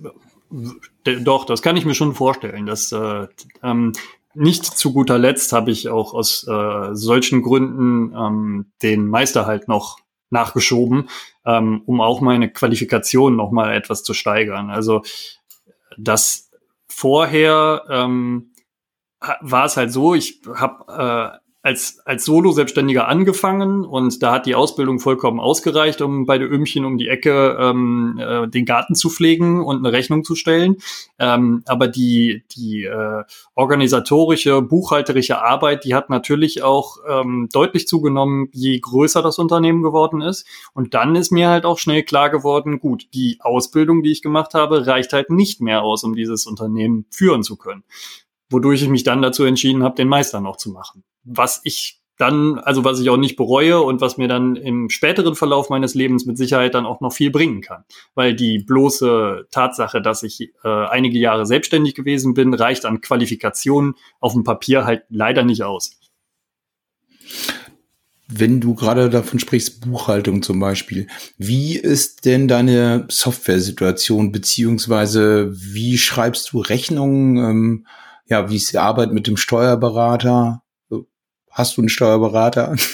doch, 1.03 1.45
das 1.45 1.61
kann 1.61 1.76
ich 1.78 1.86
mir 1.86 1.95
schon 1.95 2.13
vorstellen. 2.13 2.67
Dass, 2.67 2.91
äh, 2.91 3.28
ähm, 3.63 3.93
nicht 4.36 4.65
zu 4.65 4.93
guter 4.93 5.17
Letzt 5.17 5.51
habe 5.51 5.72
ich 5.72 5.89
auch 5.89 6.13
aus 6.13 6.47
äh, 6.47 6.89
solchen 6.93 7.41
Gründen 7.41 8.13
ähm, 8.15 8.65
den 8.84 9.07
Meister 9.07 9.47
halt 9.47 9.67
noch 9.67 9.99
nachgeschoben, 10.30 11.09
ähm, 11.43 11.82
um 11.88 12.01
auch 12.01 12.22
meine 12.22 12.51
Qualifikation 12.51 13.36
noch 13.36 13.49
mal 13.49 13.74
etwas 13.74 14.03
zu 14.03 14.13
steigern. 14.13 14.70
Also 14.70 15.01
das 15.97 16.51
vorher 16.88 17.84
ähm, 17.89 18.51
war 19.41 19.65
es 19.65 19.76
halt 19.76 19.91
so, 19.91 20.13
ich 20.13 20.41
habe 20.53 21.39
äh, 21.41 21.49
als, 21.70 21.99
als 22.03 22.26
Solo-Selbstständiger 22.26 23.07
angefangen 23.07 23.86
und 23.86 24.24
da 24.24 24.32
hat 24.32 24.47
die 24.47 24.55
Ausbildung 24.55 24.99
vollkommen 24.99 25.39
ausgereicht, 25.39 26.01
um 26.01 26.26
bei 26.26 26.39
der 26.39 26.51
Ömchen 26.51 26.84
um 26.84 26.97
die 26.97 27.09
Ecke 27.09 27.57
ähm, 27.59 28.20
äh, 28.20 28.47
den 28.47 28.65
Garten 28.65 28.95
zu 28.95 29.11
pflegen 29.11 29.63
und 29.63 29.78
eine 29.78 29.93
Rechnung 29.95 30.24
zu 30.24 30.34
stellen. 30.34 30.78
Ähm, 31.20 31.61
aber 31.67 31.88
die, 31.88 32.43
die 32.57 32.86
äh, 32.86 33.24
organisatorische, 33.53 34.63
buchhalterische 34.63 35.43
Arbeit, 35.43 35.86
die 35.86 35.93
hat 35.93 36.09
natürlich 36.09 36.63
auch 36.63 36.97
ähm, 37.07 37.49
deutlich 37.53 37.88
zugenommen, 37.88 38.49
je 38.51 38.80
größer 38.80 39.22
das 39.22 39.38
Unternehmen 39.38 39.84
geworden 39.84 40.22
ist. 40.22 40.47
Und 40.74 40.95
dann 40.95 41.15
ist 41.15 41.32
mir 41.32 41.49
halt 41.49 41.65
auch 41.65 41.78
schnell 41.78 42.01
klar 42.01 42.32
geworden, 42.32 42.80
gut, 42.80 43.05
die 43.13 43.38
Ausbildung, 43.41 44.01
die 44.01 44.11
ich 44.11 44.24
gemacht 44.24 44.55
habe, 44.55 44.88
reicht 44.88 45.13
halt 45.13 45.30
nicht 45.30 45.61
mehr 45.61 45.84
aus, 45.84 46.03
um 46.03 46.15
dieses 46.15 46.47
Unternehmen 46.47 47.05
führen 47.11 47.43
zu 47.43 47.57
können 47.57 47.84
wodurch 48.49 48.82
ich 48.82 48.89
mich 48.89 49.03
dann 49.03 49.22
dazu 49.22 49.43
entschieden 49.43 49.84
habe, 49.84 49.95
den 49.95 50.07
Meister 50.07 50.41
noch 50.41 50.57
zu 50.57 50.72
machen. 50.72 51.03
Was 51.30 51.61
ich 51.63 51.99
dann, 52.19 52.59
also 52.59 52.84
was 52.84 52.99
ich 52.99 53.09
auch 53.09 53.17
nicht 53.17 53.38
bereue 53.38 53.82
und 53.82 54.01
was 54.01 54.17
mir 54.17 54.27
dann 54.27 54.57
im 54.57 54.89
späteren 54.89 55.36
Verlauf 55.36 55.69
meines 55.69 55.95
Lebens 55.95 56.25
mit 56.25 56.38
Sicherheit 56.38 56.75
dann 56.75 56.86
auch 56.86 56.99
noch 56.99 57.13
viel 57.13 57.32
bringen 57.32 57.61
kann. 57.61 57.86
Weil 58.13 58.36
die 58.36 58.59
bloße 58.59 59.47
Tatsache, 59.51 60.01
dass 60.01 60.21
ich 60.23 60.51
äh, 60.65 60.67
einige 60.67 61.17
Jahre 61.17 61.45
selbstständig 61.45 61.95
gewesen 61.95 62.34
bin, 62.34 62.53
reicht 62.53 62.86
an 62.86 62.99
Qualifikationen 62.99 63.95
auf 64.19 64.34
dem 64.34 64.43
Papier 64.43 64.84
halt 64.84 65.03
leider 65.07 65.43
nicht 65.43 65.63
aus. 65.63 65.97
Wenn 68.27 68.59
du 68.59 68.75
gerade 68.75 69.09
davon 69.09 69.39
sprichst, 69.39 69.80
Buchhaltung 69.80 70.43
zum 70.43 70.59
Beispiel, 70.59 71.07
wie 71.38 71.77
ist 71.77 72.25
denn 72.25 72.49
deine 72.49 73.07
Software-Situation, 73.09 74.34
beziehungsweise 74.34 75.53
wie 75.53 75.97
schreibst 75.97 76.51
du 76.51 76.59
Rechnungen? 76.59 77.38
Ähm, 77.38 77.88
ja, 78.27 78.49
wie 78.49 78.57
ist 78.57 78.73
die 78.73 78.77
Arbeit 78.77 79.13
mit 79.13 79.25
dem 79.25 79.38
Steuerberater? 79.38 80.63
Hast 81.60 81.76
du 81.76 81.82
einen 81.82 81.89
Steuerberater? 81.89 82.76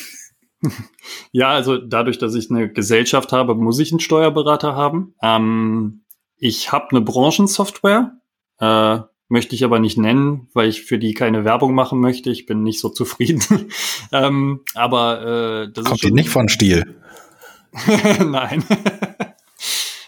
Ja, 1.32 1.49
also 1.49 1.78
dadurch, 1.78 2.18
dass 2.18 2.34
ich 2.34 2.49
eine 2.49 2.72
Gesellschaft 2.72 3.32
habe, 3.32 3.53
muss 3.53 3.78
ich 3.78 3.91
einen 3.91 3.99
Steuerberater 3.99 4.76
haben. 4.76 5.13
Ähm, 5.22 6.01
ich 6.38 6.72
habe 6.72 6.88
eine 6.89 7.01
Branchensoftware, 7.01 8.13
äh, 8.59 8.99
möchte 9.28 9.53
ich 9.53 9.63
aber 9.63 9.78
nicht 9.78 9.99
nennen, 9.99 10.47
weil 10.55 10.70
ich 10.70 10.82
für 10.82 10.97
die 10.97 11.13
keine 11.13 11.45
Werbung 11.45 11.76
machen 11.76 11.99
möchte. 11.99 12.32
Ich 12.32 12.47
bin 12.47 12.63
nicht 12.63 12.80
so 12.80 12.89
zufrieden. 12.89 13.43
ähm, 14.11 14.61
aber 14.74 15.66
äh, 15.66 15.72
das 15.72 15.86
kommt 15.86 15.97
ist 15.97 16.09
die 16.09 16.13
nicht 16.13 16.30
von 16.30 16.49
Stil. 16.49 16.95
Nein. 18.26 18.63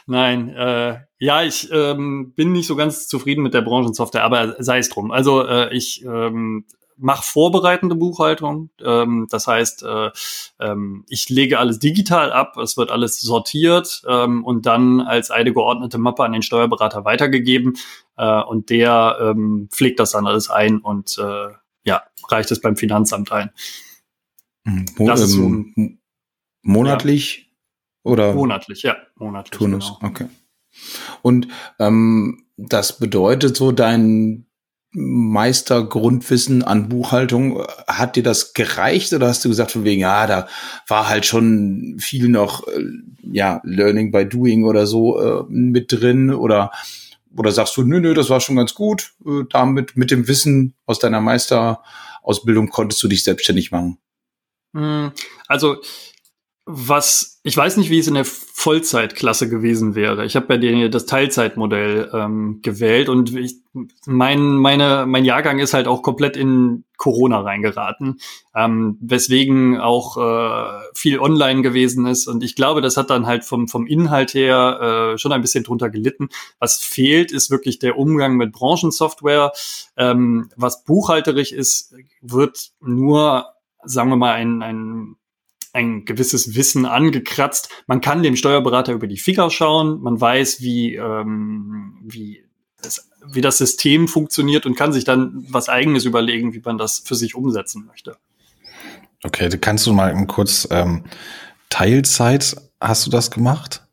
Nein, 0.08 0.49
äh, 0.49 1.01
ja, 1.20 1.43
ich 1.43 1.70
ähm, 1.72 2.34
bin 2.36 2.53
nicht 2.53 2.66
so 2.66 2.76
ganz 2.76 3.08
zufrieden 3.08 3.43
mit 3.43 3.53
der 3.53 3.62
Branchensoftware, 3.62 4.24
aber 4.24 4.55
sei 4.64 4.80
es 4.80 4.89
drum. 4.89 5.12
Also 5.12 5.45
äh, 5.45 5.76
ich 5.76 6.03
ähm, 6.03 6.66
mache 6.98 7.24
vorbereitende 7.24 7.95
Buchhaltung. 7.95 8.70
Ähm, 8.84 9.28
das 9.30 9.48
heißt, 9.48 9.84
äh, 9.84 10.12
ähm, 10.60 11.06
ich 11.08 11.30
lege 11.30 11.60
alles 11.60 11.80
digital 11.80 12.32
ab, 12.32 12.58
es 12.58 12.78
wird 12.78 12.91
alles 12.91 13.22
sortiert 13.22 14.02
ähm, 14.08 14.43
und 14.43 14.66
dann 14.66 15.02
als 15.02 15.32
eine 15.32 15.54
geordnete 15.54 15.98
Mappe 15.98 16.24
an 16.24 16.34
den 16.34 16.41
Steuerberater 16.41 17.06
weitergegeben 17.06 17.78
äh, 18.18 18.41
und 18.41 18.70
der 18.70 19.18
ähm, 19.22 19.70
pflegt 19.72 20.00
das 20.00 20.12
dann 20.12 20.28
alles 20.28 20.50
ein 20.50 20.80
und 20.80 21.18
äh, 21.18 21.50
ja, 21.84 22.04
reicht 22.30 22.52
es 22.52 22.62
beim 22.62 22.76
Finanzamt 22.76 23.32
ein. 23.32 23.52
Mo 24.66 25.08
das 25.08 25.22
ist 25.22 25.32
so, 25.32 25.43
ähm, 25.43 26.00
monatlich? 26.62 27.38
Ja. 27.38 28.12
Oder? 28.12 28.34
Monatlich, 28.34 28.84
ja, 28.84 28.98
monatlich. 29.16 29.58
Turnus, 29.58 29.98
genau. 30.00 30.12
okay. 30.12 30.28
Und 31.22 31.48
ähm, 31.80 32.45
das 32.58 33.00
bedeutet 33.00 33.56
so, 33.56 33.72
dein 33.72 34.47
Meistergrundwissen 34.92 36.64
an 36.64 36.90
Buchhaltung, 36.90 37.62
hat 37.88 38.16
dir 38.16 38.24
das 38.24 38.54
gereicht 38.54 39.14
oder 39.14 39.28
hast 39.28 39.44
du 39.44 39.50
gesagt 39.50 39.72
von 39.72 39.84
wegen, 39.84 40.02
ja, 40.02 40.26
da 40.28 40.48
war 40.88 41.10
halt 41.10 41.26
schon 41.26 41.98
viel 42.00 42.30
noch, 42.30 42.68
äh, 42.68 42.84
ja, 43.24 43.62
Learning 43.64 44.12
by 44.12 44.28
Doing 44.28 44.64
oder 44.64 44.88
so 44.88 45.20
äh, 45.20 45.44
mit 45.50 45.92
drin 45.92 46.34
oder 46.34 46.72
oder 47.36 47.52
sagst 47.52 47.78
du, 47.78 47.84
nö, 47.84 48.00
nö, 48.00 48.14
das 48.14 48.30
war 48.30 48.40
schon 48.40 48.56
ganz 48.56 48.74
gut, 48.74 49.14
äh, 49.26 49.44
damit 49.50 49.96
mit 49.96 50.10
dem 50.10 50.28
Wissen 50.28 50.74
aus 50.86 51.00
deiner 51.00 51.22
Meisterausbildung 51.22 52.70
konntest 52.70 53.04
du 53.04 53.08
dich 53.08 53.24
selbstständig 53.24 53.72
machen? 53.72 53.98
Hm, 54.74 55.12
also 55.48 55.78
was, 56.70 57.39
ich 57.43 57.55
weiß 57.55 57.78
nicht, 57.78 57.89
wie 57.89 57.99
es 57.99 58.09
in 58.09 58.15
der 58.15 58.26
Vollzeitklasse 58.26 59.47
gewesen 59.47 59.95
wäre. 59.95 60.26
Ich 60.26 60.36
habe 60.36 60.47
bei 60.47 60.57
dir 60.57 60.89
das 60.89 61.05
Teilzeitmodell 61.05 62.11
ähm, 62.13 62.59
gewählt 62.61 63.07
und 63.07 63.34
ich, 63.34 63.61
mein, 64.05 64.55
meine, 64.57 65.05
mein 65.07 65.24
Jahrgang 65.24 65.59
ist 65.59 65.74
halt 65.74 65.88
auch 65.88 66.01
komplett 66.01 66.36
in 66.36 66.84
Corona 66.97 67.39
reingeraten, 67.39 68.20
ähm, 68.53 68.97
weswegen 68.99 69.78
auch 69.78 70.18
äh, 70.18 70.80
viel 70.93 71.20
online 71.20 71.61
gewesen 71.61 72.05
ist. 72.05 72.28
Und 72.28 72.43
ich 72.43 72.55
glaube, 72.55 72.82
das 72.82 72.97
hat 72.97 73.11
dann 73.11 73.28
halt 73.28 73.45
vom, 73.45 73.70
vom 73.70 73.88
Inhalt 73.88 74.34
her 74.34 75.13
äh, 75.13 75.18
schon 75.18 75.32
ein 75.32 75.41
bisschen 75.41 75.63
drunter 75.63 75.89
gelitten. 75.89 76.28
Was 76.59 76.80
fehlt, 76.80 77.32
ist 77.32 77.49
wirklich 77.49 77.80
der 77.80 77.97
Umgang 77.97 78.36
mit 78.36 78.51
Branchensoftware. 78.51 79.53
Ähm, 79.95 80.49
was 80.57 80.84
buchhalterisch 80.84 81.53
ist, 81.53 81.95
wird 82.22 82.72
nur 82.82 83.45
sagen 83.84 84.09
wir 84.09 84.18
mal, 84.18 84.34
ein, 84.34 84.61
ein 84.61 85.15
ein 85.78 86.05
gewisses 86.05 86.55
Wissen 86.55 86.86
angekratzt. 86.86 87.69
Man 87.86 88.01
kann 88.01 88.23
dem 88.23 88.36
Steuerberater 88.36 88.93
über 88.93 89.05
die 89.05 89.17
Finger 89.17 89.49
schauen, 89.51 90.01
man 90.01 90.19
weiß, 90.19 90.61
wie, 90.61 90.95
ähm, 90.95 91.99
wie, 92.03 92.43
das, 92.82 93.09
wie 93.25 93.41
das 93.41 93.59
System 93.59 94.07
funktioniert 94.07 94.65
und 94.65 94.75
kann 94.75 94.91
sich 94.91 95.03
dann 95.03 95.45
was 95.49 95.69
eigenes 95.69 96.05
überlegen, 96.05 96.53
wie 96.53 96.61
man 96.65 96.80
das 96.80 97.03
für 97.05 97.15
sich 97.15 97.36
umsetzen 97.36 97.86
möchte. 97.86 98.17
Okay, 99.23 99.49
kannst 99.61 99.86
du 99.86 99.93
mal 99.93 100.25
kurz 100.25 100.67
ähm, 100.71 101.05
Teilzeit 101.69 102.55
hast 102.82 103.05
du 103.05 103.11
das 103.11 103.30
gemacht? 103.30 103.86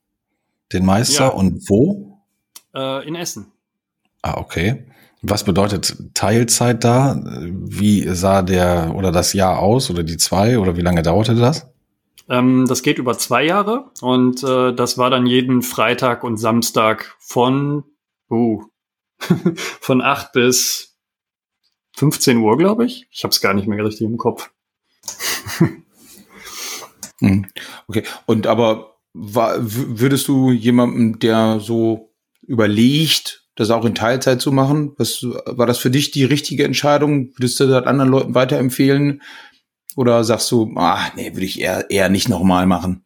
Den 0.73 0.87
Meister 0.87 1.25
ja. 1.25 1.29
und 1.29 1.69
wo? 1.69 2.19
Äh, 2.75 3.07
in 3.07 3.15
Essen. 3.15 3.53
Ah, 4.23 4.39
okay. 4.39 4.87
Was 5.21 5.45
bedeutet 5.45 5.97
Teilzeit 6.15 6.83
da? 6.85 7.21
Wie 7.23 8.07
sah 8.15 8.43
der 8.43 8.95
oder 8.95 9.13
das 9.13 9.33
Jahr 9.33 9.59
aus 9.59 9.91
oder 9.91 10.03
die 10.03 10.17
zwei 10.17 10.59
oder 10.59 10.77
wie 10.77 10.83
lange 10.83 11.03
dauerte 11.03 11.35
das? 11.35 11.74
Ähm, 12.29 12.67
das 12.67 12.83
geht 12.83 12.99
über 12.99 13.19
zwei 13.19 13.45
Jahre 13.45 13.91
und 14.01 14.43
äh, 14.43 14.73
das 14.73 14.97
war 14.97 15.11
dann 15.11 15.27
jeden 15.27 15.63
Freitag 15.63 16.25
und 16.25 16.39
Samstag 16.39 17.17
von, 17.19 17.85
uh, 18.31 18.63
von 19.81 20.01
acht 20.01 20.33
bis 20.33 20.97
15 21.97 22.39
Uhr, 22.39 22.57
glaube 22.57 22.87
ich. 22.87 23.07
Ich 23.11 23.25
habe 23.25 23.33
es 23.33 23.41
gar 23.41 23.55
nicht 23.55 23.69
mehr 23.69 23.85
richtig 23.85 24.03
im 24.03 24.19
Kopf. 24.19 24.51
Hm. 27.21 27.47
okay, 27.87 28.03
und 28.27 28.49
aber 28.49 28.97
war, 29.13 29.55
würdest 29.61 30.27
du 30.27 30.51
jemandem, 30.51 31.21
der 31.21 31.61
so 31.61 32.13
überlegt, 32.43 33.45
das 33.55 33.71
auch 33.71 33.85
in 33.85 33.95
Teilzeit 33.95 34.41
zu 34.41 34.51
machen, 34.51 34.93
was, 34.99 35.23
war 35.23 35.67
das 35.67 35.79
für 35.79 35.91
dich 35.91 36.11
die 36.11 36.25
richtige 36.25 36.65
Entscheidung? 36.65 37.31
Würdest 37.37 37.61
du 37.61 37.69
das 37.69 37.87
anderen 37.87 38.11
Leuten 38.11 38.35
weiterempfehlen, 38.35 39.23
oder 39.97 40.25
sagst 40.25 40.51
du, 40.51 40.73
ah, 40.77 41.11
nee, 41.17 41.33
würde 41.33 41.47
ich 41.47 41.61
eher, 41.61 41.91
eher 41.91 42.09
nicht 42.09 42.29
nochmal 42.29 42.67
machen? 42.67 43.05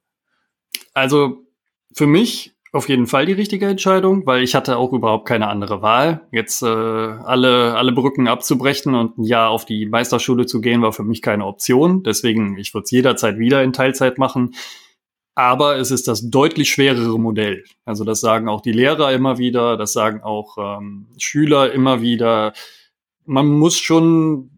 Also 0.94 1.44
für 1.92 2.06
mich 2.06 2.54
auf 2.72 2.88
jeden 2.88 3.06
Fall 3.06 3.26
die 3.26 3.32
richtige 3.32 3.66
Entscheidung, 3.66 4.26
weil 4.26 4.42
ich 4.42 4.54
hatte 4.54 4.76
auch 4.76 4.92
überhaupt 4.92 5.26
keine 5.26 5.48
andere 5.48 5.80
Wahl. 5.80 6.28
Jetzt 6.32 6.62
äh, 6.62 6.66
alle, 6.66 7.74
alle 7.76 7.92
Brücken 7.92 8.28
abzubrechen 8.28 8.94
und 8.94 9.18
ein 9.18 9.24
Jahr 9.24 9.50
auf 9.50 9.64
die 9.64 9.86
Meisterschule 9.86 10.46
zu 10.46 10.60
gehen, 10.60 10.82
war 10.82 10.92
für 10.92 11.04
mich 11.04 11.22
keine 11.22 11.46
Option. 11.46 12.02
Deswegen, 12.02 12.58
ich 12.58 12.74
würde 12.74 12.84
es 12.84 12.90
jederzeit 12.90 13.38
wieder 13.38 13.62
in 13.62 13.72
Teilzeit 13.72 14.18
machen. 14.18 14.54
Aber 15.34 15.76
es 15.76 15.90
ist 15.90 16.08
das 16.08 16.30
deutlich 16.30 16.68
schwerere 16.68 17.18
Modell. 17.18 17.64
Also 17.84 18.04
das 18.04 18.20
sagen 18.20 18.48
auch 18.48 18.60
die 18.60 18.72
Lehrer 18.72 19.12
immer 19.12 19.38
wieder, 19.38 19.76
das 19.76 19.92
sagen 19.92 20.20
auch 20.22 20.58
ähm, 20.58 21.06
Schüler 21.16 21.72
immer 21.72 22.02
wieder. 22.02 22.52
Man 23.24 23.46
muss 23.46 23.78
schon 23.78 24.57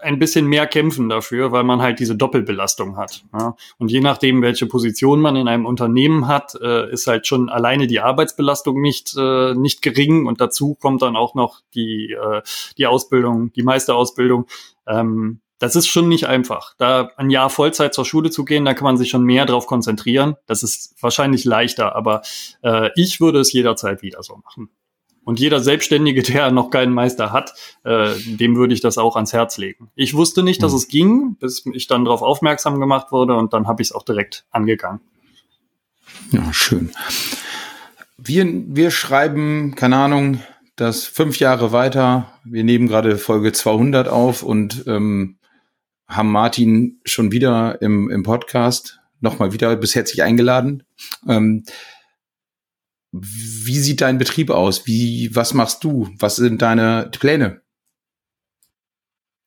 ein 0.00 0.18
bisschen 0.18 0.46
mehr 0.46 0.66
kämpfen 0.66 1.08
dafür, 1.08 1.52
weil 1.52 1.64
man 1.64 1.82
halt 1.82 1.98
diese 1.98 2.16
Doppelbelastung 2.16 2.96
hat. 2.96 3.24
Ja. 3.32 3.56
Und 3.78 3.90
je 3.90 4.00
nachdem, 4.00 4.42
welche 4.42 4.66
Position 4.66 5.20
man 5.20 5.36
in 5.36 5.48
einem 5.48 5.66
Unternehmen 5.66 6.28
hat, 6.28 6.54
äh, 6.60 6.90
ist 6.90 7.06
halt 7.06 7.26
schon 7.26 7.48
alleine 7.48 7.86
die 7.86 8.00
Arbeitsbelastung 8.00 8.80
nicht, 8.80 9.14
äh, 9.16 9.54
nicht 9.54 9.82
gering 9.82 10.26
und 10.26 10.40
dazu 10.40 10.74
kommt 10.74 11.02
dann 11.02 11.16
auch 11.16 11.34
noch 11.34 11.60
die, 11.74 12.12
äh, 12.12 12.42
die 12.76 12.86
Ausbildung, 12.86 13.52
die 13.52 13.62
Meisterausbildung. 13.62 14.46
Ähm, 14.86 15.40
das 15.58 15.74
ist 15.74 15.88
schon 15.88 16.08
nicht 16.08 16.26
einfach. 16.26 16.74
Da 16.78 17.10
ein 17.16 17.30
Jahr 17.30 17.50
Vollzeit 17.50 17.92
zur 17.92 18.04
Schule 18.04 18.30
zu 18.30 18.44
gehen, 18.44 18.64
da 18.64 18.74
kann 18.74 18.84
man 18.84 18.96
sich 18.96 19.10
schon 19.10 19.24
mehr 19.24 19.44
drauf 19.44 19.66
konzentrieren. 19.66 20.36
Das 20.46 20.62
ist 20.62 20.94
wahrscheinlich 21.00 21.44
leichter, 21.44 21.96
aber 21.96 22.22
äh, 22.62 22.90
ich 22.94 23.20
würde 23.20 23.40
es 23.40 23.52
jederzeit 23.52 24.02
wieder 24.02 24.22
so 24.22 24.36
machen. 24.36 24.70
Und 25.28 25.38
jeder 25.38 25.60
Selbstständige, 25.60 26.22
der 26.32 26.50
noch 26.50 26.70
keinen 26.70 26.94
Meister 26.94 27.32
hat, 27.32 27.52
äh, 27.84 28.14
dem 28.24 28.56
würde 28.56 28.72
ich 28.72 28.80
das 28.80 28.96
auch 28.96 29.14
ans 29.14 29.34
Herz 29.34 29.58
legen. 29.58 29.90
Ich 29.94 30.14
wusste 30.14 30.42
nicht, 30.42 30.62
dass 30.62 30.72
mhm. 30.72 30.78
es 30.78 30.88
ging, 30.88 31.36
bis 31.38 31.66
ich 31.74 31.86
dann 31.86 32.06
darauf 32.06 32.22
aufmerksam 32.22 32.80
gemacht 32.80 33.12
wurde 33.12 33.36
und 33.36 33.52
dann 33.52 33.66
habe 33.66 33.82
ich 33.82 33.88
es 33.88 33.94
auch 33.94 34.04
direkt 34.04 34.46
angegangen. 34.50 35.00
Ja, 36.30 36.50
schön. 36.54 36.92
Wir, 38.16 38.46
wir 38.68 38.90
schreiben, 38.90 39.74
keine 39.74 39.96
Ahnung, 39.98 40.40
das 40.76 41.04
fünf 41.04 41.38
Jahre 41.38 41.72
weiter. 41.72 42.32
Wir 42.44 42.64
nehmen 42.64 42.88
gerade 42.88 43.18
Folge 43.18 43.52
200 43.52 44.08
auf 44.08 44.42
und 44.42 44.84
ähm, 44.86 45.36
haben 46.06 46.32
Martin 46.32 47.02
schon 47.04 47.32
wieder 47.32 47.82
im, 47.82 48.08
im 48.08 48.22
Podcast 48.22 49.00
nochmal 49.20 49.52
wieder 49.52 49.76
bis 49.76 49.94
herzlich 49.94 50.22
eingeladen. 50.22 50.84
Ähm, 51.28 51.64
wie 53.12 53.78
sieht 53.78 54.00
dein 54.00 54.18
Betrieb 54.18 54.50
aus? 54.50 54.86
Wie, 54.86 55.34
was 55.34 55.54
machst 55.54 55.84
du? 55.84 56.08
Was 56.18 56.36
sind 56.36 56.62
deine 56.62 57.10
Pläne? 57.18 57.62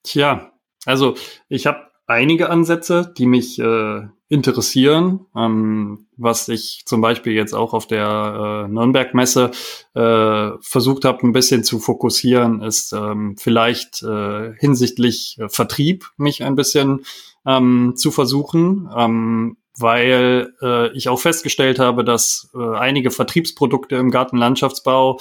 Tja, 0.04 0.52
also 0.86 1.16
ich 1.48 1.68
habe 1.68 1.92
einige 2.08 2.50
Ansätze, 2.50 3.14
die 3.18 3.26
mich 3.26 3.60
äh, 3.60 4.02
interessieren, 4.30 5.26
ähm, 5.36 6.08
was 6.18 6.48
ich 6.48 6.84
zum 6.86 7.02
Beispiel 7.02 7.34
jetzt 7.34 7.54
auch 7.54 7.74
auf 7.74 7.86
der 7.86 8.66
äh, 8.66 8.72
Nürnberg-Messe 8.72 9.52
äh, 9.94 10.50
versucht 10.62 11.06
habe, 11.06 11.28
ein 11.28 11.34
bisschen 11.34 11.64
zu 11.64 11.80
fokussieren, 11.80 12.62
ist 12.62 12.94
ähm, 12.94 13.36
vielleicht 13.38 14.02
äh, 14.04 14.54
hinsichtlich 14.58 15.38
äh, 15.40 15.50
Vertrieb 15.50 16.10
mich 16.18 16.44
ein 16.44 16.56
bisschen 16.56 17.06
ähm, 17.46 17.94
zu 17.96 18.12
versuchen. 18.12 18.90
Ähm, 18.96 19.58
weil 19.82 20.54
äh, 20.62 20.96
ich 20.96 21.10
auch 21.10 21.20
festgestellt 21.20 21.80
habe, 21.80 22.04
dass 22.04 22.50
äh, 22.54 22.76
einige 22.76 23.12
Vertriebsprodukte 23.12 23.96
im 23.96 24.12
Gartenlandschaftsbau 24.12 25.20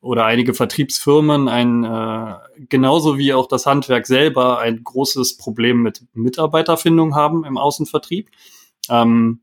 oder 0.00 0.24
einige 0.24 0.54
Vertriebsfirmen 0.54 1.48
ein 1.48 1.84
äh, 1.84 2.34
genauso 2.68 3.18
wie 3.18 3.32
auch 3.32 3.46
das 3.46 3.66
Handwerk 3.66 4.06
selber 4.06 4.58
ein 4.58 4.82
großes 4.82 5.36
Problem 5.36 5.82
mit 5.82 6.02
Mitarbeiterfindung 6.12 7.14
haben 7.14 7.44
im 7.44 7.56
Außenvertrieb. 7.56 8.28
Ähm, 8.88 9.40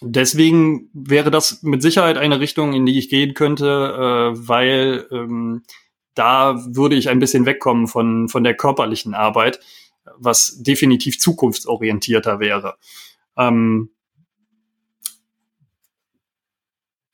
deswegen 0.00 0.90
wäre 0.92 1.30
das 1.30 1.62
mit 1.62 1.82
Sicherheit 1.82 2.18
eine 2.18 2.40
Richtung, 2.40 2.72
in 2.72 2.86
die 2.86 2.98
ich 2.98 3.08
gehen 3.08 3.34
könnte, 3.34 3.66
äh, 3.66 4.48
weil 4.48 5.06
ähm, 5.10 5.62
da 6.14 6.56
würde 6.66 6.96
ich 6.96 7.08
ein 7.08 7.18
bisschen 7.18 7.46
wegkommen 7.46 7.86
von 7.88 8.28
von 8.28 8.44
der 8.44 8.54
körperlichen 8.54 9.14
Arbeit, 9.14 9.60
was 10.16 10.62
definitiv 10.62 11.18
zukunftsorientierter 11.18 12.40
wäre. 12.40 12.76
Ähm, 13.36 13.90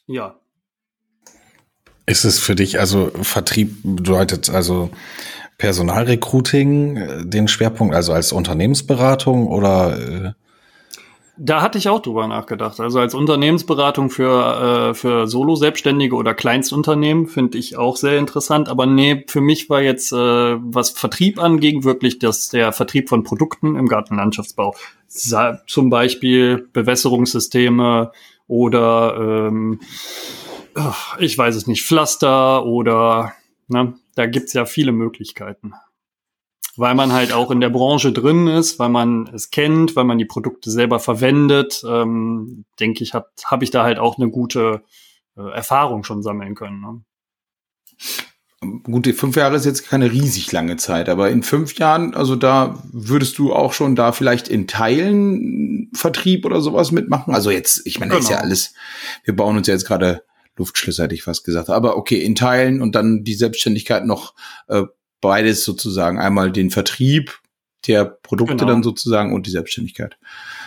ja. 0.07 0.39
Ist 2.07 2.25
es 2.25 2.39
für 2.39 2.55
dich, 2.55 2.79
also 2.79 3.11
Vertrieb 3.23 3.79
bedeutet 3.83 4.49
also 4.51 4.91
Personalrecruiting 5.59 6.97
äh, 6.97 7.27
den 7.27 7.49
Schwerpunkt, 7.49 7.95
also 7.95 8.13
als 8.13 8.33
Unternehmensberatung 8.33 9.49
oder? 9.49 10.37
Da 11.39 11.61
hatte 11.61 11.77
ich 11.77 11.89
auch 11.89 12.01
drüber 12.01 12.27
nachgedacht. 12.27 12.81
Also 12.81 12.99
als 12.99 13.15
Unternehmensberatung 13.15 14.09
für, 14.09 14.91
äh, 14.91 14.95
für 14.95 15.27
Solo-Selbstständige 15.27 16.17
oder 16.17 16.33
Kleinstunternehmen 16.33 17.27
finde 17.27 17.59
ich 17.59 17.77
auch 17.77 17.97
sehr 17.97 18.19
interessant. 18.19 18.71
Aber 18.71 18.87
nee, 18.87 19.25
für 19.27 19.43
mich 19.43 19.69
war 19.69 19.83
jetzt, 19.83 20.13
äh, 20.13 20.17
was 20.17 20.91
Vertrieb 20.91 21.39
anging, 21.39 21.85
wirklich 21.85 22.19
das, 22.19 22.49
der 22.49 22.73
Vertrieb 22.73 23.11
von 23.11 23.23
Produkten 23.23 23.77
im 23.77 23.87
Gartenlandschaftsbau. 23.87 24.75
Zum 25.67 25.91
Beispiel 25.91 26.69
Bewässerungssysteme 26.73 28.13
oder 28.49 29.49
ähm, 29.49 29.81
ich 31.19 31.37
weiß 31.37 31.55
es 31.55 31.67
nicht, 31.67 31.85
Pflaster 31.85 32.65
oder 32.65 33.33
ne, 33.69 33.95
da 34.15 34.27
gibt's 34.27 34.53
ja 34.53 34.65
viele 34.65 34.93
Möglichkeiten 34.93 35.75
weil 36.79 36.95
man 36.95 37.13
halt 37.13 37.33
auch 37.33 37.51
in 37.51 37.61
der 37.61 37.71
Branche 37.71 38.13
drin 38.13 38.47
ist, 38.47 38.79
weil 38.79 38.89
man 38.89 39.29
es 39.35 39.51
kennt, 39.51 39.97
weil 39.97 40.05
man 40.05 40.19
die 40.19 40.25
Produkte 40.25 40.71
selber 40.71 41.01
verwendet, 41.01 41.83
ähm, 41.89 42.65
denke 42.79 43.03
ich, 43.03 43.15
habe 43.15 43.29
hab 43.45 43.63
ich 43.63 43.71
da 43.71 43.83
halt 43.83 43.99
auch 43.99 44.19
eine 44.19 44.31
gute 44.31 44.83
äh, 45.37 45.51
Erfahrung 45.51 46.05
schon 46.05 46.23
sammeln 46.23 46.55
können. 46.55 46.81
Ne? 46.81 47.03
Gut, 48.83 49.07
fünf 49.15 49.37
Jahre 49.37 49.57
ist 49.57 49.67
jetzt 49.67 49.87
keine 49.87 50.11
riesig 50.11 50.51
lange 50.51 50.77
Zeit, 50.77 51.09
aber 51.09 51.31
in 51.31 51.43
fünf 51.43 51.79
Jahren, 51.79 52.15
also 52.15 52.37
da 52.37 52.83
würdest 52.91 53.39
du 53.39 53.53
auch 53.53 53.73
schon 53.73 53.95
da 53.95 54.13
vielleicht 54.13 54.49
in 54.49 54.67
Teilen 54.67 55.91
Vertrieb 55.93 56.45
oder 56.45 56.61
sowas 56.61 56.91
mitmachen. 56.91 57.35
Also 57.35 57.51
jetzt, 57.51 57.87
ich 57.87 58.01
meine, 58.01 58.11
genau. 58.11 58.21
ist 58.21 58.31
ja 58.31 58.37
genau. 58.37 58.47
alles, 58.47 58.75
wir 59.25 59.37
bauen 59.37 59.57
uns 59.57 59.67
ja 59.67 59.75
jetzt 59.75 59.87
gerade 59.87 60.23
Luftschlösser, 60.57 61.05
hätte 61.05 61.15
ich 61.15 61.23
fast 61.23 61.45
gesagt. 61.45 61.69
Aber 61.69 61.97
okay, 61.97 62.23
in 62.23 62.35
Teilen 62.35 62.81
und 62.81 62.95
dann 62.95 63.25
die 63.25 63.35
Selbstständigkeit 63.35 64.07
noch 64.07 64.35
äh, 64.69 64.85
beides 65.21 65.65
sozusagen. 65.65 66.19
Einmal 66.19 66.53
den 66.53 66.71
Vertrieb 66.71 67.41
der 67.87 68.05
Produkte 68.05 68.57
genau. 68.57 68.73
dann 68.73 68.83
sozusagen 68.83 69.33
und 69.33 69.47
die 69.47 69.51
Selbstständigkeit. 69.51 70.19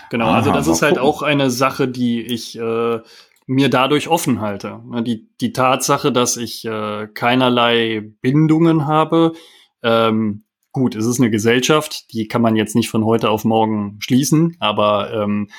Genau, 0.10 0.28
Aha, 0.28 0.38
also 0.38 0.54
das 0.54 0.68
ist 0.68 0.82
halt 0.82 0.97
auch 0.97 1.22
eine 1.22 1.50
Sache, 1.50 1.88
die 1.88 2.22
ich 2.22 2.58
äh, 2.58 3.00
mir 3.45 3.70
dadurch 3.70 4.08
offen 4.08 4.41
halte. 4.41 4.80
Die, 5.06 5.28
die 5.41 5.54
Tatsache, 5.54 6.12
dass 6.12 6.38
ich 6.38 6.66
äh, 6.66 7.08
keinerlei 7.08 8.12
Bindungen 8.22 8.86
habe. 8.86 9.34
Ähm, 9.84 10.43
gut, 10.72 10.95
es 10.95 11.06
ist 11.06 11.20
eine 11.20 11.32
Gesellschaft, 11.32 12.14
die 12.14 12.28
kann 12.28 12.41
man 12.41 12.56
jetzt 12.56 12.76
nicht 12.76 12.89
von 12.89 13.06
heute 13.06 13.30
auf 13.30 13.45
morgen 13.45 13.97
schließen, 14.02 14.56
aber 14.60 15.12
ähm, 15.14 15.50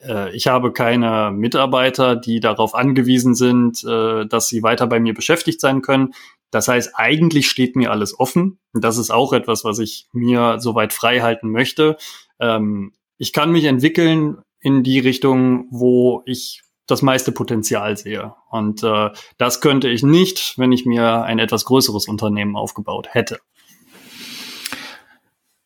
äh, 0.00 0.34
ich 0.34 0.46
habe 0.46 0.72
keine 0.72 1.32
Mitarbeiter, 1.32 2.16
die 2.16 2.40
darauf 2.40 2.74
angewiesen 2.74 3.34
sind, 3.34 3.84
äh, 3.84 4.26
dass 4.26 4.48
sie 4.48 4.62
weiter 4.62 4.86
bei 4.86 5.00
mir 5.00 5.14
beschäftigt 5.14 5.60
sein 5.60 5.82
können. 5.82 6.14
Das 6.50 6.68
heißt, 6.68 6.92
eigentlich 6.94 7.48
steht 7.48 7.76
mir 7.76 7.90
alles 7.90 8.18
offen. 8.18 8.58
Und 8.72 8.84
das 8.84 8.98
ist 8.98 9.10
auch 9.10 9.32
etwas, 9.32 9.64
was 9.64 9.78
ich 9.78 10.08
mir 10.12 10.58
soweit 10.58 10.92
frei 10.92 11.20
halten 11.20 11.50
möchte. 11.50 11.96
Ähm, 12.40 12.92
ich 13.18 13.32
kann 13.32 13.52
mich 13.52 13.64
entwickeln 13.64 14.38
in 14.60 14.82
die 14.82 14.98
Richtung, 14.98 15.66
wo 15.70 16.22
ich 16.26 16.62
das 16.86 17.02
meiste 17.02 17.32
Potenzial 17.32 17.96
sehe. 17.96 18.34
Und 18.50 18.82
äh, 18.82 19.10
das 19.38 19.60
könnte 19.60 19.88
ich 19.88 20.02
nicht, 20.02 20.54
wenn 20.56 20.72
ich 20.72 20.86
mir 20.86 21.22
ein 21.22 21.38
etwas 21.38 21.64
größeres 21.64 22.08
Unternehmen 22.08 22.56
aufgebaut 22.56 23.08
hätte. 23.10 23.38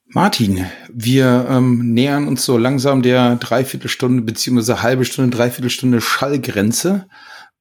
Martin, 0.07 0.67
wir 0.93 1.47
ähm, 1.49 1.93
nähern 1.93 2.29
uns 2.29 2.45
so 2.45 2.57
langsam 2.57 3.03
der 3.03 3.35
Dreiviertelstunde 3.37 4.23
beziehungsweise 4.23 4.81
halbe 4.81 5.05
Stunde, 5.05 5.37
Dreiviertelstunde 5.37 6.01
Schallgrenze. 6.01 7.09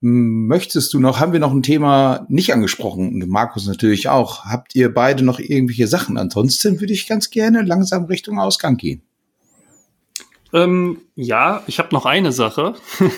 Möchtest 0.05 0.93
du 0.93 0.99
noch, 0.99 1.21
haben 1.21 1.31
wir 1.31 1.39
noch 1.39 1.53
ein 1.53 1.63
Thema 1.63 2.25
nicht 2.27 2.51
angesprochen 2.51 3.07
und 3.07 3.29
Markus 3.29 3.67
natürlich 3.67 4.09
auch. 4.09 4.43
Habt 4.43 4.75
ihr 4.75 4.93
beide 4.93 5.23
noch 5.23 5.39
irgendwelche 5.39 5.87
Sachen? 5.87 6.17
Ansonsten 6.17 6.81
würde 6.81 6.91
ich 6.91 7.07
ganz 7.07 7.29
gerne 7.29 7.61
langsam 7.61 8.03
Richtung 8.03 8.37
Ausgang 8.37 8.75
gehen. 8.75 9.01
Ähm, 10.51 10.97
ja, 11.15 11.63
ich 11.67 11.79
habe 11.79 11.95
noch 11.95 12.05
eine 12.05 12.33
Sache, 12.33 12.73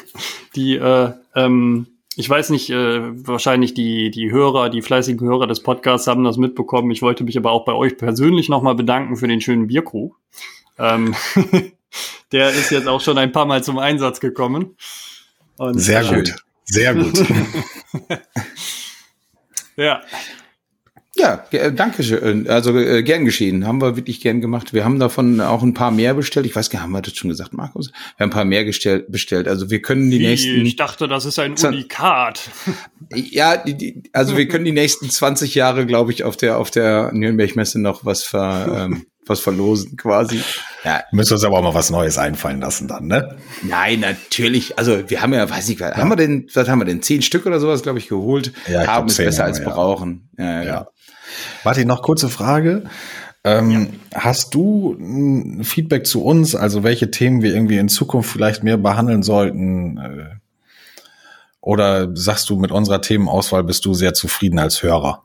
die 0.55 0.75
äh, 0.75 1.11
ähm, 1.33 1.88
ich 2.15 2.29
weiß 2.29 2.51
nicht, 2.51 2.69
äh, 2.69 3.27
wahrscheinlich 3.27 3.73
die, 3.73 4.11
die 4.11 4.29
Hörer, 4.29 4.69
die 4.69 4.83
fleißigen 4.83 5.27
Hörer 5.27 5.47
des 5.47 5.63
Podcasts 5.63 6.05
haben 6.05 6.23
das 6.23 6.38
mitbekommen. 6.38 6.91
Ich 6.91 7.01
wollte 7.01 7.23
mich 7.23 7.36
aber 7.36 7.51
auch 7.51 7.65
bei 7.65 7.73
euch 7.73 7.97
persönlich 7.97 8.47
nochmal 8.47 8.75
bedanken 8.75 9.17
für 9.17 9.27
den 9.27 9.41
schönen 9.41 9.65
Bierkrug. 9.65 10.19
Ähm, 10.77 11.15
der 12.31 12.51
ist 12.51 12.69
jetzt 12.69 12.88
auch 12.88 13.01
schon 13.01 13.17
ein 13.17 13.31
paar 13.31 13.47
Mal 13.47 13.63
zum 13.63 13.79
Einsatz 13.79 14.19
gekommen. 14.19 14.77
Und, 15.57 15.79
Sehr 15.79 16.03
äh, 16.03 16.15
gut. 16.15 16.44
Sehr 16.66 16.95
gut. 16.95 17.26
ja. 19.76 20.01
Ja, 21.18 21.45
äh, 21.51 21.72
danke 21.72 22.03
schön. 22.03 22.49
Also 22.49 22.78
äh, 22.78 23.01
gern 23.01 23.24
geschehen. 23.24 23.66
Haben 23.66 23.82
wir 23.82 23.95
wirklich 23.95 24.20
gern 24.20 24.41
gemacht. 24.41 24.74
Wir 24.74 24.84
haben 24.84 24.99
davon 24.99 25.39
auch 25.39 25.63
ein 25.63 25.74
paar 25.74 25.91
mehr 25.91 26.13
bestellt. 26.13 26.45
Ich 26.45 26.55
weiß 26.55 26.70
gar 26.70 26.80
nicht, 26.80 26.84
haben 26.84 26.91
wir 26.91 27.01
das 27.01 27.16
schon 27.16 27.30
gesagt, 27.30 27.53
Markus? 27.53 27.91
Wir 28.18 28.26
haben 28.26 28.32
ein 28.32 28.34
paar 28.34 28.43
mehr 28.43 28.66
gestellt, 28.66 29.09
bestellt. 29.09 29.47
Also 29.47 29.70
wir 29.70 29.82
können 29.82 30.11
die 30.11 30.20
Wie? 30.20 30.28
nächsten. 30.28 30.66
Ich 30.66 30.76
dachte, 30.76 31.07
das 31.07 31.24
ist 31.26 31.39
ein 31.39 31.55
Unikat. 31.57 32.49
Ja, 33.13 33.55
die, 33.55 33.76
die, 33.76 34.03
also 34.13 34.36
wir 34.36 34.47
können 34.47 34.66
die 34.66 34.72
nächsten 34.72 35.11
20 35.11 35.53
Jahre, 35.53 35.86
glaube 35.86 36.11
ich, 36.11 36.24
auf 36.24 36.36
der 36.38 36.57
auf 36.57 36.72
der 36.72 37.11
Nürnberg-Messe 37.13 37.80
noch 37.80 38.03
was 38.03 38.24
ver, 38.24 38.86
ähm, 38.86 39.05
was 39.28 39.41
verlosen 39.41 39.95
quasi. 39.95 40.41
Ja. 40.86 41.03
Müssen 41.11 41.33
uns 41.33 41.43
aber 41.43 41.57
auch 41.57 41.63
mal 41.63 41.73
was 41.73 41.89
Neues 41.89 42.19
einfallen 42.19 42.61
lassen 42.61 42.88
dann, 42.88 43.07
ne? 43.07 43.38
Nein, 43.63 44.01
natürlich. 44.01 44.77
Also 44.77 45.09
wir 45.09 45.21
haben 45.21 45.33
ja, 45.33 45.49
weiß 45.49 45.67
ich, 45.69 45.79
ja. 45.79 45.95
haben 45.95 46.09
wir 46.09 46.15
denn, 46.15 46.47
was 46.53 46.69
haben 46.69 46.79
wir 46.79 46.86
denn? 46.86 47.01
Zehn 47.01 47.23
Stück 47.23 47.47
oder 47.47 47.59
sowas, 47.59 47.81
glaube 47.81 47.97
ich, 47.97 48.07
geholt. 48.07 48.53
Ja, 48.67 48.86
haben 48.86 49.07
es 49.07 49.17
besser 49.17 49.45
als 49.45 49.59
ja. 49.59 49.67
brauchen. 49.67 50.29
Ja, 50.38 50.61
ja. 50.61 50.88
Martin, 51.63 51.88
noch 51.88 52.03
kurze 52.03 52.29
Frage. 52.29 52.83
Ähm. 53.43 53.93
Hast 54.13 54.53
du 54.53 54.93
ein 54.93 55.63
Feedback 55.63 56.05
zu 56.05 56.23
uns, 56.23 56.55
also 56.55 56.83
welche 56.83 57.11
Themen 57.11 57.41
wir 57.41 57.53
irgendwie 57.53 57.77
in 57.77 57.89
Zukunft 57.89 58.31
vielleicht 58.31 58.63
mehr 58.63 58.77
behandeln 58.77 59.23
sollten? 59.23 59.97
Äh, 59.97 60.36
oder 61.61 62.15
sagst 62.15 62.49
du, 62.49 62.57
mit 62.57 62.71
unserer 62.71 63.01
Themenauswahl 63.01 63.63
bist 63.63 63.86
du 63.86 63.95
sehr 63.95 64.13
zufrieden 64.13 64.59
als 64.59 64.83
Hörer? 64.83 65.24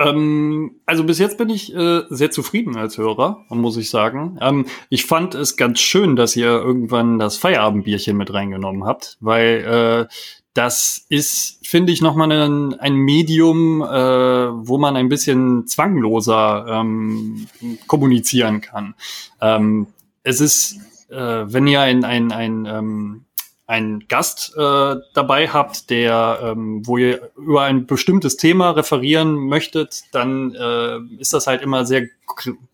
Ähm, 0.00 0.80
also 0.86 1.04
bis 1.04 1.18
jetzt 1.18 1.36
bin 1.36 1.50
ich 1.50 1.74
äh, 1.74 2.02
sehr 2.08 2.30
zufrieden 2.30 2.76
als 2.76 2.96
Hörer, 2.96 3.44
muss 3.50 3.76
ich 3.76 3.90
sagen. 3.90 4.38
Ähm, 4.40 4.66
ich 4.88 5.04
fand 5.04 5.34
es 5.34 5.56
ganz 5.56 5.78
schön, 5.80 6.16
dass 6.16 6.34
ihr 6.36 6.48
irgendwann 6.48 7.18
das 7.18 7.36
Feierabendbierchen 7.36 8.16
mit 8.16 8.32
reingenommen 8.32 8.84
habt, 8.84 9.18
weil 9.20 10.08
äh, 10.08 10.14
das 10.54 11.04
ist, 11.08 11.64
finde 11.66 11.92
ich, 11.92 12.00
nochmal 12.00 12.32
ein, 12.32 12.74
ein 12.80 12.94
Medium, 12.94 13.82
äh, 13.82 13.86
wo 13.86 14.78
man 14.78 14.96
ein 14.96 15.08
bisschen 15.08 15.66
zwangloser 15.66 16.66
ähm, 16.68 17.46
kommunizieren 17.86 18.60
kann. 18.60 18.94
Ähm, 19.40 19.86
es 20.22 20.40
ist, 20.40 20.78
äh, 21.10 21.44
wenn 21.46 21.66
ihr 21.66 21.82
ein, 21.82 22.04
ein, 22.04 22.32
ein, 22.32 22.66
ähm, 22.66 23.24
einen 23.70 24.06
Gast 24.08 24.52
äh, 24.56 24.96
dabei 25.14 25.48
habt, 25.48 25.88
der, 25.90 26.40
ähm, 26.42 26.82
wo 26.84 26.98
ihr 26.98 27.30
über 27.36 27.62
ein 27.62 27.86
bestimmtes 27.86 28.36
Thema 28.36 28.70
referieren 28.70 29.36
möchtet, 29.36 30.02
dann 30.10 30.52
äh, 30.56 30.98
ist 31.18 31.32
das 31.32 31.46
halt 31.46 31.62
immer 31.62 31.86
sehr 31.86 32.08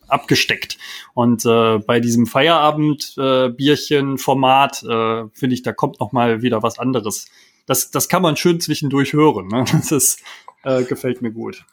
abgesteckt. 0.09 0.78
Und 1.12 1.44
äh, 1.44 1.80
bei 1.80 2.01
diesem 2.01 2.26
Feierabend-Bierchen-Format 2.26 4.84
äh, 4.84 5.24
finde 5.34 5.55
ich, 5.55 5.62
da 5.62 5.74
kommt 5.74 6.01
noch 6.01 6.12
mal 6.12 6.40
wieder 6.40 6.62
was 6.62 6.78
anderes. 6.78 7.28
Das, 7.67 7.91
das 7.91 8.09
kann 8.09 8.23
man 8.23 8.37
schön 8.37 8.61
zwischendurch 8.61 9.12
hören. 9.12 9.49
Ne? 9.49 9.64
Das 9.73 9.93
ist, 9.93 10.23
äh, 10.64 10.85
gefällt 10.85 11.23
mir 11.23 11.31
gut. 11.31 11.64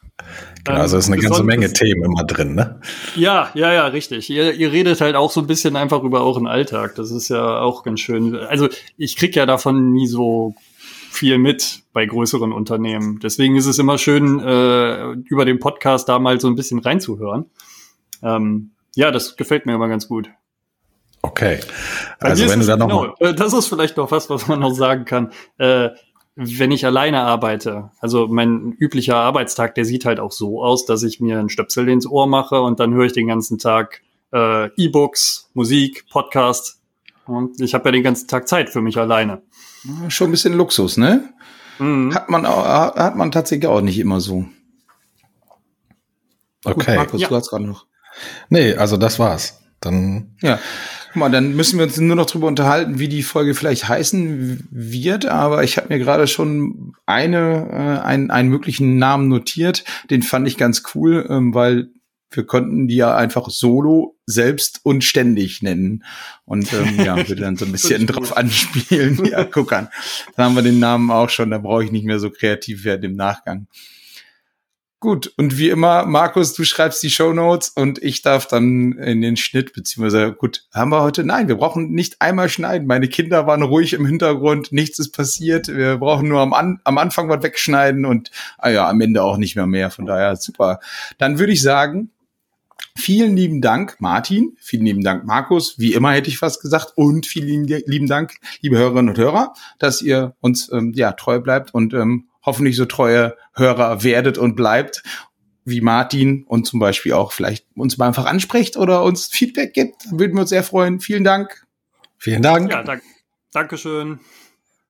Genau, 0.63 0.79
also 0.79 0.97
ist 0.97 1.07
eine 1.07 1.21
ganze 1.21 1.43
Menge 1.43 1.73
Themen 1.73 2.03
immer 2.03 2.23
drin, 2.23 2.53
ne? 2.53 2.79
Ja, 3.15 3.49
ja, 3.55 3.73
ja, 3.73 3.87
richtig. 3.87 4.29
Ihr, 4.29 4.53
ihr 4.53 4.71
redet 4.71 5.01
halt 5.01 5.15
auch 5.15 5.31
so 5.31 5.41
ein 5.41 5.47
bisschen 5.47 5.75
einfach 5.75 6.03
über 6.03 6.23
euren 6.23 6.45
Alltag. 6.45 6.95
Das 6.95 7.09
ist 7.11 7.29
ja 7.29 7.59
auch 7.59 7.83
ganz 7.83 7.99
schön. 7.99 8.35
Also 8.35 8.69
ich 8.97 9.15
krieg 9.15 9.35
ja 9.35 9.45
davon 9.45 9.91
nie 9.91 10.07
so 10.07 10.55
viel 11.09 11.37
mit 11.39 11.81
bei 11.93 12.05
größeren 12.05 12.51
Unternehmen. 12.51 13.19
Deswegen 13.21 13.55
ist 13.55 13.65
es 13.65 13.79
immer 13.79 13.97
schön, 13.97 14.39
äh, 14.39 15.11
über 15.11 15.45
den 15.45 15.59
Podcast 15.59 16.09
da 16.09 16.19
mal 16.19 16.39
so 16.39 16.47
ein 16.47 16.55
bisschen 16.55 16.79
reinzuhören. 16.79 17.45
Ähm, 18.21 18.71
ja, 18.95 19.11
das 19.11 19.35
gefällt 19.35 19.65
mir 19.65 19.73
immer 19.73 19.87
ganz 19.87 20.07
gut. 20.07 20.29
Okay. 21.23 21.61
Also 22.19 22.47
wenn 22.49 22.59
du 22.59 22.65
da 22.65 22.77
noch 22.77 22.87
genau, 22.87 23.15
äh, 23.19 23.33
das 23.33 23.53
ist 23.53 23.67
vielleicht 23.67 23.97
noch 23.97 24.11
was, 24.11 24.29
was 24.29 24.47
man 24.47 24.59
noch 24.59 24.73
sagen 24.73 25.05
kann. 25.05 25.31
Äh, 25.57 25.89
wenn 26.35 26.71
ich 26.71 26.85
alleine 26.85 27.21
arbeite, 27.21 27.91
also 27.99 28.27
mein 28.27 28.73
üblicher 28.79 29.15
Arbeitstag, 29.15 29.75
der 29.75 29.85
sieht 29.85 30.05
halt 30.05 30.19
auch 30.19 30.31
so 30.31 30.63
aus, 30.63 30.85
dass 30.85 31.03
ich 31.03 31.19
mir 31.19 31.39
einen 31.39 31.49
Stöpsel 31.49 31.87
ins 31.89 32.07
Ohr 32.07 32.27
mache 32.27 32.61
und 32.61 32.79
dann 32.79 32.93
höre 32.93 33.05
ich 33.05 33.13
den 33.13 33.27
ganzen 33.27 33.57
Tag 33.57 34.01
äh, 34.33 34.67
E-Books, 34.75 35.49
Musik, 35.53 36.05
Podcast. 36.09 36.81
Und 37.25 37.61
ich 37.61 37.73
habe 37.73 37.85
ja 37.85 37.91
den 37.93 38.03
ganzen 38.03 38.27
Tag 38.27 38.47
Zeit 38.47 38.69
für 38.69 38.81
mich 38.81 38.97
alleine. 38.97 39.41
Schon 40.09 40.27
ein 40.27 40.31
bisschen 40.31 40.53
Luxus, 40.53 40.97
ne? 40.97 41.33
Mhm. 41.79 42.13
Hat 42.13 42.29
man 42.29 42.45
auch, 42.45 42.65
hat 42.65 43.15
man 43.15 43.31
tatsächlich 43.31 43.67
auch 43.67 43.81
nicht 43.81 43.99
immer 43.99 44.19
so. 44.19 44.45
Okay. 46.65 46.73
Gut, 46.73 46.95
Markus, 46.95 47.21
ja. 47.21 47.27
du 47.29 47.35
hast 47.35 47.49
gerade 47.49 47.65
noch. 47.65 47.85
Nee, 48.49 48.75
also 48.75 48.97
das 48.97 49.19
war's. 49.19 49.62
Dann. 49.85 50.35
Ja. 50.41 50.59
Guck 51.07 51.15
mal, 51.17 51.29
dann 51.29 51.55
müssen 51.55 51.77
wir 51.77 51.85
uns 51.85 51.97
nur 51.97 52.15
noch 52.15 52.25
drüber 52.25 52.47
unterhalten, 52.47 52.99
wie 52.99 53.07
die 53.07 53.23
Folge 53.23 53.53
vielleicht 53.53 53.87
heißen 53.87 54.67
wird. 54.71 55.25
Aber 55.25 55.63
ich 55.63 55.77
habe 55.77 55.89
mir 55.89 55.99
gerade 55.99 56.27
schon 56.27 56.93
eine, 57.05 57.67
äh, 57.71 58.05
einen, 58.05 58.31
einen 58.31 58.49
möglichen 58.49 58.97
Namen 58.97 59.27
notiert. 59.27 59.83
Den 60.09 60.23
fand 60.23 60.47
ich 60.47 60.57
ganz 60.57 60.83
cool, 60.95 61.27
ähm, 61.29 61.53
weil 61.53 61.89
wir 62.31 62.45
konnten 62.45 62.87
die 62.87 62.95
ja 62.95 63.15
einfach 63.15 63.49
solo, 63.49 64.17
selbst 64.25 64.79
und 64.83 65.03
ständig 65.03 65.61
nennen. 65.61 66.03
Und 66.45 66.71
ähm, 66.73 66.99
ja, 67.03 67.15
würde 67.27 67.41
dann 67.41 67.57
so 67.57 67.65
ein 67.65 67.71
bisschen 67.71 68.07
drauf 68.07 68.35
anspielen. 68.35 69.23
Ja, 69.25 69.43
guck 69.43 69.73
an. 69.73 69.89
Dann 70.35 70.45
haben 70.45 70.55
wir 70.55 70.63
den 70.63 70.79
Namen 70.79 71.11
auch 71.11 71.29
schon, 71.29 71.51
da 71.51 71.57
brauche 71.57 71.83
ich 71.83 71.91
nicht 71.91 72.05
mehr 72.05 72.19
so 72.19 72.29
kreativ 72.29 72.85
werden 72.85 73.11
im 73.11 73.15
Nachgang. 73.15 73.67
Gut, 75.03 75.33
und 75.35 75.57
wie 75.57 75.69
immer, 75.69 76.05
Markus, 76.05 76.53
du 76.53 76.63
schreibst 76.63 77.03
die 77.03 77.09
Show 77.09 77.33
Notes 77.33 77.73
und 77.75 78.01
ich 78.01 78.21
darf 78.21 78.47
dann 78.47 78.93
in 78.93 79.21
den 79.21 79.35
Schnitt, 79.35 79.73
beziehungsweise 79.73 80.31
gut, 80.31 80.63
haben 80.73 80.93
wir 80.93 81.01
heute, 81.01 81.25
nein, 81.25 81.49
wir 81.49 81.57
brauchen 81.57 81.91
nicht 81.91 82.21
einmal 82.21 82.47
schneiden. 82.47 82.87
Meine 82.87 83.09
Kinder 83.09 83.45
waren 83.45 83.63
ruhig 83.63 83.91
im 83.91 84.05
Hintergrund, 84.05 84.71
nichts 84.71 84.99
ist 84.99 85.11
passiert. 85.11 85.67
Wir 85.67 85.97
brauchen 85.97 86.29
nur 86.29 86.39
am, 86.39 86.53
An 86.53 86.79
am 86.85 86.97
Anfang 86.97 87.27
was 87.27 87.43
wegschneiden 87.43 88.05
und 88.05 88.31
ah 88.57 88.69
ja, 88.69 88.87
am 88.87 89.01
Ende 89.01 89.23
auch 89.23 89.35
nicht 89.35 89.57
mehr 89.57 89.67
mehr. 89.67 89.91
Von 89.91 90.05
daher 90.05 90.37
super. 90.37 90.79
Dann 91.17 91.37
würde 91.37 91.51
ich 91.51 91.61
sagen, 91.61 92.09
Vielen 92.95 93.35
lieben 93.35 93.59
Dank, 93.59 93.97
Martin. 93.99 94.55
Vielen 94.59 94.85
lieben 94.85 95.03
Dank, 95.03 95.25
Markus. 95.25 95.79
Wie 95.79 95.93
immer 95.93 96.11
hätte 96.11 96.29
ich 96.29 96.37
fast 96.37 96.61
gesagt. 96.61 96.93
Und 96.95 97.25
vielen 97.25 97.65
lieben 97.65 98.07
Dank, 98.07 98.35
liebe 98.61 98.77
Hörerinnen 98.77 99.09
und 99.09 99.17
Hörer, 99.17 99.53
dass 99.79 100.01
ihr 100.01 100.35
uns 100.41 100.71
ähm, 100.71 100.93
ja 100.95 101.11
treu 101.13 101.39
bleibt 101.39 101.73
und 101.73 101.93
ähm, 101.93 102.27
hoffentlich 102.43 102.75
so 102.75 102.85
treue 102.85 103.35
Hörer 103.53 104.03
werdet 104.03 104.37
und 104.37 104.55
bleibt, 104.55 105.03
wie 105.65 105.81
Martin 105.81 106.43
und 106.47 106.67
zum 106.67 106.79
Beispiel 106.79 107.13
auch 107.13 107.31
vielleicht 107.31 107.65
uns 107.75 107.97
mal 107.97 108.07
einfach 108.07 108.25
anspricht 108.25 108.77
oder 108.77 109.03
uns 109.03 109.27
Feedback 109.27 109.73
gibt. 109.73 110.11
Würden 110.11 110.35
wir 110.35 110.41
uns 110.41 110.49
sehr 110.49 110.63
freuen. 110.63 110.99
Vielen 110.99 111.23
Dank. 111.23 111.65
Vielen 112.17 112.41
Dank. 112.41 112.71
Ja, 112.71 112.83
danke. 112.83 113.05
Dankeschön. 113.51 114.19